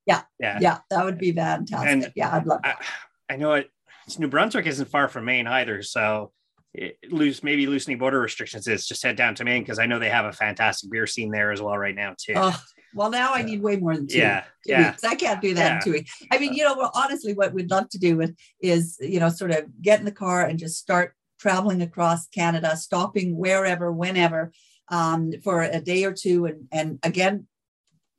yeah. 0.06 0.22
Yeah. 0.40 0.60
Yeah. 0.62 0.78
That 0.90 1.06
would 1.06 1.18
be 1.18 1.32
fantastic. 1.32 1.90
And 1.90 2.12
yeah, 2.16 2.36
I'd 2.36 2.46
love 2.46 2.62
that. 2.64 2.84
I, 3.30 3.34
I 3.34 3.38
know 3.38 3.54
it. 3.54 3.70
New 4.18 4.28
Brunswick 4.28 4.66
isn't 4.66 4.90
far 4.90 5.08
from 5.08 5.26
Maine 5.26 5.48
either. 5.48 5.82
So 5.82 6.32
it, 6.74 6.98
loose, 7.10 7.44
maybe 7.44 7.68
loosening 7.68 7.98
border 7.98 8.20
restrictions 8.20 8.68
is 8.68 8.86
just 8.88 9.04
head 9.04 9.16
down 9.16 9.36
to 9.36 9.46
Maine 9.46 9.62
because 9.62 9.80
I 9.80 9.86
know 9.86 10.00
they 10.00 10.10
have 10.10 10.26
a 10.26 10.34
fantastic 10.34 10.92
beer 10.92 11.08
scene 11.08 11.32
there 11.32 11.52
as 11.52 11.62
well 11.62 11.78
right 11.78 11.96
now 11.96 12.16
too. 12.18 12.34
Oh, 12.36 12.60
well, 12.96 13.10
now 13.10 13.34
I 13.34 13.42
need 13.42 13.62
way 13.62 13.78
more 13.78 13.96
than 13.96 14.08
two. 14.08 14.18
Yeah, 14.18 14.42
two 14.66 14.72
yeah. 14.72 14.92
Weeks. 14.92 15.04
I 15.04 15.16
can't 15.16 15.42
do 15.42 15.54
that 15.54 15.66
yeah. 15.66 15.76
in 15.78 15.84
two 15.84 15.92
weeks. 15.94 16.12
I 16.32 16.38
mean, 16.38 16.54
you 16.54 16.64
know, 16.64 16.76
well, 16.78 16.92
honestly, 16.94 17.34
what 17.34 17.54
we'd 17.54 17.72
love 17.72 17.90
to 17.90 17.98
do 17.98 18.18
with 18.18 18.36
is, 18.62 18.98
you 19.00 19.20
know, 19.20 19.30
sort 19.30 19.52
of 19.52 19.66
get 19.82 20.00
in 20.00 20.06
the 20.06 20.12
car 20.12 20.46
and 20.46 20.60
just 20.60 20.78
start 20.78 21.16
traveling 21.40 21.82
across 21.82 22.28
Canada, 22.28 22.76
stopping 22.78 23.38
wherever, 23.38 23.92
whenever, 23.92 24.52
um, 24.90 25.32
for 25.44 25.62
a 25.62 25.82
day 25.82 26.04
or 26.04 26.14
two, 26.14 26.46
and 26.46 26.68
and 26.72 27.00
again, 27.04 27.48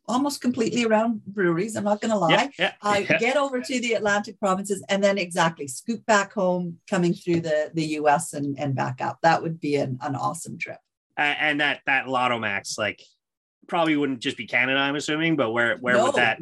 almost 0.07 0.40
completely 0.40 0.85
around 0.85 1.25
breweries. 1.27 1.77
I'm 1.77 1.85
not 1.85 2.01
going 2.01 2.11
to 2.11 2.19
lie. 2.19 2.31
Yeah, 2.31 2.49
yeah, 2.59 2.73
Uh, 2.83 3.01
yeah. 3.11 3.19
get 3.19 3.37
over 3.37 3.61
to 3.61 3.81
the 3.81 3.95
Atlantic 3.95 4.38
provinces 4.38 4.85
and 4.88 5.03
then 5.03 5.19
exactly 5.19 5.67
scoop 5.67 6.05
back 6.07 6.33
home, 6.33 6.79
coming 6.88 7.14
through 7.14 7.40
the 7.40 7.71
the 7.75 7.85
U.S. 8.01 8.33
and 8.35 8.59
and 8.59 8.75
back 8.75 9.01
up. 9.01 9.19
That 9.23 9.43
would 9.43 9.61
be 9.61 9.77
an, 9.77 9.99
an 10.03 10.14
awesome 10.14 10.59
trip. 10.59 10.79
A- 11.17 11.23
and 11.23 11.61
that 11.61 11.81
that 11.87 12.09
Lotto 12.09 12.38
Max 12.38 12.77
like 12.79 13.03
probably 13.67 13.97
wouldn't 13.97 14.21
just 14.21 14.37
be 14.37 14.47
Canada, 14.47 14.79
I'm 14.79 14.97
assuming, 14.97 15.37
but 15.37 15.53
where 15.53 15.77
where 15.79 15.95
No. 15.97 16.07
would 16.07 16.14
that 16.17 16.38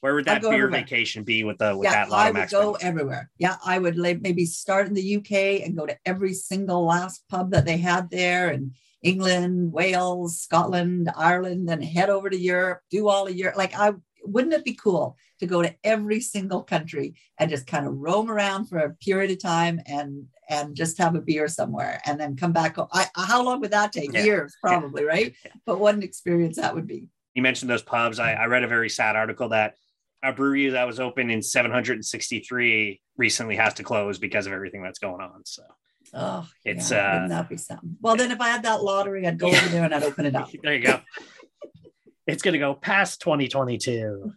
where 0.00 0.14
would 0.14 0.26
that 0.26 0.42
beer 0.42 0.52
everywhere. 0.52 0.80
vacation 0.82 1.24
be 1.24 1.42
with 1.42 1.58
the 1.58 1.74
with 1.76 1.84
yeah, 1.86 1.92
that 2.04 2.08
I 2.08 2.10
Lotto 2.10 2.26
would 2.28 2.34
Max? 2.34 2.52
go 2.52 2.74
everywhere. 2.74 3.30
Yeah, 3.38 3.56
I 3.64 3.78
would 3.78 3.96
like 3.96 4.20
maybe 4.20 4.44
start 4.44 4.86
in 4.86 4.92
the 4.94 5.16
UK 5.16 5.64
and 5.64 5.74
go 5.76 5.86
to 5.86 5.96
every 6.04 6.34
single 6.34 6.84
last 6.84 7.24
pub 7.30 7.50
that 7.52 7.64
they 7.64 7.78
had 7.78 8.10
there, 8.10 8.50
and 8.50 8.72
England, 9.06 9.72
Wales, 9.72 10.40
Scotland, 10.40 11.10
Ireland, 11.16 11.70
and 11.70 11.84
head 11.84 12.10
over 12.10 12.28
to 12.28 12.36
Europe. 12.36 12.80
Do 12.90 13.08
all 13.08 13.26
of 13.26 13.36
Europe. 13.36 13.56
Like, 13.56 13.78
I 13.78 13.92
wouldn't 14.24 14.54
it 14.54 14.64
be 14.64 14.74
cool 14.74 15.16
to 15.38 15.46
go 15.46 15.62
to 15.62 15.74
every 15.84 16.20
single 16.20 16.62
country 16.62 17.14
and 17.38 17.50
just 17.50 17.66
kind 17.66 17.86
of 17.86 17.96
roam 17.96 18.30
around 18.30 18.66
for 18.66 18.78
a 18.78 18.94
period 18.94 19.30
of 19.30 19.40
time 19.40 19.80
and 19.86 20.26
and 20.48 20.76
just 20.76 20.98
have 20.98 21.14
a 21.16 21.20
beer 21.20 21.48
somewhere 21.48 22.00
and 22.06 22.20
then 22.20 22.36
come 22.36 22.52
back 22.52 22.76
home. 22.76 22.86
I, 22.92 23.06
how 23.16 23.42
long 23.42 23.60
would 23.60 23.72
that 23.72 23.92
take? 23.92 24.12
Yeah. 24.12 24.24
Years, 24.24 24.56
probably, 24.62 25.04
right? 25.04 25.34
Yeah. 25.44 25.52
But 25.64 25.80
what 25.80 25.96
an 25.96 26.02
experience 26.02 26.56
that 26.56 26.74
would 26.74 26.86
be. 26.86 27.08
you 27.34 27.42
mentioned 27.42 27.68
those 27.70 27.82
pubs. 27.82 28.18
I, 28.20 28.32
I 28.32 28.46
read 28.46 28.62
a 28.62 28.68
very 28.68 28.88
sad 28.88 29.16
article 29.16 29.48
that 29.50 29.74
a 30.22 30.32
brewery 30.32 30.68
that 30.70 30.86
was 30.86 31.00
open 31.00 31.30
in 31.30 31.42
763 31.42 33.00
recently 33.16 33.56
has 33.56 33.74
to 33.74 33.82
close 33.82 34.18
because 34.18 34.46
of 34.46 34.52
everything 34.52 34.82
that's 34.82 34.98
going 34.98 35.20
on. 35.20 35.42
So 35.44 35.62
Oh, 36.14 36.46
It's, 36.64 36.90
yeah, 36.90 37.08
uh, 37.08 37.12
wouldn't 37.14 37.30
that 37.30 37.48
be 37.48 37.56
something? 37.56 37.96
Well, 38.00 38.16
then 38.16 38.30
if 38.30 38.40
I 38.40 38.48
had 38.48 38.62
that 38.64 38.82
lottery, 38.82 39.26
I'd 39.26 39.38
go 39.38 39.48
over 39.48 39.68
there 39.68 39.84
and 39.84 39.94
I'd 39.94 40.02
open 40.02 40.26
it 40.26 40.34
up. 40.34 40.50
there 40.62 40.74
you 40.74 40.82
go. 40.82 41.00
it's 42.26 42.42
going 42.42 42.54
to 42.54 42.58
go 42.58 42.74
past 42.74 43.20
2022. 43.20 44.32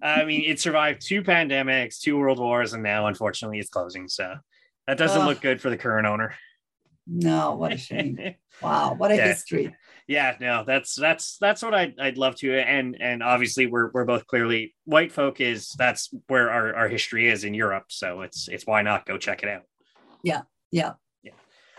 I 0.00 0.24
mean, 0.24 0.44
it 0.48 0.60
survived 0.60 1.02
two 1.04 1.22
pandemics, 1.22 1.98
two 2.00 2.16
world 2.16 2.38
wars, 2.38 2.72
and 2.72 2.82
now 2.82 3.06
unfortunately 3.06 3.58
it's 3.58 3.68
closing. 3.68 4.08
So 4.08 4.34
that 4.86 4.96
doesn't 4.98 5.20
Ugh. 5.22 5.28
look 5.28 5.40
good 5.40 5.60
for 5.60 5.70
the 5.70 5.76
current 5.76 6.06
owner. 6.06 6.34
No, 7.06 7.54
what 7.56 7.72
a 7.72 7.76
shame. 7.76 8.18
Wow, 8.60 8.94
what 8.94 9.12
a 9.12 9.16
Yeah. 9.16 9.28
history. 9.28 9.76
yeah 10.08 10.34
no 10.40 10.64
that's 10.66 10.96
that's 10.96 11.36
that's 11.38 11.62
what 11.62 11.74
I'd, 11.74 11.94
I'd 12.00 12.18
love 12.18 12.34
to 12.38 12.58
and 12.58 12.96
and 13.00 13.22
obviously 13.22 13.66
we're 13.66 13.88
we're 13.92 14.04
both 14.04 14.26
clearly 14.26 14.74
white 14.84 15.12
folk 15.12 15.40
is 15.40 15.68
that's 15.78 16.10
where 16.26 16.50
our, 16.50 16.74
our 16.74 16.88
history 16.88 17.28
is 17.28 17.44
in 17.44 17.54
europe 17.54 17.84
so 17.86 18.22
it's 18.22 18.48
it's 18.48 18.66
why 18.66 18.82
not 18.82 19.06
go 19.06 19.16
check 19.16 19.44
it 19.44 19.48
out 19.48 19.62
Yeah, 20.24 20.40
yeah. 20.70 20.94
Yeah. 21.22 21.32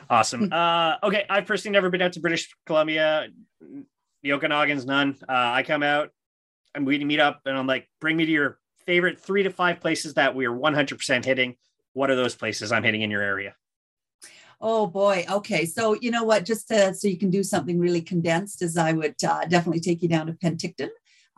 Awesome 0.09 0.51
uh 0.51 0.95
okay 1.03 1.25
i've 1.29 1.45
personally 1.45 1.73
never 1.73 1.89
been 1.89 2.01
out 2.01 2.13
to 2.13 2.19
british 2.19 2.49
columbia 2.65 3.27
the 4.23 4.33
okanagan's 4.33 4.85
none 4.85 5.15
uh 5.27 5.51
i 5.53 5.63
come 5.63 5.83
out 5.83 6.09
and 6.75 6.85
we 6.85 7.03
meet 7.03 7.19
up 7.19 7.41
and 7.45 7.57
i'm 7.57 7.67
like 7.67 7.87
bring 8.01 8.17
me 8.17 8.25
to 8.25 8.31
your 8.31 8.59
favorite 8.85 9.19
three 9.19 9.43
to 9.43 9.51
five 9.51 9.79
places 9.79 10.15
that 10.15 10.33
we 10.35 10.45
are 10.45 10.51
100% 10.51 11.25
hitting 11.25 11.55
what 11.93 12.09
are 12.09 12.15
those 12.15 12.35
places 12.35 12.71
i'm 12.71 12.83
hitting 12.83 13.01
in 13.01 13.11
your 13.11 13.21
area 13.21 13.55
Oh 14.61 14.87
boy. 14.87 15.25
Okay. 15.29 15.65
So 15.65 15.93
you 16.01 16.11
know 16.11 16.23
what? 16.23 16.43
Just 16.43 16.67
to, 16.67 16.93
so 16.93 17.07
you 17.07 17.17
can 17.17 17.29
do 17.29 17.43
something 17.43 17.79
really 17.79 18.01
condensed, 18.01 18.61
is 18.61 18.77
I 18.77 18.91
would 18.91 19.15
uh, 19.23 19.45
definitely 19.45 19.79
take 19.79 20.01
you 20.01 20.09
down 20.09 20.27
to 20.27 20.33
Penticton. 20.33 20.89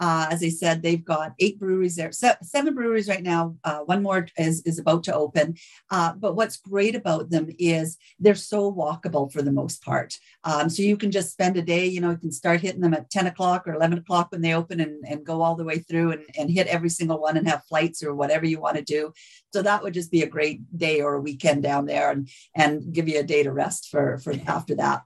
Uh, 0.02 0.26
as 0.32 0.44
I 0.44 0.50
said, 0.50 0.82
they've 0.82 1.06
got 1.06 1.34
eight 1.38 1.60
breweries 1.60 1.96
there, 1.96 2.12
se- 2.12 2.38
seven 2.42 2.74
breweries 2.74 3.08
right 3.08 3.22
now. 3.22 3.56
Uh, 3.64 3.82
one 3.82 4.02
more 4.02 4.28
is, 4.36 4.64
is 4.64 4.80
about 4.80 5.04
to 5.04 5.14
open. 5.14 5.56
Uh, 5.92 6.14
but 6.14 6.36
what's 6.36 6.58
great 6.58 6.96
about 6.96 7.30
them 7.30 7.48
is 7.60 8.00
they're 8.20 8.34
so 8.34 8.74
walkable 8.74 9.32
for 9.32 9.44
the 9.44 9.52
most 9.52 9.84
part. 9.84 10.18
Um, 10.44 10.70
so 10.70 10.82
you 10.82 10.98
can 10.98 11.12
just 11.12 11.32
spend 11.32 11.56
a 11.56 11.62
day, 11.62 11.86
you 11.86 12.02
know, 12.02 12.10
you 12.10 12.18
can 12.18 12.32
start 12.32 12.62
hitting 12.62 12.82
them 12.82 12.96
at 12.96 13.12
10 13.12 13.28
o'clock 13.28 13.68
or 13.68 13.76
11 13.76 14.00
o'clock 14.00 14.32
when 14.32 14.42
they 14.42 14.56
open 14.56 14.80
and, 14.80 15.06
and 15.08 15.24
go 15.24 15.44
all 15.44 15.56
the 15.56 15.64
way 15.64 15.78
through 15.78 16.14
and, 16.14 16.26
and 16.36 16.50
hit 16.50 16.66
every 16.66 16.90
single 16.90 17.22
one 17.22 17.38
and 17.38 17.48
have 17.48 17.64
flights 17.66 18.02
or 18.02 18.16
whatever 18.16 18.48
you 18.48 18.60
want 18.60 18.78
to 18.78 18.84
do. 18.84 19.14
So 19.54 19.62
that 19.62 19.84
would 19.84 19.94
just 19.94 20.10
be 20.10 20.24
a 20.24 20.28
great 20.28 20.62
day 20.76 21.02
or 21.02 21.14
a 21.14 21.22
weekend 21.22 21.62
down 21.62 21.86
there 21.86 22.10
and, 22.10 22.28
and 22.56 22.92
give 22.92 23.08
you 23.08 23.20
a 23.20 23.24
day 23.24 23.44
to 23.44 23.52
rest 23.52 23.90
for, 23.92 24.18
for 24.18 24.34
after 24.48 24.74
that. 24.78 25.04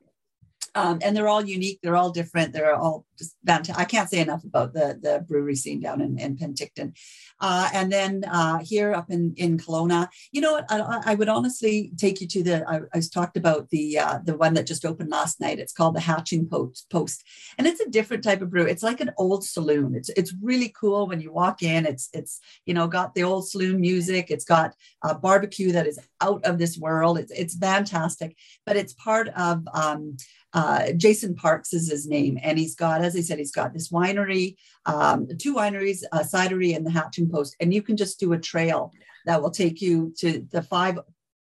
Um, 0.76 1.00
and 1.02 1.16
they're 1.16 1.30
all 1.30 1.46
unique. 1.46 1.80
They're 1.82 1.96
all 1.96 2.12
different. 2.12 2.52
They're 2.54 2.76
all 2.76 3.06
just 3.18 3.36
fantastic. 3.46 3.82
I 3.82 3.86
can't 3.86 4.10
say 4.10 4.20
enough 4.20 4.44
about 4.44 4.74
the, 4.74 5.00
the 5.02 5.26
brewery 5.28 5.56
scene 5.56 5.80
down 5.80 6.02
in, 6.02 6.20
in 6.20 6.36
Penticton. 6.36 6.94
Uh, 7.40 7.70
and 7.74 7.92
then 7.92 8.24
uh, 8.26 8.60
here 8.60 8.94
up 8.94 9.10
in, 9.10 9.34
in 9.38 9.58
Kelowna, 9.58 10.10
you 10.32 10.42
know 10.42 10.54
what? 10.54 10.66
I, 10.70 11.02
I 11.06 11.16
would 11.16 11.30
honestly 11.30 11.92
take 11.98 12.20
you 12.20 12.28
to 12.28 12.44
the, 12.44 12.70
I, 12.70 12.78
I 12.94 12.98
was 12.98 13.10
talked 13.10 13.38
about 13.38 13.70
the 13.70 14.00
uh, 14.00 14.20
the 14.24 14.38
one 14.38 14.54
that 14.56 14.68
just 14.68 14.86
opened 14.86 15.10
last 15.10 15.40
night. 15.40 15.60
It's 15.60 15.74
called 15.74 15.96
the 15.96 16.02
Hatching 16.02 16.48
Post, 16.48 16.90
Post. 16.90 17.24
And 17.58 17.68
it's 17.68 17.80
a 17.80 17.90
different 17.90 18.24
type 18.24 18.42
of 18.42 18.50
brew. 18.50 18.66
It's 18.66 18.84
like 18.84 19.00
an 19.00 19.12
old 19.18 19.46
saloon. 19.46 19.96
It's 19.96 20.10
it's 20.10 20.34
really 20.42 20.74
cool 20.78 21.08
when 21.08 21.22
you 21.22 21.32
walk 21.32 21.64
in. 21.64 21.86
It's, 21.86 22.10
it's 22.14 22.42
you 22.66 22.74
know, 22.74 22.88
got 22.88 23.16
the 23.16 23.24
old 23.24 23.48
saloon 23.48 23.80
music. 23.80 24.30
It's 24.30 24.46
got 24.46 24.74
a 25.04 25.16
barbecue 25.16 25.72
that 25.72 25.88
is 25.88 26.00
out 26.20 26.44
of 26.46 26.58
this 26.58 26.78
world. 26.78 27.18
It's, 27.18 27.32
it's 27.32 27.56
fantastic, 27.58 28.36
but 28.66 28.76
it's 28.76 28.94
part 28.94 29.30
of, 29.30 29.66
um, 29.74 30.18
uh, 30.56 30.94
Jason 30.94 31.36
Parks 31.36 31.74
is 31.74 31.90
his 31.90 32.08
name, 32.08 32.40
and 32.42 32.58
he's 32.58 32.76
got, 32.76 33.02
as 33.02 33.16
I 33.16 33.20
said, 33.20 33.40
he's 33.40 33.52
got 33.52 33.74
this 33.74 33.90
winery, 33.90 34.56
um, 34.86 35.28
two 35.38 35.54
wineries, 35.54 36.04
a 36.14 36.20
cidery, 36.20 36.76
and 36.76 36.86
the 36.86 36.92
Hatching 36.92 37.30
Post, 37.30 37.58
and 37.60 37.74
you 37.74 37.82
can 37.82 37.98
just 37.98 38.22
do 38.22 38.32
a 38.32 38.40
trail 38.40 38.94
that 39.26 39.42
will 39.42 39.52
take 39.52 39.82
you 39.82 40.14
to 40.20 40.48
the 40.52 40.62
five 40.62 40.98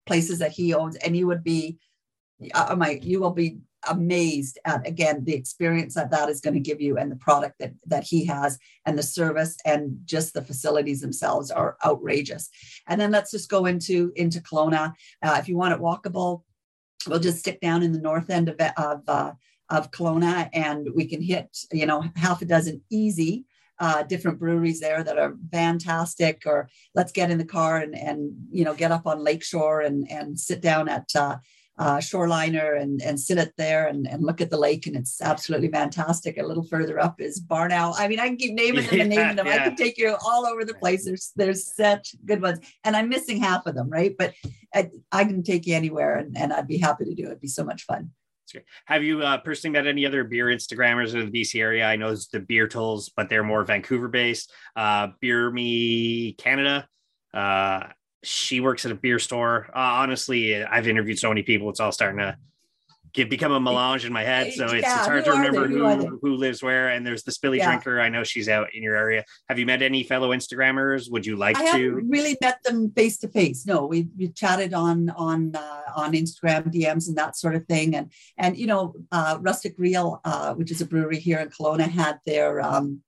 places 0.06 0.40
that 0.40 0.54
he 0.54 0.74
owns, 0.74 0.96
and 0.96 1.16
you 1.18 1.28
would 1.28 1.44
be, 1.44 1.78
uh, 2.54 2.74
my, 2.78 3.00
you 3.04 3.20
will 3.20 3.32
be 3.32 3.58
amazed 3.88 4.60
at 4.64 4.88
again 4.88 5.24
the 5.26 5.34
experience 5.34 5.96
that 5.96 6.12
that 6.12 6.30
is 6.30 6.40
going 6.40 6.54
to 6.54 6.60
give 6.60 6.80
you 6.80 7.00
and 7.00 7.12
the 7.12 7.16
product 7.16 7.56
that 7.58 7.74
that 7.88 8.04
he 8.04 8.24
has 8.24 8.60
and 8.86 8.96
the 8.96 9.02
service 9.02 9.58
and 9.66 9.98
just 10.06 10.36
the 10.36 10.42
facilities 10.44 11.02
themselves 11.02 11.50
are 11.50 11.78
outrageous. 11.84 12.48
And 12.88 13.02
then 13.02 13.10
let's 13.10 13.32
just 13.32 13.50
go 13.50 13.66
into 13.66 14.12
into 14.16 14.40
Kelowna. 14.40 14.94
Uh, 15.24 15.38
if 15.40 15.50
you 15.50 15.58
want 15.58 15.74
it 15.74 15.80
walkable 15.82 16.44
we'll 17.08 17.20
just 17.20 17.40
stick 17.40 17.60
down 17.62 17.84
in 17.84 17.92
the 17.92 18.00
north 18.00 18.30
end 18.30 18.50
of 18.50 18.60
of 18.78 19.02
uh, 19.08 19.34
of 19.70 19.92
Kelowna, 19.92 20.50
and 20.54 20.88
we 20.96 21.06
can 21.06 21.22
hit 21.22 21.58
you 21.72 21.86
know 21.86 22.04
half 22.16 22.42
a 22.42 22.46
dozen 22.46 22.82
easy 22.90 23.46
uh, 23.82 24.04
different 24.04 24.38
breweries 24.38 24.80
there 24.80 25.04
that 25.04 25.18
are 25.18 25.36
fantastic. 25.52 26.44
Or 26.46 26.70
let's 26.94 27.12
get 27.12 27.32
in 27.32 27.40
the 27.40 27.46
car 27.46 27.78
and 27.78 27.98
and 27.98 28.32
you 28.52 28.64
know 28.64 28.76
get 28.76 28.92
up 28.92 29.08
on 29.08 29.24
Lakeshore 29.24 29.82
and 29.82 30.10
and 30.10 30.40
sit 30.40 30.62
down 30.62 30.88
at 30.88 31.10
uh, 31.16 31.38
uh, 31.82 31.98
Shoreliner 31.98 32.80
and 32.80 33.02
and 33.02 33.20
sit 33.20 33.40
it 33.40 33.54
there 33.58 33.88
and, 33.88 34.08
and 34.08 34.22
look 34.24 34.40
at 34.40 34.52
the 34.52 34.58
lake, 34.58 34.86
and 34.86 34.96
it's 34.96 35.20
absolutely 35.20 35.70
fantastic. 35.70 36.38
A 36.38 36.44
little 36.44 36.64
further 36.64 37.00
up 37.00 37.20
is 37.20 37.40
Barn 37.40 37.72
Owl. 37.72 37.96
I 37.98 38.08
mean, 38.08 38.20
I 38.20 38.28
can 38.28 38.38
keep 38.38 38.54
naming 38.54 38.86
them 38.86 39.00
and 39.02 39.10
naming 39.16 39.36
them. 39.36 39.48
I 39.48 39.56
Yeah. 39.56 39.64
can 39.64 39.76
take 39.76 39.98
you 39.98 40.16
all 40.24 40.46
over 40.46 40.64
the 40.64 40.76
place. 40.76 41.04
There's 41.06 41.32
there's 41.36 41.76
such 41.76 42.16
good 42.24 42.40
ones, 42.40 42.60
and 42.84 42.96
I'm 42.96 43.10
missing 43.10 43.40
half 43.42 43.66
of 43.66 43.74
them, 43.74 43.90
right? 43.90 44.14
But 44.16 44.36
I, 44.76 44.92
I 45.12 45.24
can 45.24 45.42
take 45.42 45.66
you 45.66 45.76
anywhere, 45.76 46.18
and, 46.18 46.38
and 46.38 46.54
I'd 46.54 46.68
be 46.68 46.78
happy 46.78 47.06
to 47.06 47.16
do 47.16 47.24
it. 47.24 47.28
It'd 47.28 47.42
be 47.42 47.48
so 47.48 47.64
much 47.64 47.86
fun. 47.86 48.12
That's 48.44 48.52
great. 48.54 48.66
Have 48.86 49.04
you 49.04 49.22
uh, 49.24 49.38
personally 49.40 49.74
met 49.74 49.88
any 49.88 50.06
other 50.06 50.24
beer 50.24 50.48
Instagrammers 50.48 51.16
in 51.16 51.32
the 51.32 51.42
BC 51.42 51.60
area? 51.60 51.86
I 51.86 51.96
know 51.96 52.12
it's 52.12 52.28
the 52.28 52.42
Beer 52.42 52.68
Tools, 52.68 53.10
but 53.18 53.28
they're 53.28 53.44
more 53.44 53.64
Vancouver 53.64 54.08
based. 54.08 54.52
Uh, 54.76 55.08
Beer 55.20 55.50
Me 55.50 56.34
Canada. 56.34 56.88
Uh, 57.34 57.88
she 58.24 58.60
works 58.60 58.86
at 58.86 58.92
a 58.92 58.96
beer 58.96 59.20
store. 59.20 59.68
Uh, 59.70 59.80
honestly, 59.80 60.64
I've 60.64 60.88
interviewed 60.88 61.20
so 61.20 61.30
many 61.30 61.44
people; 61.44 61.70
it's 61.70 61.80
all 61.80 61.92
starting 61.92 62.20
to 62.20 62.38
get 63.14 63.30
become 63.30 63.52
a 63.52 63.60
melange 63.60 64.06
in 64.06 64.14
my 64.14 64.24
head. 64.24 64.54
So 64.54 64.66
it's, 64.66 64.84
Yeah, 64.84 64.98
it's 65.00 65.06
hard 65.08 65.26
to 65.26 65.32
remember 65.32 65.68
Who 65.68 66.20
who 66.22 66.36
lives 66.36 66.64
where. 66.64 66.90
And 66.90 67.06
there's 67.06 67.24
the 67.24 67.32
Spilly 67.32 67.58
Yeah. 67.58 67.68
Drinker. 67.68 68.00
I 68.00 68.10
know 68.10 68.24
she's 68.24 68.48
out 68.48 68.74
in 68.74 68.82
your 68.84 68.96
area. 68.96 69.26
Have 69.50 69.60
you 69.60 69.66
met 69.66 69.82
any 69.82 70.04
fellow 70.04 70.30
Instagrammers? 70.30 71.12
Would 71.12 71.26
you 71.26 71.36
like 71.36 71.58
I 71.58 71.78
to? 71.78 71.92
really 72.08 72.38
met 72.42 72.64
them 72.64 72.92
face 72.92 73.18
to 73.20 73.28
face. 73.28 73.66
No, 73.66 73.86
we 73.86 74.08
we 74.18 74.30
chatted 74.30 74.74
on 74.74 75.10
on 75.12 75.56
uh, 75.56 75.82
on 75.96 76.14
Instagram 76.14 76.74
DMs 76.74 77.08
and 77.08 77.18
that 77.18 77.36
sort 77.36 77.56
of 77.56 77.66
thing. 77.66 77.96
And 77.96 78.12
and 78.38 78.58
you 78.58 78.68
know, 78.68 78.96
uh, 79.12 79.38
Rustic 79.42 79.76
Reel, 79.78 80.22
uh, 80.24 80.54
which 80.54 80.72
is 80.72 80.82
a 80.82 80.86
brewery 80.86 81.20
here 81.20 81.40
in 81.40 81.50
Kelowna, 81.50 81.90
had 81.90 82.20
their 82.26 82.62
um, 82.62 83.02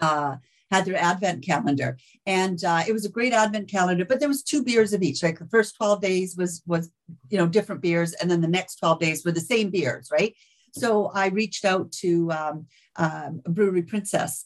uh, 0.00 0.36
had 0.70 0.84
their 0.84 0.96
advent 0.96 1.44
calendar, 1.44 1.98
and 2.26 2.62
uh, 2.64 2.82
it 2.86 2.92
was 2.92 3.04
a 3.04 3.10
great 3.10 3.32
advent 3.32 3.68
calendar. 3.70 4.04
But 4.04 4.20
there 4.20 4.28
was 4.28 4.42
two 4.42 4.62
beers 4.62 4.92
of 4.92 5.02
each. 5.02 5.22
Like 5.22 5.38
the 5.38 5.48
first 5.48 5.76
twelve 5.76 6.00
days 6.00 6.36
was 6.36 6.62
was 6.66 6.90
you 7.30 7.38
know 7.38 7.46
different 7.46 7.82
beers, 7.82 8.12
and 8.14 8.30
then 8.30 8.40
the 8.40 8.48
next 8.48 8.76
twelve 8.76 9.00
days 9.00 9.24
were 9.24 9.32
the 9.32 9.40
same 9.40 9.70
beers, 9.70 10.08
right? 10.12 10.34
So 10.72 11.10
I 11.14 11.28
reached 11.28 11.64
out 11.64 11.90
to 11.92 12.30
um, 12.30 12.66
um, 12.96 13.42
Brewery 13.44 13.82
Princess 13.82 14.44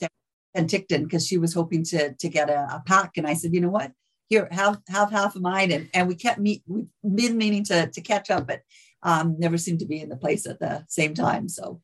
and 0.55 0.69
Ticton 0.69 1.05
because 1.05 1.27
she 1.27 1.39
was 1.39 1.55
hoping 1.55 1.85
to 1.85 2.15
to 2.15 2.29
get 2.29 2.51
a, 2.51 2.61
a 2.77 2.83
pack, 2.87 3.17
and 3.17 3.27
I 3.27 3.35
said, 3.35 3.55
you 3.55 3.61
know 3.61 3.71
what, 3.71 3.93
here 4.29 4.49
have 4.51 4.81
have 4.89 5.11
half 5.11 5.37
of 5.37 5.43
mine, 5.43 5.73
and 5.73 5.89
and 5.93 6.09
we 6.09 6.15
kept 6.15 6.39
meet 6.39 6.63
we've 6.67 6.87
been 7.03 7.37
meaning 7.37 7.65
to 7.65 7.89
to 7.89 8.01
catch 8.01 8.31
up, 8.31 8.47
but 8.47 8.61
um, 9.03 9.37
never 9.39 9.59
seemed 9.59 9.81
to 9.81 9.87
be 9.87 10.01
in 10.01 10.09
the 10.09 10.17
place 10.17 10.47
at 10.47 10.61
the 10.61 10.85
same 10.89 11.15
time. 11.15 11.49
So, 11.49 11.81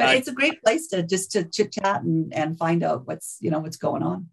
but 0.00 0.14
Uh, 0.14 0.18
it's 0.18 0.28
a 0.28 0.32
great 0.32 0.62
place 0.62 0.88
to 0.88 1.02
just 1.02 1.30
to 1.32 1.44
chit 1.44 1.72
chat 1.72 2.02
and 2.02 2.32
and 2.34 2.58
find 2.58 2.82
out 2.82 3.06
what's 3.06 3.36
you 3.40 3.50
know 3.50 3.60
what's 3.60 3.76
going 3.76 4.02
on. 4.02 4.28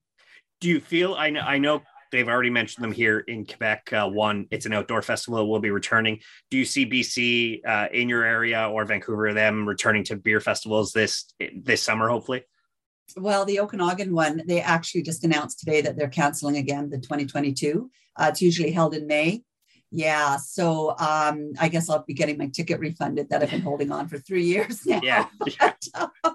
do 0.62 0.70
you 0.70 0.80
feel 0.80 1.14
I 1.16 1.30
know 1.30 1.42
I 1.42 1.58
know 1.58 1.82
they've 2.12 2.28
already 2.28 2.50
mentioned 2.50 2.84
them 2.84 2.92
here 2.92 3.20
in 3.20 3.46
Quebec. 3.46 3.92
Uh, 3.92 4.08
one, 4.08 4.48
it's 4.52 4.66
an 4.66 4.74
outdoor 4.74 5.02
festival. 5.02 5.50
Will 5.50 5.60
be 5.60 5.72
returning. 5.72 6.20
Do 6.50 6.58
you 6.58 6.66
see 6.66 6.86
BC 6.86 7.68
uh, 7.68 7.88
in 7.92 8.08
your 8.10 8.24
area 8.24 8.70
or 8.70 8.86
Vancouver 8.86 9.34
them 9.34 9.68
returning 9.68 10.04
to 10.06 10.16
beer 10.16 10.40
festivals 10.40 10.94
this 10.94 11.26
this 11.56 11.82
summer? 11.84 12.10
Hopefully. 12.10 12.44
well, 13.16 13.46
the 13.46 13.60
Okanagan 13.60 14.14
one, 14.14 14.44
they 14.48 14.62
actually 14.62 15.02
just 15.02 15.24
announced 15.24 15.60
today 15.60 15.82
that 15.82 15.98
they're 15.98 16.10
canceling 16.10 16.58
again 16.58 16.90
the 16.90 16.98
2022. 16.98 17.90
Uh, 18.16 18.28
it's 18.30 18.42
usually 18.42 18.72
held 18.72 18.94
in 18.94 19.08
May. 19.08 19.44
Yeah, 19.92 20.38
so 20.38 20.96
um, 21.00 21.54
I 21.60 21.70
guess 21.70 21.90
I'll 21.90 22.04
be 22.04 22.14
getting 22.14 22.38
my 22.38 22.48
ticket 22.48 22.80
refunded 22.80 23.30
that 23.30 23.42
I've 23.42 23.52
been 23.52 23.62
holding 23.62 23.92
on 23.92 24.08
for 24.08 24.18
three 24.18 24.44
years 24.54 24.86
now. 24.86 25.02
Yeah. 25.04 25.28
But, 25.60 26.34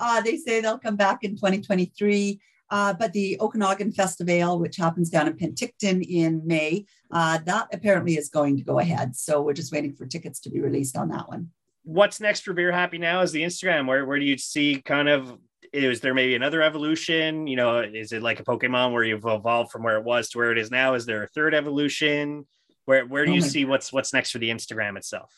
uh, 0.00 0.20
they 0.20 0.36
say 0.36 0.60
they'll 0.60 0.78
come 0.78 0.96
back 0.96 1.22
in 1.22 1.36
2023. 1.36 2.40
Uh, 2.70 2.92
but 2.92 3.12
the 3.12 3.38
Okanagan 3.40 3.92
Festival, 3.92 4.58
which 4.58 4.76
happens 4.76 5.10
down 5.10 5.28
in 5.28 5.34
Penticton 5.34 6.04
in 6.08 6.44
May, 6.44 6.86
uh, 7.12 7.38
that 7.44 7.68
apparently 7.72 8.16
is 8.16 8.30
going 8.30 8.56
to 8.56 8.64
go 8.64 8.80
ahead. 8.80 9.14
So 9.14 9.42
we're 9.42 9.52
just 9.52 9.72
waiting 9.72 9.94
for 9.94 10.06
tickets 10.06 10.40
to 10.40 10.50
be 10.50 10.60
released 10.60 10.96
on 10.96 11.08
that 11.10 11.28
one. 11.28 11.50
What's 11.84 12.20
next 12.20 12.40
for 12.40 12.52
Beer 12.54 12.72
Happy 12.72 12.98
now 12.98 13.20
is 13.20 13.30
the 13.30 13.42
Instagram. 13.42 13.86
Where 13.86 14.06
where 14.06 14.18
do 14.18 14.24
you 14.24 14.38
see 14.38 14.80
kind 14.80 15.08
of 15.08 15.38
is 15.72 16.00
there 16.00 16.14
maybe 16.14 16.34
another 16.34 16.62
evolution? 16.62 17.46
You 17.46 17.56
know, 17.56 17.80
is 17.80 18.12
it 18.12 18.22
like 18.22 18.40
a 18.40 18.44
Pokemon 18.44 18.92
where 18.92 19.04
you've 19.04 19.24
evolved 19.26 19.70
from 19.70 19.82
where 19.82 19.98
it 19.98 20.04
was 20.04 20.30
to 20.30 20.38
where 20.38 20.50
it 20.50 20.58
is 20.58 20.70
now? 20.70 20.94
Is 20.94 21.04
there 21.04 21.22
a 21.22 21.28
third 21.28 21.54
evolution? 21.54 22.46
Where 22.86 23.06
where 23.06 23.24
do 23.24 23.32
Oh 23.32 23.34
you 23.34 23.40
my 23.40 23.46
see 23.46 23.64
what's 23.64 23.92
what's 23.92 24.12
next 24.12 24.30
for 24.30 24.38
the 24.38 24.50
Instagram 24.50 24.96
itself? 24.96 25.32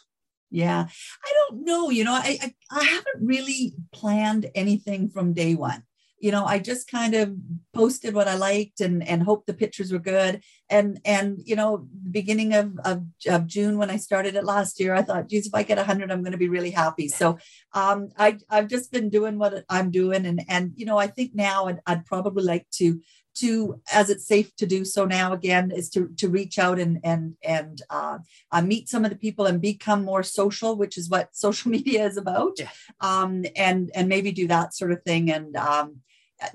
Yeah, 0.51 0.87
I 1.25 1.33
don't 1.49 1.65
know. 1.65 1.91
You 1.91 2.05
know, 2.05 2.15
I, 2.15 2.39
I 2.41 2.55
I 2.71 2.85
haven't 2.85 3.27
really 3.27 3.75
planned 3.93 4.51
anything 4.55 5.09
from 5.09 5.33
day 5.35 5.55
one. 5.55 5.83
You 6.19 6.31
know, 6.33 6.47
I 6.47 6.61
just 6.61 6.91
kind 6.91 7.15
of 7.15 7.37
posted 7.75 8.15
what 8.15 8.29
I 8.29 8.37
liked 8.37 8.81
and 8.81 9.07
and 9.07 9.23
hoped 9.23 9.47
the 9.47 9.55
pictures 9.55 9.93
were 9.93 9.99
good. 9.99 10.41
And 10.71 11.01
and 11.05 11.41
you 11.45 11.57
know, 11.57 11.89
the 12.05 12.11
beginning 12.11 12.55
of 12.55 12.79
of, 12.85 13.03
of 13.29 13.47
June 13.47 13.77
when 13.77 13.91
I 13.91 13.97
started 13.97 14.35
it 14.35 14.45
last 14.45 14.81
year, 14.81 14.95
I 14.95 15.03
thought, 15.03 15.29
geez, 15.29 15.47
if 15.47 15.55
I 15.55 15.63
get 15.63 15.79
hundred, 15.79 16.11
I'm 16.11 16.23
going 16.23 16.33
to 16.33 16.39
be 16.39 16.49
really 16.49 16.71
happy. 16.71 17.09
So 17.09 17.39
um, 17.75 18.09
I 18.17 18.39
I've 18.49 18.69
just 18.69 18.93
been 18.93 19.11
doing 19.11 19.39
what 19.39 19.65
I'm 19.69 19.91
doing, 19.91 20.27
and 20.27 20.43
and 20.49 20.73
you 20.77 20.87
know, 20.87 20.97
I 20.97 21.09
think 21.09 21.33
now 21.35 21.67
I'd, 21.67 21.81
I'd 21.87 22.07
probably 22.07 22.45
like 22.45 22.67
to 22.75 23.01
to 23.37 23.81
as 23.93 24.11
it's 24.11 24.27
safe 24.27 24.55
to 24.57 24.67
do 24.67 24.85
so 24.85 25.05
now 25.05 25.33
again 25.33 25.71
is 25.71 25.91
to 25.91 26.09
to 26.19 26.29
reach 26.29 26.59
out 26.59 26.79
and 26.79 26.99
and 27.05 27.37
and 27.43 27.83
uh, 27.91 28.19
uh, 28.53 28.63
meet 28.63 28.89
some 28.89 29.05
of 29.05 29.11
the 29.11 29.17
people 29.17 29.47
and 29.47 29.61
become 29.61 30.05
more 30.05 30.23
social, 30.23 30.77
which 30.77 30.97
is 30.99 31.09
what 31.09 31.35
social 31.37 31.71
media 31.71 32.05
is 32.07 32.17
about. 32.17 32.59
Yeah. 32.59 32.69
Um, 33.01 33.45
and 33.57 33.91
and 33.95 34.09
maybe 34.09 34.33
do 34.33 34.49
that 34.49 34.75
sort 34.75 34.93
of 34.93 35.03
thing. 35.03 35.31
And 35.31 35.57
um, 35.57 35.97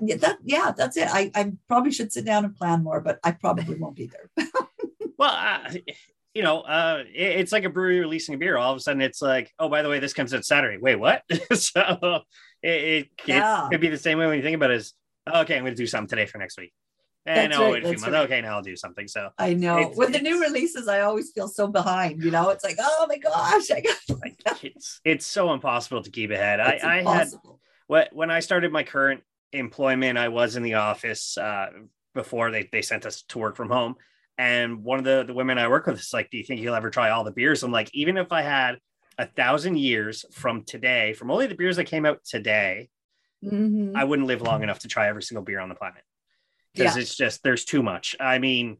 yeah, 0.00 0.16
that 0.16 0.38
yeah, 0.44 0.72
that's 0.76 0.96
it. 0.96 1.08
I, 1.10 1.30
I 1.34 1.52
probably 1.68 1.92
should 1.92 2.12
sit 2.12 2.24
down 2.24 2.44
and 2.44 2.54
plan 2.54 2.82
more, 2.84 3.00
but 3.00 3.18
I 3.24 3.32
probably 3.32 3.76
won't 3.76 3.96
be 3.96 4.06
there. 4.08 4.46
Well, 5.18 5.30
uh, 5.30 5.70
you 6.34 6.42
know, 6.42 6.62
uh, 6.62 7.04
it- 7.14 7.40
it's 7.40 7.52
like 7.52 7.62
a 7.64 7.68
brewery 7.70 8.00
releasing 8.00 8.34
a 8.34 8.38
beer. 8.38 8.56
All 8.56 8.72
of 8.72 8.76
a 8.76 8.80
sudden, 8.80 9.02
it's 9.02 9.22
like, 9.22 9.52
oh, 9.60 9.68
by 9.68 9.82
the 9.82 9.88
way, 9.88 10.00
this 10.00 10.14
comes 10.14 10.34
out 10.34 10.44
Saturday. 10.44 10.78
Wait, 10.78 10.96
what? 10.96 11.22
so 11.54 12.22
it, 12.62 12.70
it, 12.70 13.08
Yeah. 13.26 13.66
it 13.66 13.70
could 13.70 13.80
be 13.80 13.88
the 13.88 13.98
same 13.98 14.18
way 14.18 14.26
when 14.26 14.36
you 14.38 14.42
think 14.42 14.56
about 14.56 14.70
it. 14.72 14.78
Is 14.78 14.94
okay, 15.26 15.56
I'm 15.56 15.62
going 15.62 15.74
to 15.74 15.82
do 15.82 15.86
something 15.86 16.08
today 16.08 16.26
for 16.26 16.38
next 16.38 16.58
week, 16.58 16.72
and 17.26 17.52
That's 17.52 17.60
oh, 17.60 17.64
right, 17.64 17.72
wait 17.72 17.84
a 17.84 17.88
few 17.88 17.98
months. 17.98 18.08
right. 18.08 18.24
Okay, 18.24 18.40
now 18.40 18.56
I'll 18.56 18.62
do 18.62 18.76
something. 18.76 19.08
So 19.08 19.30
I 19.38 19.54
know. 19.54 19.78
It's- 19.78 19.96
With 19.96 20.12
the 20.12 20.20
new 20.20 20.40
releases, 20.40 20.88
I 20.88 21.00
always 21.00 21.32
feel 21.32 21.48
so 21.48 21.68
behind. 21.68 22.22
You 22.22 22.30
know, 22.30 22.50
it's 22.50 22.64
like, 22.64 22.76
oh 22.80 23.06
my 23.08 23.18
gosh, 23.18 23.70
I 23.70 23.80
got 23.80 23.96
like, 24.20 24.64
it's 24.64 25.00
it's 25.04 25.26
so 25.26 25.52
impossible 25.52 26.02
to 26.02 26.10
keep 26.10 26.30
ahead. 26.30 26.60
I, 26.60 26.70
it's 26.72 26.84
I 26.84 26.94
had 26.94 27.00
impossible. 27.00 27.60
what 27.86 28.08
when 28.12 28.30
I 28.30 28.40
started 28.40 28.72
my 28.72 28.82
current 28.82 29.22
employment, 29.52 30.18
I 30.18 30.28
was 30.28 30.56
in 30.56 30.62
the 30.62 30.74
office 30.74 31.36
uh, 31.36 31.66
before 32.14 32.50
they, 32.50 32.68
they 32.72 32.82
sent 32.82 33.06
us 33.06 33.22
to 33.28 33.38
work 33.38 33.56
from 33.56 33.68
home. 33.70 33.96
And 34.38 34.82
one 34.82 34.98
of 34.98 35.04
the, 35.04 35.24
the 35.26 35.34
women 35.34 35.58
I 35.58 35.68
work 35.68 35.86
with 35.86 35.98
is 36.00 36.10
like, 36.12 36.30
Do 36.30 36.38
you 36.38 36.44
think 36.44 36.60
you'll 36.60 36.74
ever 36.74 36.90
try 36.90 37.10
all 37.10 37.22
the 37.22 37.30
beers? 37.32 37.62
I'm 37.62 37.70
like, 37.70 37.90
even 37.94 38.16
if 38.16 38.32
I 38.32 38.40
had 38.42 38.78
a 39.18 39.26
thousand 39.26 39.78
years 39.78 40.24
from 40.32 40.64
today, 40.64 41.12
from 41.12 41.30
only 41.30 41.46
the 41.46 41.54
beers 41.54 41.76
that 41.76 41.84
came 41.84 42.06
out 42.06 42.24
today, 42.24 42.88
Mhm. 43.42 43.92
I 43.96 44.04
wouldn't 44.04 44.28
live 44.28 44.42
long 44.42 44.62
enough 44.62 44.80
to 44.80 44.88
try 44.88 45.08
every 45.08 45.22
single 45.22 45.42
beer 45.44 45.60
on 45.60 45.68
the 45.68 45.74
planet. 45.74 46.02
Because 46.74 46.96
Yeah. 46.96 47.02
it's 47.02 47.14
just 47.16 47.42
there's 47.42 47.64
too 47.64 47.82
much. 47.82 48.16
I 48.18 48.38
mean, 48.38 48.78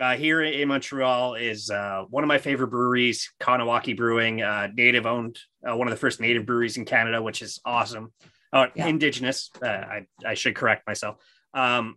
uh, 0.00 0.16
here 0.16 0.42
in 0.42 0.68
Montreal 0.68 1.34
is 1.34 1.70
uh, 1.70 2.04
one 2.08 2.22
of 2.24 2.28
my 2.28 2.38
favorite 2.38 2.68
breweries, 2.68 3.32
Kahnawake 3.40 3.96
Brewing, 3.96 4.42
uh, 4.42 4.68
native 4.74 5.06
owned, 5.06 5.38
uh, 5.68 5.76
one 5.76 5.86
of 5.88 5.90
the 5.92 5.98
first 5.98 6.20
native 6.20 6.46
breweries 6.46 6.76
in 6.76 6.84
Canada, 6.84 7.22
which 7.22 7.42
is 7.42 7.60
awesome. 7.64 8.12
Uh, 8.52 8.68
Yeah. 8.74 8.86
Indigenous, 8.86 9.50
uh, 9.62 9.66
I, 9.66 10.06
I 10.24 10.34
should 10.34 10.54
correct 10.54 10.86
myself. 10.86 11.16
Um, 11.52 11.96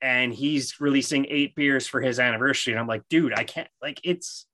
and 0.00 0.32
he's 0.32 0.80
releasing 0.80 1.26
eight 1.28 1.54
beers 1.54 1.86
for 1.86 2.00
his 2.00 2.18
anniversary. 2.20 2.72
And 2.72 2.80
I'm 2.80 2.86
like, 2.86 3.02
dude, 3.08 3.32
I 3.32 3.44
can't, 3.44 3.68
like, 3.82 4.00
it's, 4.04 4.46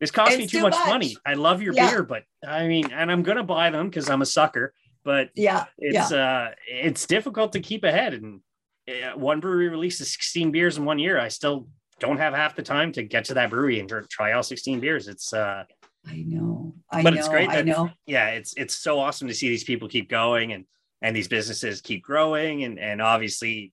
this 0.00 0.10
costs 0.10 0.36
me 0.36 0.46
too 0.46 0.58
too 0.58 0.62
much, 0.62 0.72
much. 0.72 0.88
money. 0.88 1.16
I 1.24 1.34
love 1.34 1.62
your 1.62 1.74
Yeah. 1.74 1.90
beer, 1.90 2.02
but 2.02 2.24
I 2.46 2.66
mean, 2.66 2.90
and 2.92 3.10
I'm 3.12 3.22
going 3.22 3.36
to 3.36 3.42
buy 3.44 3.70
them 3.70 3.88
because 3.88 4.08
I'm 4.10 4.22
a 4.22 4.26
sucker, 4.26 4.74
but 5.04 5.30
Yeah, 5.34 5.64
it's 5.78 6.12
uh 6.12 6.50
it's 6.66 7.06
difficult 7.06 7.52
to 7.52 7.60
keep 7.60 7.84
ahead 7.84 8.14
and 8.14 8.40
uh, 8.88 9.16
one 9.16 9.40
brewery 9.40 9.68
releases 9.68 10.12
16 10.12 10.50
beers 10.50 10.76
in 10.76 10.84
one 10.84 10.98
year 10.98 11.18
i 11.18 11.28
still 11.28 11.68
don't 12.00 12.18
have 12.18 12.34
half 12.34 12.56
the 12.56 12.62
time 12.62 12.90
to 12.92 13.02
get 13.04 13.24
to 13.26 13.34
that 13.34 13.50
brewery 13.50 13.78
and 13.78 13.88
try 14.10 14.32
all 14.32 14.42
16 14.42 14.80
beers 14.80 15.06
it's 15.08 15.32
uh 15.32 15.64
I 16.04 16.24
know. 16.26 16.74
I 16.90 17.02
But 17.04 17.14
know. 17.14 17.18
it's 17.20 17.28
great 17.28 17.48
I 17.50 17.62
know. 17.62 17.90
yeah 18.06 18.30
it's 18.30 18.54
it's 18.56 18.74
so 18.74 18.98
awesome 18.98 19.28
to 19.28 19.34
see 19.34 19.48
these 19.48 19.62
people 19.62 19.88
keep 19.88 20.08
going 20.08 20.52
and 20.52 20.64
and 21.00 21.14
these 21.14 21.28
businesses 21.28 21.80
keep 21.80 22.02
growing 22.02 22.64
and 22.64 22.78
and 22.78 23.00
obviously 23.00 23.72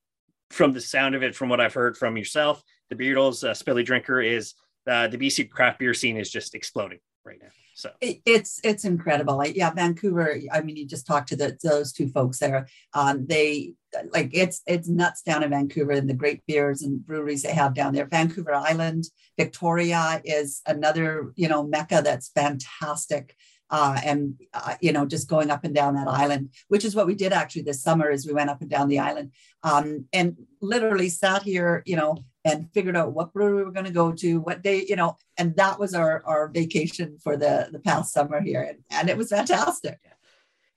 from 0.52 0.72
the 0.74 0.82
sound 0.82 1.16
of 1.16 1.24
it 1.24 1.36
from 1.36 1.50
what 1.50 1.60
i've 1.60 1.74
heard 1.74 1.98
from 1.98 2.18
yourself 2.18 2.62
the 2.92 2.96
beatles 2.96 3.44
uh, 3.48 3.54
spilly 3.54 3.84
drinker 3.84 4.22
is 4.22 4.54
uh, 4.88 5.08
the 5.08 5.18
bc 5.18 5.50
craft 5.50 5.80
beer 5.80 5.94
scene 5.96 6.18
is 6.18 6.30
just 6.30 6.54
exploding 6.54 7.00
right 7.26 7.40
now 7.42 7.50
so 7.80 7.92
It- 8.02 8.22
it's 8.26 8.60
it's 8.66 8.84
incredible. 8.84 9.42
Yeah, 9.46 9.72
Vancouver. 9.72 10.38
I 10.52 10.60
mean, 10.60 10.76
you 10.76 10.86
just 10.86 11.08
talked 11.08 11.30
to 11.30 11.38
the, 11.38 11.58
those 11.64 11.94
two 11.94 12.10
folks 12.10 12.38
there. 12.40 12.68
Um, 12.94 13.26
they 13.26 13.76
like 14.14 14.32
it's 14.34 14.62
it's 14.68 14.90
nuts 14.90 15.22
down 15.22 15.44
in 15.44 15.50
Vancouver 15.52 15.94
and 15.94 16.10
the 16.10 16.14
great 16.14 16.46
beers 16.46 16.82
and 16.82 17.06
breweries 17.06 17.44
they 17.44 17.54
have 17.54 17.74
down 17.74 17.94
there. 17.94 18.06
Vancouver 18.06 18.54
Island, 18.54 19.06
Victoria 19.38 20.22
is 20.26 20.62
another 20.66 21.32
you 21.38 21.48
know 21.48 21.64
mecca 21.64 22.02
that's 22.04 22.28
fantastic. 22.30 23.34
Uh, 23.72 24.00
and 24.04 24.40
uh, 24.54 24.76
you 24.82 24.92
know 24.92 25.06
just 25.06 25.30
going 25.30 25.52
up 25.52 25.64
and 25.64 25.76
down 25.76 25.94
that 25.94 26.08
island 26.08 26.50
which 26.70 26.84
is 26.84 26.96
what 26.96 27.06
we 27.06 27.14
did 27.14 27.32
actually 27.32 27.62
this 27.62 27.84
summer 27.84 28.10
is 28.10 28.26
we 28.26 28.34
went 28.34 28.50
up 28.50 28.62
and 28.62 28.70
down 28.70 28.88
the 28.88 28.98
island 28.98 29.32
um, 29.64 30.06
and 30.12 30.36
literally 30.60 31.08
sat 31.08 31.44
here 31.44 31.84
you 31.86 31.96
know 31.96 32.18
and 32.46 32.72
figured 32.74 32.98
out 32.98 33.14
what 33.14 33.34
brewery 33.34 33.58
we 33.58 33.64
were 33.64 33.72
going 33.72 33.86
to 33.86 33.92
go 33.92 34.12
to 34.12 34.40
what 34.42 34.64
day 34.64 34.86
you 34.88 34.96
know 34.96 35.16
and 35.38 35.56
that 35.56 35.80
was 35.80 35.94
our 35.94 36.24
our 36.26 36.48
vacation 36.48 37.18
for 37.24 37.38
the 37.38 37.70
the 37.72 37.80
past 37.80 38.14
summer 38.14 38.42
here 38.42 38.62
and, 38.62 38.80
and 38.90 39.10
it 39.10 39.18
was 39.18 39.30
fantastic. 39.30 40.00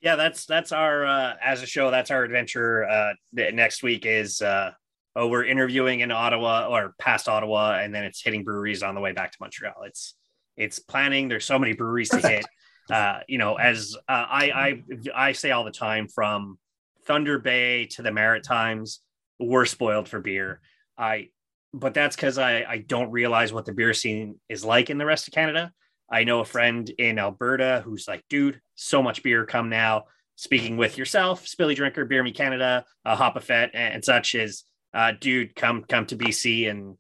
Yeah 0.01 0.17
that's 0.17 0.47
that's 0.47 0.73
our 0.73 1.07
uh 1.07 1.35
as 1.43 1.63
a 1.63 1.67
show 1.67 1.91
that's 1.91 2.11
our 2.11 2.25
adventure 2.25 2.85
uh 2.85 3.13
next 3.33 3.83
week 3.83 4.05
is 4.05 4.43
uh 4.43 4.73
oh 5.15 5.29
we're 5.29 5.45
interviewing 5.45 6.01
in 6.01 6.11
ottawa 6.11 6.67
or 6.69 6.95
past 6.99 7.29
ottawa 7.29 7.79
and 7.83 7.95
then 7.95 8.05
it's 8.05 8.23
hitting 8.23 8.45
breweries 8.45 8.83
on 8.83 8.95
the 8.95 9.01
way 9.01 9.13
back 9.13 9.33
to 9.33 9.39
montreal. 9.41 9.83
It's 9.85 10.15
it's 10.57 10.79
planning 10.79 11.29
there's 11.29 11.45
so 11.45 11.59
many 11.59 11.73
breweries 11.73 12.11
to 12.11 12.17
hit. 12.17 12.23
Perfect. 12.23 12.49
Uh 12.91 13.21
you 13.29 13.39
know 13.39 13.55
as 13.55 13.97
uh, 14.09 14.27
i 14.29 14.83
i 15.15 15.29
i 15.29 15.33
say 15.33 15.51
all 15.51 15.65
the 15.65 15.71
time 15.71 16.09
from 16.09 16.59
thunder 17.07 17.39
bay 17.39 17.87
to 17.87 18.03
the 18.03 18.13
maritimes 18.13 19.01
we're 19.39 19.67
spoiled 19.67 20.09
for 20.09 20.21
beer 20.21 20.61
i 20.99 21.29
but 21.73 21.95
that's 21.95 22.17
because 22.17 22.39
i 22.39 22.65
i 22.65 22.79
don't 22.79 23.11
realize 23.11 23.53
what 23.53 23.65
the 23.65 23.73
beer 23.73 23.95
scene 23.95 24.39
is 24.49 24.65
like 24.65 24.91
in 24.91 24.99
the 24.99 25.07
rest 25.07 25.29
of 25.29 25.35
canada 25.35 25.73
I 26.13 26.25
know 26.25 26.41
a 26.41 26.45
friend 26.45 26.89
in 26.99 27.19
Alberta 27.19 27.81
who's 27.85 28.07
like, 28.07 28.23
dude, 28.29 28.61
so 28.75 29.03
much 29.03 29.23
beer 29.23 29.47
come 29.47 29.71
now. 29.71 30.05
Speaking 30.37 30.77
with 30.77 30.99
yourself, 30.99 31.47
Spilly 31.47 31.75
Drinker, 31.75 32.05
Beer 32.05 32.23
Me 32.23 32.33
Canada, 32.33 32.85
uh, 33.05 33.17
Hopafet, 33.17 33.71
and, 33.73 33.95
and 33.95 34.05
such 34.05 34.35
is, 34.35 34.65
uh, 34.93 35.13
dude, 35.19 35.55
come 35.55 35.85
come 35.85 36.05
to 36.07 36.17
BC, 36.17 36.69
and 36.69 36.97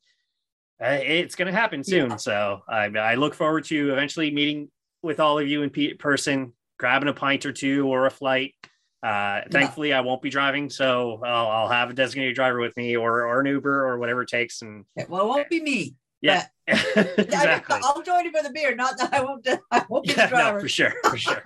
uh, 0.83 0.99
it's 1.03 1.35
going 1.35 1.53
to 1.53 1.59
happen 1.59 1.85
soon. 1.85 2.11
Yeah. 2.11 2.16
So 2.16 2.61
I, 2.68 2.85
I 2.85 3.14
look 3.16 3.35
forward 3.35 3.64
to 3.64 3.93
eventually 3.93 4.30
meeting 4.30 4.70
with 5.03 5.20
all 5.20 5.38
of 5.38 5.46
you 5.48 5.62
in 5.62 5.70
pe- 5.70 5.94
person, 5.94 6.53
grabbing 6.78 7.09
a 7.09 7.12
pint 7.14 7.44
or 7.46 7.53
two 7.53 7.86
or 7.88 8.07
a 8.07 8.11
flight. 8.11 8.55
Uh, 9.03 9.40
thankfully, 9.50 9.92
I 9.92 10.00
won't 10.00 10.22
be 10.22 10.30
driving, 10.30 10.70
so 10.70 11.20
I'll, 11.24 11.48
I'll 11.48 11.68
have 11.68 11.90
a 11.90 11.92
designated 11.94 12.36
driver 12.36 12.61
with 12.61 12.76
me, 12.76 12.96
or 12.96 13.26
or 13.26 13.40
an 13.40 13.46
Uber, 13.46 13.84
or 13.86 13.98
whatever 13.98 14.22
it 14.22 14.28
takes. 14.28 14.62
And 14.62 14.84
well 15.09 15.22
it 15.22 15.28
won't 15.28 15.48
be 15.48 15.61
me 15.61 15.94
yeah, 16.22 16.46
exactly. 16.68 17.80
I, 17.82 17.92
will 17.96 18.03
join 18.05 18.24
you 18.24 18.30
for 18.30 18.44
the 18.44 18.53
beer 18.55 18.76
not 18.76 18.96
that 18.98 19.12
i 19.12 19.20
won't 19.24 19.44
i 19.72 19.84
won't 19.88 20.07
be 20.07 20.12
Yeah, 20.12 20.26
the 20.26 20.30
driver 20.36 20.59
no, 20.59 20.61
for 20.62 20.68
sure, 20.68 20.92
for 21.05 21.16
sure. 21.16 21.42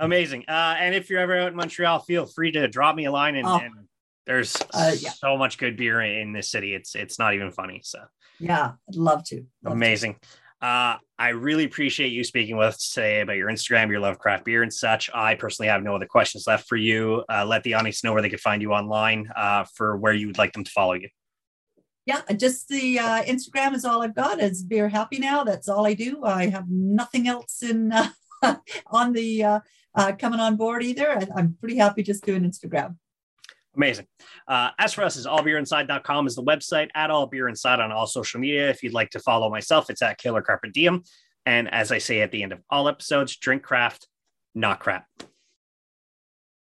Amazing. 0.00 0.46
Uh, 0.48 0.74
and 0.78 0.94
if 0.96 1.08
you're 1.10 1.20
ever 1.20 1.38
out 1.38 1.48
in 1.48 1.56
Montreal, 1.56 2.00
feel 2.00 2.26
free 2.26 2.50
to 2.52 2.66
drop 2.66 2.96
me 2.96 3.04
a 3.04 3.12
line. 3.12 3.36
And, 3.36 3.46
Oh. 3.46 3.58
and 3.58 3.72
there's 4.26 4.56
Uh, 4.72 4.92
yeah. 4.98 5.10
so 5.10 5.36
much 5.36 5.58
good 5.58 5.76
beer 5.76 6.00
in 6.00 6.32
this 6.32 6.50
city. 6.50 6.74
It's 6.74 6.96
it's 6.96 7.18
not 7.20 7.34
even 7.34 7.52
funny. 7.52 7.80
So 7.84 8.00
yeah 8.40 8.72
i'd 8.88 8.96
love 8.96 9.22
to 9.22 9.44
Love 9.62 9.74
to. 9.74 10.16
Uh, 10.64 10.96
I 11.18 11.28
really 11.28 11.64
appreciate 11.64 12.10
you 12.10 12.24
speaking 12.24 12.56
with 12.56 12.68
us 12.68 12.90
today 12.90 13.20
about 13.20 13.36
your 13.36 13.50
Instagram, 13.50 13.90
your 13.90 14.00
love 14.00 14.18
craft 14.18 14.46
beer, 14.46 14.62
and 14.62 14.72
such. 14.72 15.10
I 15.12 15.34
personally 15.34 15.68
have 15.68 15.82
no 15.82 15.94
other 15.94 16.06
questions 16.06 16.46
left 16.46 16.66
for 16.66 16.76
you. 16.76 17.22
Uh, 17.30 17.44
let 17.44 17.64
the 17.64 17.74
audience 17.74 18.02
know 18.02 18.14
where 18.14 18.22
they 18.22 18.30
can 18.30 18.38
find 18.38 18.62
you 18.62 18.72
online 18.72 19.30
uh, 19.36 19.66
for 19.74 19.98
where 19.98 20.14
you 20.14 20.26
would 20.26 20.38
like 20.38 20.54
them 20.54 20.64
to 20.64 20.70
follow 20.70 20.94
you. 20.94 21.10
yeah 22.06 22.22
just 22.36 22.68
the 22.68 22.98
uh, 22.98 23.22
instagram 23.24 23.74
is 23.74 23.84
all 23.84 24.02
i've 24.02 24.14
got 24.14 24.40
is 24.40 24.62
beer 24.62 24.88
happy 24.88 25.18
now 25.18 25.44
that's 25.44 25.68
all 25.68 25.86
i 25.86 25.92
do 25.92 26.24
i 26.24 26.46
have 26.46 26.64
nothing 26.68 27.28
else 27.28 27.62
in 27.62 27.92
uh, 27.92 28.08
on 28.86 29.12
the 29.12 29.44
uh, 29.44 29.60
coming 30.18 30.40
on 30.40 30.56
board 30.56 30.82
either 30.82 31.10
I, 31.10 31.26
i'm 31.36 31.56
pretty 31.60 31.76
happy 31.76 32.02
just 32.02 32.24
doing 32.24 32.42
instagram 32.42 32.96
Amazing. 33.76 34.06
Uh, 34.46 34.70
as 34.78 34.92
for 34.92 35.02
us, 35.02 35.16
is 35.16 35.26
allbeerinside.com 35.26 36.26
is 36.26 36.36
the 36.36 36.42
website 36.42 36.90
at 36.94 37.10
all 37.10 37.26
beer 37.26 37.48
inside 37.48 37.80
on 37.80 37.90
all 37.90 38.06
social 38.06 38.40
media. 38.40 38.70
If 38.70 38.82
you'd 38.82 38.92
like 38.92 39.10
to 39.10 39.18
follow 39.18 39.50
myself, 39.50 39.90
it's 39.90 40.02
at 40.02 40.18
Killer 40.18 40.42
Carpet 40.42 40.72
Diem. 40.72 41.02
And 41.46 41.72
as 41.72 41.92
I 41.92 41.98
say 41.98 42.20
at 42.20 42.30
the 42.30 42.42
end 42.42 42.52
of 42.52 42.60
all 42.70 42.88
episodes, 42.88 43.36
drink 43.36 43.62
craft, 43.62 44.08
not 44.54 44.80
crap. 44.80 45.06